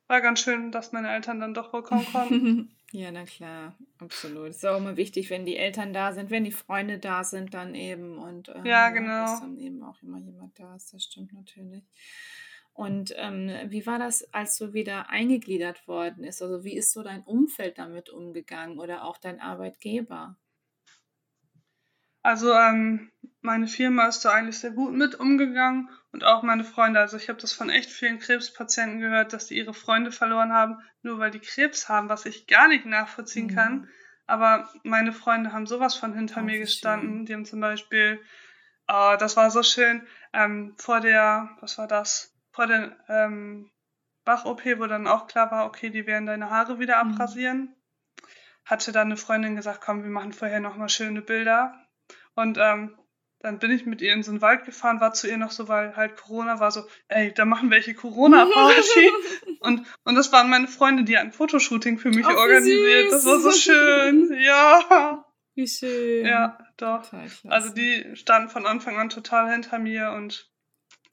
war 0.07 0.21
ganz 0.21 0.41
schön, 0.41 0.73
dass 0.73 0.93
meine 0.93 1.11
Eltern 1.13 1.41
dann 1.41 1.55
doch 1.55 1.71
vollkommen 1.71 2.07
konnten. 2.07 2.77
ja, 2.93 3.11
na 3.11 3.25
klar, 3.25 3.77
absolut. 3.99 4.49
Ist 4.49 4.65
auch 4.65 4.79
immer 4.79 4.97
wichtig, 4.97 5.31
wenn 5.31 5.45
die 5.45 5.57
Eltern 5.57 5.93
da 5.93 6.13
sind, 6.13 6.31
wenn 6.31 6.45
die 6.45 6.53
Freunde 6.53 6.99
da 6.99 7.25
sind, 7.25 7.55
dann 7.55 7.75
eben 7.75 8.19
und 8.19 8.49
ähm, 8.55 8.65
ja, 8.65 8.91
genau. 8.91 9.27
dass 9.27 9.41
dann 9.41 9.59
eben 9.59 9.83
auch 9.83 10.03
immer 10.03 10.19
jemand 10.19 10.59
da 10.59 10.75
ist. 10.75 10.95
Das 10.95 11.05
stimmt 11.05 11.33
natürlich. 11.33 11.85
Und 12.79 13.13
ähm, 13.17 13.51
wie 13.71 13.87
war 13.87 13.99
das, 13.99 14.33
als 14.33 14.57
du 14.57 14.73
wieder 14.73 15.11
eingegliedert 15.11 15.89
worden 15.89 16.23
ist? 16.23 16.41
Also 16.41 16.63
wie 16.63 16.77
ist 16.77 16.93
so 16.93 17.03
dein 17.03 17.25
Umfeld 17.25 17.77
damit 17.77 18.09
umgegangen 18.09 18.79
oder 18.79 19.03
auch 19.03 19.19
dein 19.19 19.41
Arbeitgeber? 19.41 20.37
Also 22.23 22.53
ähm, 22.55 23.11
meine 23.41 23.67
Firma 23.67 24.07
ist 24.07 24.25
da 24.25 24.31
eigentlich 24.31 24.61
sehr 24.61 24.71
gut 24.71 24.93
mit 24.93 25.17
umgegangen 25.17 25.91
und 26.13 26.23
auch 26.23 26.45
meine 26.45 26.63
Freunde. 26.63 27.01
Also 27.01 27.17
ich 27.17 27.29
habe 27.29 27.41
das 27.41 27.53
von 27.53 27.69
echt 27.69 27.91
vielen 27.91 28.21
Krebspatienten 28.21 29.01
gehört, 29.01 29.33
dass 29.33 29.49
die 29.49 29.57
ihre 29.57 29.75
Freunde 29.75 30.13
verloren 30.13 30.53
haben, 30.53 30.79
nur 31.03 31.19
weil 31.19 31.33
die 31.33 31.41
Krebs 31.41 31.89
haben, 31.89 32.09
was 32.09 32.27
ich 32.27 32.47
gar 32.47 32.69
nicht 32.69 32.87
nachvollziehen 32.87 33.47
mhm. 33.47 33.55
kann. 33.57 33.89
Aber 34.29 34.73
meine 34.85 35.13
Freunde 35.13 35.53
haben 35.53 35.67
sowas 35.67 35.97
von 35.97 36.15
hinter 36.15 36.43
mir 36.43 36.61
gestanden. 36.61 37.11
Schön. 37.11 37.27
Die 37.27 37.35
haben 37.35 37.45
zum 37.45 37.59
Beispiel, 37.59 38.21
oh, 38.87 39.17
das 39.19 39.37
war 39.37 39.51
so 39.51 39.65
schön, 39.65 40.07
ähm, 40.33 40.77
vor 40.79 41.01
der, 41.01 41.51
was 41.61 41.77
war 41.77 41.89
das? 41.89 42.38
Vor 42.59 42.67
der 42.67 42.97
ähm, 43.09 43.71
Bach-OP, 44.25 44.65
wo 44.79 44.89
dann 44.89 45.07
auch 45.07 45.29
klar 45.29 45.53
war, 45.53 45.65
okay, 45.65 45.91
die 45.91 46.09
werden 46.09 46.27
deine 46.27 46.51
Haare 46.51 46.81
wieder 46.81 47.03
mhm. 47.05 47.13
abrasieren, 47.13 47.61
mhm. 47.61 48.27
hatte 48.65 48.91
dann 48.91 49.07
eine 49.07 49.17
Freundin 49.17 49.55
gesagt, 49.55 49.81
komm, 49.81 50.03
wir 50.03 50.11
machen 50.11 50.33
vorher 50.33 50.59
nochmal 50.59 50.89
schöne 50.89 51.23
Bilder. 51.23 51.87
Und 52.35 52.59
ähm, 52.59 52.99
dann 53.39 53.61
bin 53.61 53.71
ich 53.71 53.87
mit 53.87 54.03
ihr 54.03 54.13
in 54.13 54.25
so 54.25 54.33
einen 54.33 54.43
Wald 54.43 54.65
gefahren, 54.65 55.01
war 55.01 55.13
zu 55.13 55.29
ihr 55.29 55.37
noch 55.37 55.53
so, 55.53 55.69
weil 55.69 55.95
halt 55.95 56.17
Corona 56.17 56.59
war 56.59 56.73
so, 56.73 56.83
ey, 57.07 57.33
da 57.33 57.45
machen 57.45 57.71
welche 57.71 57.95
Corona-Party. 57.95 59.11
und, 59.61 59.87
und 60.03 60.15
das 60.17 60.33
waren 60.33 60.51
meine 60.51 60.67
Freunde, 60.67 61.05
die 61.05 61.17
ein 61.17 61.31
Fotoshooting 61.31 62.01
für 62.01 62.09
mich 62.09 62.27
Ach, 62.27 62.35
organisiert. 62.35 63.13
Das 63.13 63.25
war 63.25 63.39
so 63.39 63.53
schön. 63.53 64.37
Ja. 64.41 65.25
Wie 65.55 65.69
schön. 65.69 66.27
Ja, 66.27 66.59
doch. 66.77 67.05
Also 67.47 67.73
die 67.73 68.17
standen 68.17 68.49
von 68.49 68.67
Anfang 68.67 68.97
an 68.97 69.11
total 69.11 69.49
hinter 69.49 69.79
mir 69.79 70.11
und 70.11 70.51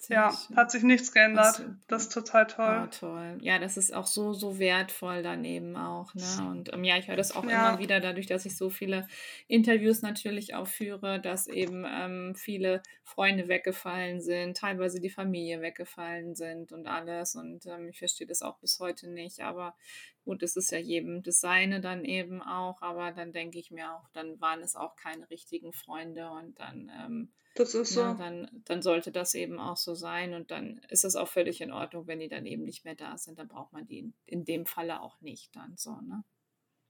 ja, 0.10 0.34
hat 0.56 0.72
sich 0.72 0.84
nichts 0.84 1.12
geändert. 1.12 1.60
Das, 1.60 1.64
das 1.88 2.02
ist 2.04 2.14
total 2.14 2.48
toll. 2.48 2.84
Oh, 2.84 2.88
toll. 2.88 3.38
Ja, 3.42 3.60
das 3.60 3.78
ist 3.78 3.94
auch 3.94 4.08
so, 4.08 4.34
so 4.34 4.60
wertvoll 4.60 5.24
daneben 5.24 5.76
auch. 5.76 6.14
Ne? 6.14 6.48
Und 6.50 6.74
ähm, 6.74 6.84
ja, 6.84 6.98
ich 6.98 7.08
höre 7.08 7.16
das 7.16 7.36
auch 7.36 7.44
ja. 7.44 7.70
immer 7.70 7.80
wieder 7.80 8.00
dadurch, 8.00 8.28
dass 8.28 8.46
ich 8.46 8.58
so 8.58 8.70
viele 8.70 9.08
Interviews 9.48 10.02
natürlich 10.02 10.56
auch 10.56 10.68
führe, 10.68 11.20
dass 11.20 11.48
eben 11.48 11.86
ähm, 11.88 12.36
viele 12.36 12.82
Freunde 13.04 13.48
weggefallen 13.48 14.22
sind, 14.22 14.58
teilweise 14.58 15.00
die 15.00 15.10
Familie 15.10 15.62
weggefallen 15.62 16.36
sind 16.36 16.72
und 16.72 16.88
alles. 16.88 17.36
Und 17.36 17.66
ähm, 17.66 17.88
ich 17.90 18.00
verstehe 18.00 18.28
das 18.28 18.42
auch 18.42 18.58
bis 18.60 18.80
heute 18.80 19.10
nicht. 19.10 19.42
Aber 19.42 19.76
gut, 20.24 20.44
es 20.44 20.56
ist 20.56 20.72
ja 20.72 20.80
jedem 20.80 21.24
das 21.24 21.40
Seine 21.40 21.82
dann 21.82 22.04
eben 22.06 22.42
auch. 22.42 22.82
Aber 22.82 23.12
dann 23.12 23.32
denke 23.32 23.60
ich 23.60 23.72
mir 23.72 23.94
auch, 23.94 24.08
dann 24.14 24.40
waren 24.42 24.62
es 24.62 24.76
auch 24.76 24.96
keine 24.96 25.30
richtigen 25.30 25.74
Freunde 25.74 26.30
und 26.30 26.60
dann 26.60 26.92
ähm, 27.00 27.32
das 27.56 27.74
ist 27.74 27.94
so. 27.94 28.02
Ja, 28.02 28.14
dann, 28.14 28.50
dann 28.66 28.82
sollte 28.82 29.12
das 29.12 29.34
eben 29.34 29.60
auch 29.60 29.78
so 29.78 29.96
sein 29.96 30.34
und 30.34 30.52
dann 30.52 30.82
ist 30.90 31.06
es 31.06 31.16
auch 31.16 31.28
völlig 31.28 31.62
in 31.62 31.72
Ordnung, 31.72 32.08
wenn 32.08 32.20
die 32.20 32.30
dann 32.30 32.46
eben 32.46 32.64
nicht 32.64 32.86
mehr 32.86 32.96
da 32.96 33.18
sind. 33.18 33.40
Dann 33.40 33.48
braucht 33.48 33.74
man 33.74 33.88
die 33.88 34.00
in, 34.00 34.14
in 34.26 34.46
dem 34.46 34.66
Falle 34.66 35.02
auch 35.02 35.20
nicht 35.22 35.56
dann 35.56 35.74
so, 35.78 35.92
ne? 36.02 36.24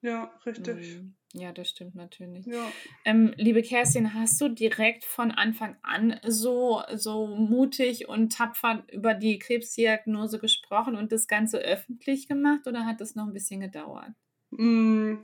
Ja, 0.01 0.31
richtig. 0.45 0.99
Mhm. 0.99 1.15
Ja, 1.33 1.51
das 1.51 1.69
stimmt 1.69 1.95
natürlich. 1.95 2.45
Ja. 2.45 2.71
Ähm, 3.05 3.33
liebe 3.37 3.63
Kerstin, 3.63 4.13
hast 4.13 4.39
du 4.39 4.49
direkt 4.49 5.03
von 5.03 5.31
Anfang 5.31 5.77
an 5.81 6.19
so, 6.27 6.83
so 6.93 7.27
mutig 7.27 8.07
und 8.07 8.31
tapfer 8.31 8.83
über 8.91 9.15
die 9.15 9.39
Krebsdiagnose 9.39 10.39
gesprochen 10.39 10.95
und 10.95 11.11
das 11.11 11.27
Ganze 11.27 11.57
öffentlich 11.57 12.27
gemacht 12.27 12.67
oder 12.67 12.85
hat 12.85 13.01
das 13.01 13.15
noch 13.15 13.25
ein 13.25 13.33
bisschen 13.33 13.61
gedauert? 13.61 14.11
Mm, 14.51 15.15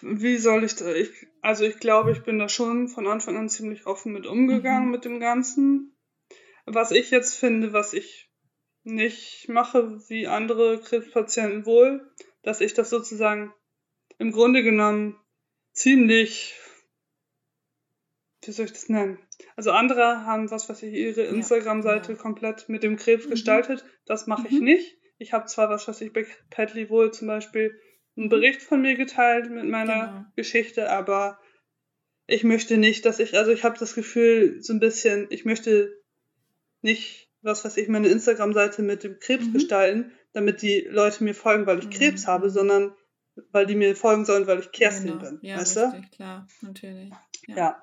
wie 0.00 0.36
soll 0.36 0.64
ich 0.64 0.74
da? 0.76 0.92
Ich, 0.92 1.10
also 1.42 1.64
ich 1.64 1.78
glaube, 1.78 2.12
ich 2.12 2.22
bin 2.22 2.38
da 2.38 2.48
schon 2.48 2.88
von 2.88 3.06
Anfang 3.06 3.36
an 3.36 3.48
ziemlich 3.48 3.86
offen 3.86 4.12
mit 4.12 4.26
umgegangen 4.26 4.86
mhm. 4.86 4.90
mit 4.90 5.04
dem 5.04 5.20
Ganzen. 5.20 5.96
Was 6.64 6.90
ich 6.90 7.10
jetzt 7.10 7.34
finde, 7.34 7.72
was 7.72 7.92
ich 7.92 8.30
nicht 8.82 9.48
mache 9.48 10.00
wie 10.08 10.26
andere 10.26 10.80
Krebspatienten 10.80 11.66
wohl, 11.66 12.08
dass 12.42 12.60
ich 12.60 12.74
das 12.74 12.90
sozusagen 12.90 13.52
im 14.18 14.32
Grunde 14.32 14.62
genommen 14.62 15.18
ziemlich, 15.72 16.54
wie 18.44 18.52
soll 18.52 18.66
ich 18.66 18.72
das 18.72 18.88
nennen? 18.88 19.18
Also 19.56 19.72
andere 19.72 20.24
haben 20.24 20.50
was, 20.50 20.68
was 20.68 20.82
ich 20.82 20.94
ihre 20.94 21.22
Instagram-Seite 21.22 22.12
ja. 22.12 22.18
komplett 22.18 22.68
mit 22.68 22.82
dem 22.82 22.96
Krebs 22.96 23.26
mhm. 23.26 23.30
gestaltet. 23.30 23.84
Das 24.06 24.26
mache 24.26 24.42
mhm. 24.42 24.48
ich 24.48 24.60
nicht. 24.60 24.98
Ich 25.18 25.32
habe 25.32 25.46
zwar 25.46 25.70
was, 25.70 25.88
was 25.88 26.00
ich 26.00 26.12
bei 26.12 26.26
Padley 26.50 26.90
wohl 26.90 27.12
zum 27.12 27.28
Beispiel 27.28 27.78
einen 28.16 28.28
Bericht 28.28 28.62
von 28.62 28.82
mir 28.82 28.94
geteilt 28.96 29.50
mit 29.50 29.64
meiner 29.64 30.06
genau. 30.06 30.24
Geschichte, 30.36 30.90
aber 30.90 31.38
ich 32.26 32.44
möchte 32.44 32.76
nicht, 32.76 33.04
dass 33.04 33.18
ich, 33.18 33.36
also 33.36 33.52
ich 33.52 33.64
habe 33.64 33.78
das 33.78 33.94
Gefühl, 33.94 34.62
so 34.62 34.72
ein 34.72 34.80
bisschen, 34.80 35.26
ich 35.30 35.44
möchte 35.44 35.92
nicht, 36.82 37.30
was 37.42 37.64
weiß 37.64 37.76
ich, 37.76 37.88
meine 37.88 38.08
Instagram-Seite 38.08 38.82
mit 38.82 39.04
dem 39.04 39.18
Krebs 39.20 39.46
mhm. 39.46 39.52
gestalten, 39.52 40.12
damit 40.32 40.62
die 40.62 40.80
Leute 40.90 41.24
mir 41.24 41.34
folgen, 41.34 41.66
weil 41.66 41.78
ich 41.78 41.86
mhm. 41.86 41.90
Krebs 41.90 42.26
habe, 42.26 42.50
sondern 42.50 42.94
weil 43.52 43.66
die 43.66 43.74
mir 43.74 43.94
folgen 43.94 44.24
sollen, 44.24 44.46
weil 44.46 44.60
ich 44.60 44.72
Kerstin 44.72 45.18
genau. 45.18 45.30
bin. 45.30 45.38
Ja, 45.42 45.58
weißt 45.58 45.76
richtig, 45.76 46.10
du? 46.10 46.16
klar, 46.16 46.48
natürlich. 46.62 47.10
Ja. 47.46 47.56
ja. 47.56 47.82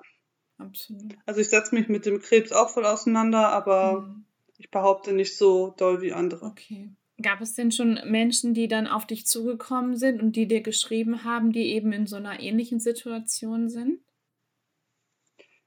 Absolut. 0.58 1.16
Also 1.26 1.40
ich 1.40 1.48
setze 1.48 1.74
mich 1.74 1.88
mit 1.88 2.06
dem 2.06 2.20
Krebs 2.20 2.52
auch 2.52 2.70
voll 2.70 2.86
auseinander, 2.86 3.48
aber 3.48 4.02
mhm. 4.02 4.24
ich 4.56 4.70
behaupte 4.70 5.12
nicht 5.12 5.36
so 5.36 5.74
doll 5.76 6.00
wie 6.00 6.12
andere. 6.12 6.46
Okay. 6.46 6.92
Gab 7.22 7.40
es 7.40 7.54
denn 7.54 7.70
schon 7.70 8.00
Menschen, 8.06 8.54
die 8.54 8.66
dann 8.66 8.86
auf 8.86 9.06
dich 9.06 9.26
zugekommen 9.26 9.96
sind 9.96 10.20
und 10.20 10.34
die 10.34 10.48
dir 10.48 10.62
geschrieben 10.62 11.24
haben, 11.24 11.52
die 11.52 11.72
eben 11.72 11.92
in 11.92 12.06
so 12.06 12.16
einer 12.16 12.40
ähnlichen 12.40 12.80
Situation 12.80 13.68
sind? 13.68 14.00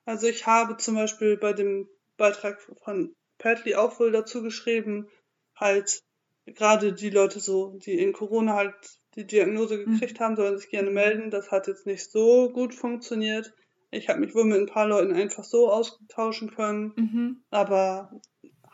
Also 0.06 0.28
ich 0.28 0.46
habe 0.46 0.78
zum 0.78 0.96
Beispiel 0.96 1.38
bei 1.38 1.54
dem 1.54 1.88
Beitrag 2.18 2.62
von 2.84 3.16
Padley 3.38 3.76
auch 3.76 4.00
wohl 4.00 4.12
dazu 4.12 4.42
geschrieben, 4.42 5.08
halt 5.56 6.02
gerade 6.46 6.94
die 6.94 7.10
Leute 7.10 7.40
so, 7.40 7.78
die 7.78 8.00
in 8.00 8.14
Corona 8.14 8.56
halt 8.56 8.74
die 9.16 9.26
Diagnose 9.26 9.78
mhm. 9.78 9.94
gekriegt 9.94 10.20
mhm. 10.20 10.24
haben, 10.24 10.36
sollen 10.36 10.58
sich 10.58 10.70
gerne 10.70 10.92
melden. 10.92 11.32
Das 11.32 11.52
hat 11.52 11.68
jetzt 11.68 11.86
nicht 11.86 12.12
so 12.12 12.50
gut 12.50 12.74
funktioniert. 12.74 13.54
Ich 13.92 14.10
habe 14.10 14.20
mich 14.20 14.36
wohl 14.36 14.46
mit 14.46 14.60
ein 14.60 14.68
paar 14.68 14.88
Leuten 14.88 15.14
einfach 15.14 15.44
so 15.44 15.72
austauschen 15.72 16.52
können, 16.54 16.94
mhm. 16.96 17.44
aber 17.50 18.12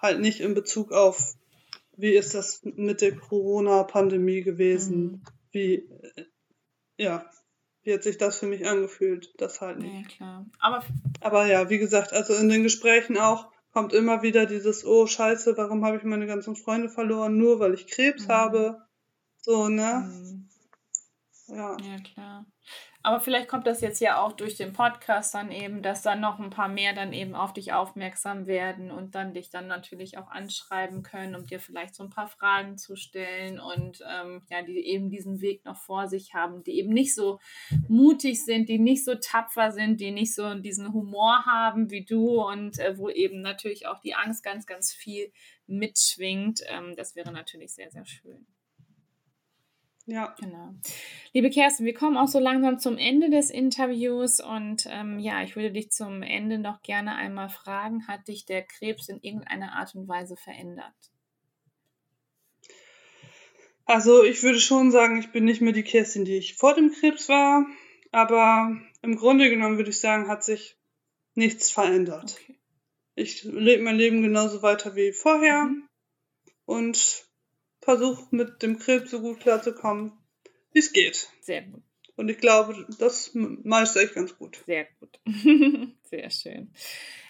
halt 0.02 0.20
nicht 0.20 0.40
in 0.40 0.54
Bezug 0.54 0.92
auf 0.92 1.36
wie 1.96 2.14
ist 2.14 2.34
das 2.34 2.62
mit 2.64 3.02
der 3.02 3.16
Corona-Pandemie 3.16 4.42
gewesen? 4.42 5.02
Mhm. 5.02 5.22
Wie, 5.52 5.74
äh, 5.76 6.26
ja, 6.98 7.30
wie 7.84 7.94
hat 7.94 8.04
sich 8.04 8.18
das 8.18 8.40
für 8.40 8.48
mich 8.48 8.68
angefühlt? 8.68 9.34
Das 9.38 9.62
halt 9.62 9.80
nicht. 9.80 9.94
Ja, 9.94 10.16
klar. 10.16 10.46
Aber, 10.60 10.84
Aber 11.22 11.46
ja, 11.48 11.70
wie 11.70 11.78
gesagt, 11.78 12.14
also 12.14 12.34
in 12.34 12.50
den 12.50 12.64
Gesprächen 12.64 13.18
auch 13.18 13.52
kommt 13.72 13.94
immer 13.94 14.22
wieder 14.22 14.46
dieses, 14.46 14.86
oh 14.86 15.08
Scheiße, 15.08 15.58
warum 15.58 15.84
habe 15.84 15.98
ich 15.98 16.04
meine 16.04 16.28
ganzen 16.28 16.56
Freunde 16.56 16.90
verloren? 16.90 17.38
Nur 17.38 17.60
weil 17.60 17.74
ich 17.74 17.88
Krebs 17.88 18.28
mhm. 18.28 18.32
habe. 18.32 18.88
So, 19.42 19.68
ne? 19.68 20.06
Mhm. 20.08 20.50
Ja. 21.48 21.78
Ja, 21.82 22.00
klar. 22.00 22.46
Aber 23.06 23.20
vielleicht 23.20 23.50
kommt 23.50 23.68
das 23.68 23.82
jetzt 23.82 24.00
ja 24.00 24.24
auch 24.24 24.32
durch 24.32 24.56
den 24.56 24.72
Podcast 24.72 25.36
dann 25.36 25.52
eben, 25.52 25.82
dass 25.82 26.04
dann 26.04 26.22
noch 26.22 26.40
ein 26.40 26.50
paar 26.50 26.70
mehr 26.70 26.94
dann 26.94 27.12
eben 27.12 27.36
auf 27.36 27.52
dich 27.52 27.74
aufmerksam 27.74 28.48
werden 28.48 28.92
und 28.92 29.14
dann 29.14 29.34
dich 29.34 29.50
dann 29.50 29.68
natürlich 29.68 30.18
auch 30.18 30.32
anschreiben 30.32 31.04
können, 31.04 31.36
um 31.36 31.46
dir 31.46 31.60
vielleicht 31.60 31.96
so 31.96 32.04
ein 32.04 32.10
paar 32.10 32.30
Fragen 32.30 32.78
zu 32.78 32.96
stellen 32.96 33.60
und 33.60 34.02
ähm, 34.10 34.42
ja, 34.50 34.62
die 34.62 34.80
eben 34.88 35.10
diesen 35.10 35.42
Weg 35.42 35.66
noch 35.66 35.76
vor 35.76 36.08
sich 36.08 36.34
haben, 36.34 36.64
die 36.64 36.80
eben 36.80 36.94
nicht 36.94 37.14
so 37.14 37.40
mutig 37.90 38.46
sind, 38.46 38.70
die 38.70 38.80
nicht 38.80 39.04
so 39.04 39.16
tapfer 39.16 39.74
sind, 39.74 40.00
die 40.00 40.12
nicht 40.12 40.34
so 40.34 40.54
diesen 40.56 40.94
Humor 40.94 41.46
haben 41.46 41.92
wie 41.92 42.06
du 42.06 42.42
und 42.42 42.80
äh, 42.80 42.98
wo 42.98 43.10
eben 43.10 43.42
natürlich 43.42 43.86
auch 43.86 44.00
die 44.00 44.16
Angst 44.16 44.44
ganz, 44.46 44.66
ganz 44.66 44.94
viel 44.94 45.34
mitschwingt. 45.68 46.62
Ähm, 46.68 46.96
das 46.96 47.18
wäre 47.18 47.34
natürlich 47.34 47.74
sehr, 47.74 47.92
sehr 47.92 48.06
schön. 48.06 48.48
Ja. 50.06 50.36
Genau. 50.40 50.74
Liebe 51.34 51.50
Kerstin, 51.50 51.86
wir 51.86 51.94
kommen 51.94 52.18
auch 52.18 52.28
so 52.28 52.40
langsam 52.40 52.78
zum 52.78 52.98
Ende 52.98 53.30
des 53.30 53.50
Interviews 53.50 54.42
und 54.42 54.86
ähm, 54.90 55.20
ja, 55.20 55.44
ich 55.44 55.56
würde 55.56 55.72
dich 55.72 55.92
zum 55.92 56.22
Ende 56.22 56.60
noch 56.60 56.82
gerne 56.82 57.16
einmal 57.16 57.50
fragen, 57.50 58.08
hat 58.08 58.28
dich 58.28 58.46
der 58.46 58.64
Krebs 58.64 59.08
in 59.08 59.22
irgendeiner 59.22 59.74
Art 59.74 59.96
und 59.96 60.08
Weise 60.08 60.36
verändert? 60.36 60.94
Also 63.86 64.24
ich 64.24 64.44
würde 64.44 64.60
schon 64.60 64.92
sagen, 64.92 65.20
ich 65.20 65.32
bin 65.32 65.46
nicht 65.46 65.62
mehr 65.62 65.74
die 65.74 65.84
Kerstin, 65.84 66.26
die 66.26 66.38
ich 66.38 66.56
vor 66.56 66.74
dem 66.74 66.92
Krebs 66.92 67.30
war, 67.30 67.66
aber 68.12 68.78
im 69.02 69.16
Grunde 69.16 69.50
genommen 69.50 69.78
würde 69.78 69.90
ich 69.90 70.00
sagen, 70.00 70.28
hat 70.28 70.44
sich 70.44 70.78
nichts 71.36 71.70
verändert. 71.70 72.38
Okay. 72.42 72.58
Ich 73.16 73.44
lebe 73.44 73.84
mein 73.84 73.96
Leben 73.96 74.22
genauso 74.22 74.62
weiter 74.62 74.96
wie 74.96 75.12
vorher 75.12 75.66
mhm. 75.66 75.88
und 76.66 77.26
versuche 77.84 78.28
mit 78.32 78.62
dem 78.62 78.80
Krebs 78.80 79.12
so 79.12 79.22
gut 79.22 79.40
klarzukommen, 79.40 80.14
wie 80.72 80.80
es 80.80 80.94
geht. 80.94 81.30
Sehr 81.42 81.64
gut. 81.64 81.84
Und 82.16 82.30
ich 82.30 82.38
glaube, 82.38 82.86
das 83.00 83.32
meistere 83.34 84.04
ich 84.04 84.14
ganz 84.14 84.38
gut. 84.38 84.62
Sehr 84.66 84.86
gut. 85.00 85.20
Sehr 86.04 86.30
schön. 86.30 86.72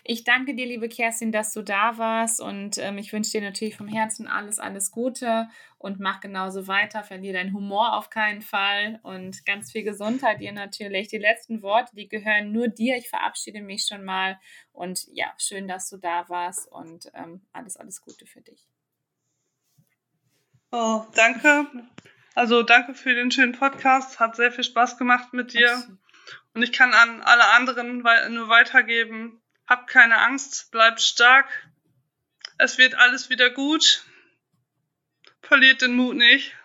Ich 0.03 0.25
danke 0.25 0.53
dir, 0.53 0.65
liebe 0.65 0.89
Kerstin, 0.89 1.31
dass 1.31 1.53
du 1.53 1.61
da 1.61 1.97
warst 1.97 2.41
und 2.41 2.77
ähm, 2.77 2.97
ich 2.97 3.13
wünsche 3.13 3.31
dir 3.31 3.41
natürlich 3.41 3.77
vom 3.77 3.87
Herzen 3.87 4.27
alles, 4.27 4.59
alles 4.59 4.91
Gute 4.91 5.47
und 5.77 6.01
mach 6.01 6.19
genauso 6.19 6.67
weiter. 6.67 7.03
Verlier 7.03 7.31
deinen 7.31 7.53
Humor 7.53 7.95
auf 7.95 8.09
keinen 8.09 8.41
Fall 8.41 8.99
und 9.03 9.45
ganz 9.45 9.71
viel 9.71 9.83
Gesundheit 9.83 10.41
dir 10.41 10.51
natürlich. 10.51 11.07
Die 11.07 11.17
letzten 11.17 11.61
Worte, 11.61 11.95
die 11.95 12.09
gehören 12.09 12.51
nur 12.51 12.67
dir. 12.67 12.97
Ich 12.97 13.07
verabschiede 13.07 13.61
mich 13.61 13.85
schon 13.85 14.03
mal 14.03 14.37
und 14.73 15.07
ja, 15.13 15.33
schön, 15.37 15.69
dass 15.69 15.89
du 15.89 15.95
da 15.95 16.27
warst 16.27 16.69
und 16.69 17.09
ähm, 17.13 17.41
alles, 17.53 17.77
alles 17.77 18.01
Gute 18.01 18.25
für 18.25 18.41
dich. 18.41 18.67
Oh, 20.75 21.05
danke. 21.13 21.67
Also 22.33 22.63
danke 22.63 22.95
für 22.95 23.13
den 23.13 23.29
schönen 23.29 23.51
Podcast. 23.51 24.19
Hat 24.19 24.35
sehr 24.35 24.51
viel 24.51 24.63
Spaß 24.63 24.97
gemacht 24.97 25.31
mit 25.31 25.53
dir. 25.53 25.71
Und 26.55 26.63
ich 26.63 26.71
kann 26.71 26.95
an 26.95 27.21
alle 27.21 27.51
anderen 27.51 27.99
nur 27.99 28.49
weitergeben, 28.49 29.39
hab 29.67 29.85
keine 29.85 30.17
Angst, 30.17 30.69
bleib 30.71 30.99
stark. 30.99 31.47
Es 32.57 32.79
wird 32.79 32.95
alles 32.95 33.29
wieder 33.29 33.51
gut. 33.51 34.03
Verliert 35.43 35.83
den 35.83 35.93
Mut 35.93 36.15
nicht. 36.15 36.55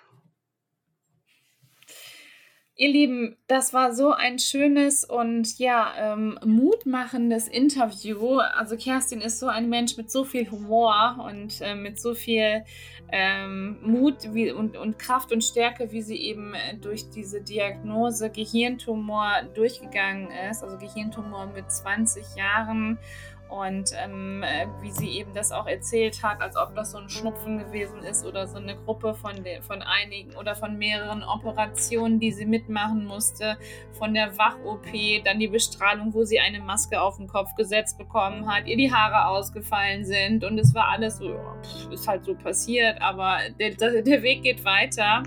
Ihr 2.80 2.92
Lieben, 2.92 3.36
das 3.48 3.74
war 3.74 3.92
so 3.92 4.12
ein 4.12 4.38
schönes 4.38 5.04
und 5.04 5.58
ja, 5.58 5.92
ähm, 5.98 6.38
mutmachendes 6.44 7.48
Interview. 7.48 8.38
Also 8.38 8.76
Kerstin 8.76 9.20
ist 9.20 9.40
so 9.40 9.48
ein 9.48 9.68
Mensch 9.68 9.96
mit 9.96 10.12
so 10.12 10.22
viel 10.22 10.48
Humor 10.48 11.26
und 11.28 11.60
äh, 11.60 11.74
mit 11.74 12.00
so 12.00 12.14
viel 12.14 12.62
ähm, 13.10 13.78
Mut 13.82 14.32
wie, 14.32 14.52
und, 14.52 14.76
und 14.76 14.96
Kraft 14.96 15.32
und 15.32 15.42
Stärke, 15.42 15.90
wie 15.90 16.02
sie 16.02 16.18
eben 16.18 16.54
äh, 16.54 16.76
durch 16.76 17.10
diese 17.10 17.40
Diagnose 17.40 18.30
Gehirntumor 18.30 19.42
durchgegangen 19.56 20.28
ist. 20.48 20.62
Also 20.62 20.78
Gehirntumor 20.78 21.46
mit 21.46 21.68
20 21.72 22.36
Jahren 22.36 22.96
und 23.48 23.90
ähm, 23.96 24.42
äh, 24.42 24.66
wie 24.80 24.90
sie 24.90 25.10
eben 25.18 25.32
das 25.34 25.52
auch 25.52 25.66
erzählt 25.66 26.22
hat, 26.22 26.40
als 26.40 26.56
ob 26.56 26.74
das 26.74 26.92
so 26.92 26.98
ein 26.98 27.08
Schnupfen 27.08 27.58
gewesen 27.58 28.02
ist 28.02 28.24
oder 28.24 28.46
so 28.46 28.58
eine 28.58 28.76
Gruppe 28.76 29.14
von, 29.14 29.36
von 29.62 29.82
einigen 29.82 30.36
oder 30.36 30.54
von 30.54 30.76
mehreren 30.76 31.22
Operationen, 31.22 32.20
die 32.20 32.32
sie 32.32 32.46
mitmachen 32.46 33.04
musste, 33.04 33.56
von 33.92 34.14
der 34.14 34.36
Wach-OP, 34.36 34.86
dann 35.24 35.38
die 35.38 35.48
Bestrahlung, 35.48 36.12
wo 36.14 36.24
sie 36.24 36.38
eine 36.38 36.60
Maske 36.60 37.00
auf 37.00 37.16
den 37.16 37.26
Kopf 37.26 37.54
gesetzt 37.56 37.98
bekommen 37.98 38.46
hat, 38.52 38.66
ihr 38.66 38.76
die 38.76 38.92
Haare 38.92 39.28
ausgefallen 39.28 40.04
sind 40.04 40.44
und 40.44 40.58
es 40.58 40.74
war 40.74 40.88
alles 40.88 41.18
so, 41.18 41.38
pff, 41.62 41.92
ist 41.92 42.06
halt 42.06 42.24
so 42.24 42.34
passiert, 42.34 43.00
aber 43.00 43.38
der, 43.58 44.02
der 44.02 44.22
Weg 44.22 44.42
geht 44.42 44.64
weiter. 44.64 45.22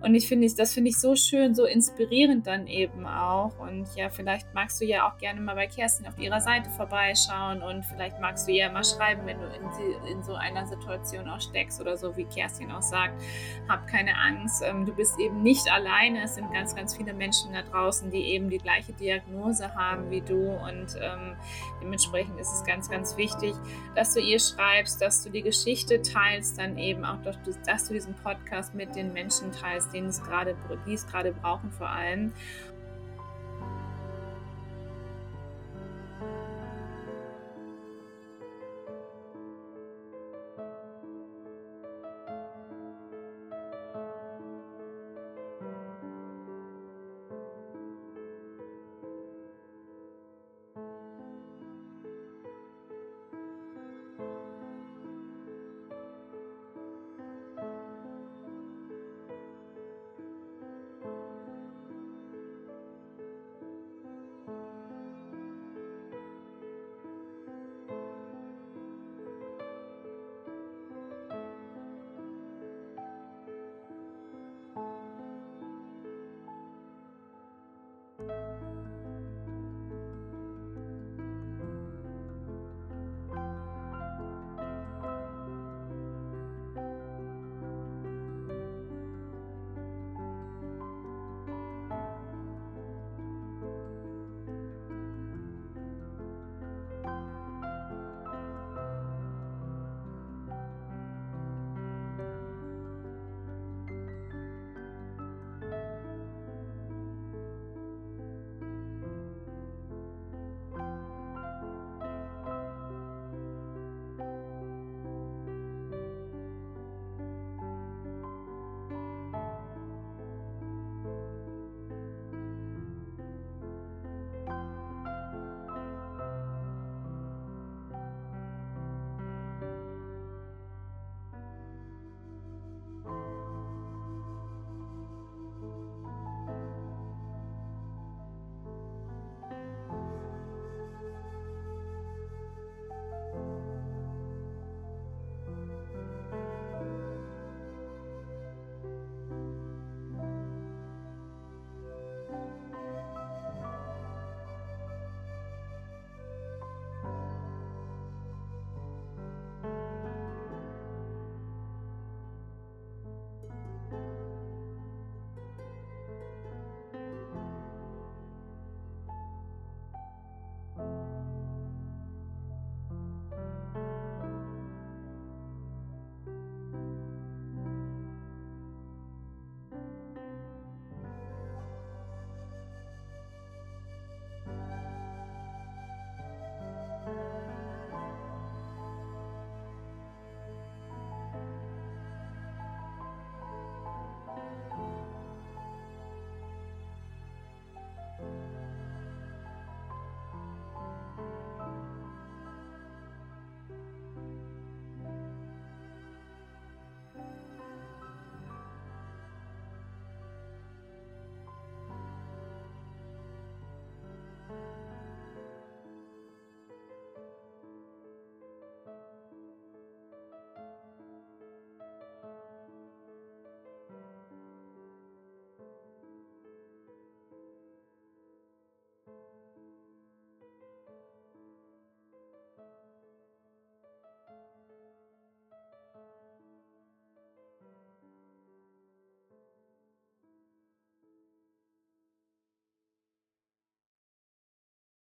Und 0.00 0.14
ich 0.14 0.28
finde, 0.28 0.48
das 0.56 0.74
finde 0.74 0.90
ich 0.90 1.00
so 1.00 1.16
schön, 1.16 1.54
so 1.54 1.64
inspirierend 1.64 2.46
dann 2.46 2.68
eben 2.68 3.04
auch. 3.04 3.58
Und 3.58 3.88
ja, 3.96 4.10
vielleicht 4.10 4.54
magst 4.54 4.80
du 4.80 4.84
ja 4.84 5.08
auch 5.08 5.18
gerne 5.18 5.40
mal 5.40 5.56
bei 5.56 5.66
Kerstin 5.66 6.06
auf 6.06 6.18
ihrer 6.18 6.40
Seite 6.40 6.70
vorbeischauen 6.70 7.62
und 7.62 7.84
vielleicht 7.84 8.20
magst 8.20 8.46
du 8.46 8.52
ihr 8.52 8.70
mal 8.70 8.84
schreiben, 8.84 9.22
wenn 9.26 9.38
du 9.38 9.46
in, 9.46 10.16
in 10.16 10.22
so 10.22 10.34
einer 10.34 10.66
Situation 10.66 11.28
auch 11.28 11.40
steckst 11.40 11.80
oder 11.80 11.96
so, 11.96 12.16
wie 12.16 12.24
Kerstin 12.24 12.70
auch 12.70 12.82
sagt, 12.82 13.20
hab 13.68 13.88
keine 13.88 14.16
Angst. 14.16 14.62
Ähm, 14.64 14.86
du 14.86 14.94
bist 14.94 15.18
eben 15.18 15.42
nicht 15.42 15.68
alleine. 15.70 16.22
Es 16.22 16.36
sind 16.36 16.52
ganz, 16.52 16.76
ganz 16.76 16.96
viele 16.96 17.12
Menschen 17.12 17.52
da 17.52 17.62
draußen, 17.62 18.10
die 18.10 18.22
eben 18.22 18.50
die 18.50 18.58
gleiche 18.58 18.92
Diagnose 18.92 19.74
haben 19.74 20.10
wie 20.10 20.20
du. 20.20 20.52
Und 20.52 20.96
ähm, 21.00 21.34
dementsprechend 21.82 22.38
ist 22.38 22.52
es 22.52 22.64
ganz, 22.64 22.88
ganz 22.88 23.16
wichtig, 23.16 23.54
dass 23.96 24.14
du 24.14 24.20
ihr 24.20 24.38
schreibst, 24.38 25.02
dass 25.02 25.24
du 25.24 25.30
die 25.30 25.42
Geschichte 25.42 26.02
teilst, 26.02 26.58
dann 26.58 26.78
eben 26.78 27.04
auch, 27.04 27.18
dass 27.66 27.88
du 27.88 27.94
diesen 27.94 28.14
Podcast 28.14 28.74
mit 28.74 28.94
den 28.94 29.12
Menschen 29.12 29.50
teilst, 29.50 29.87
denen 29.90 30.08
es 30.08 30.22
gerade, 30.22 30.56
die 30.86 30.94
es 30.94 31.06
gerade 31.06 31.32
brauchen 31.32 31.70
vor 31.70 31.88
allem. 31.88 32.32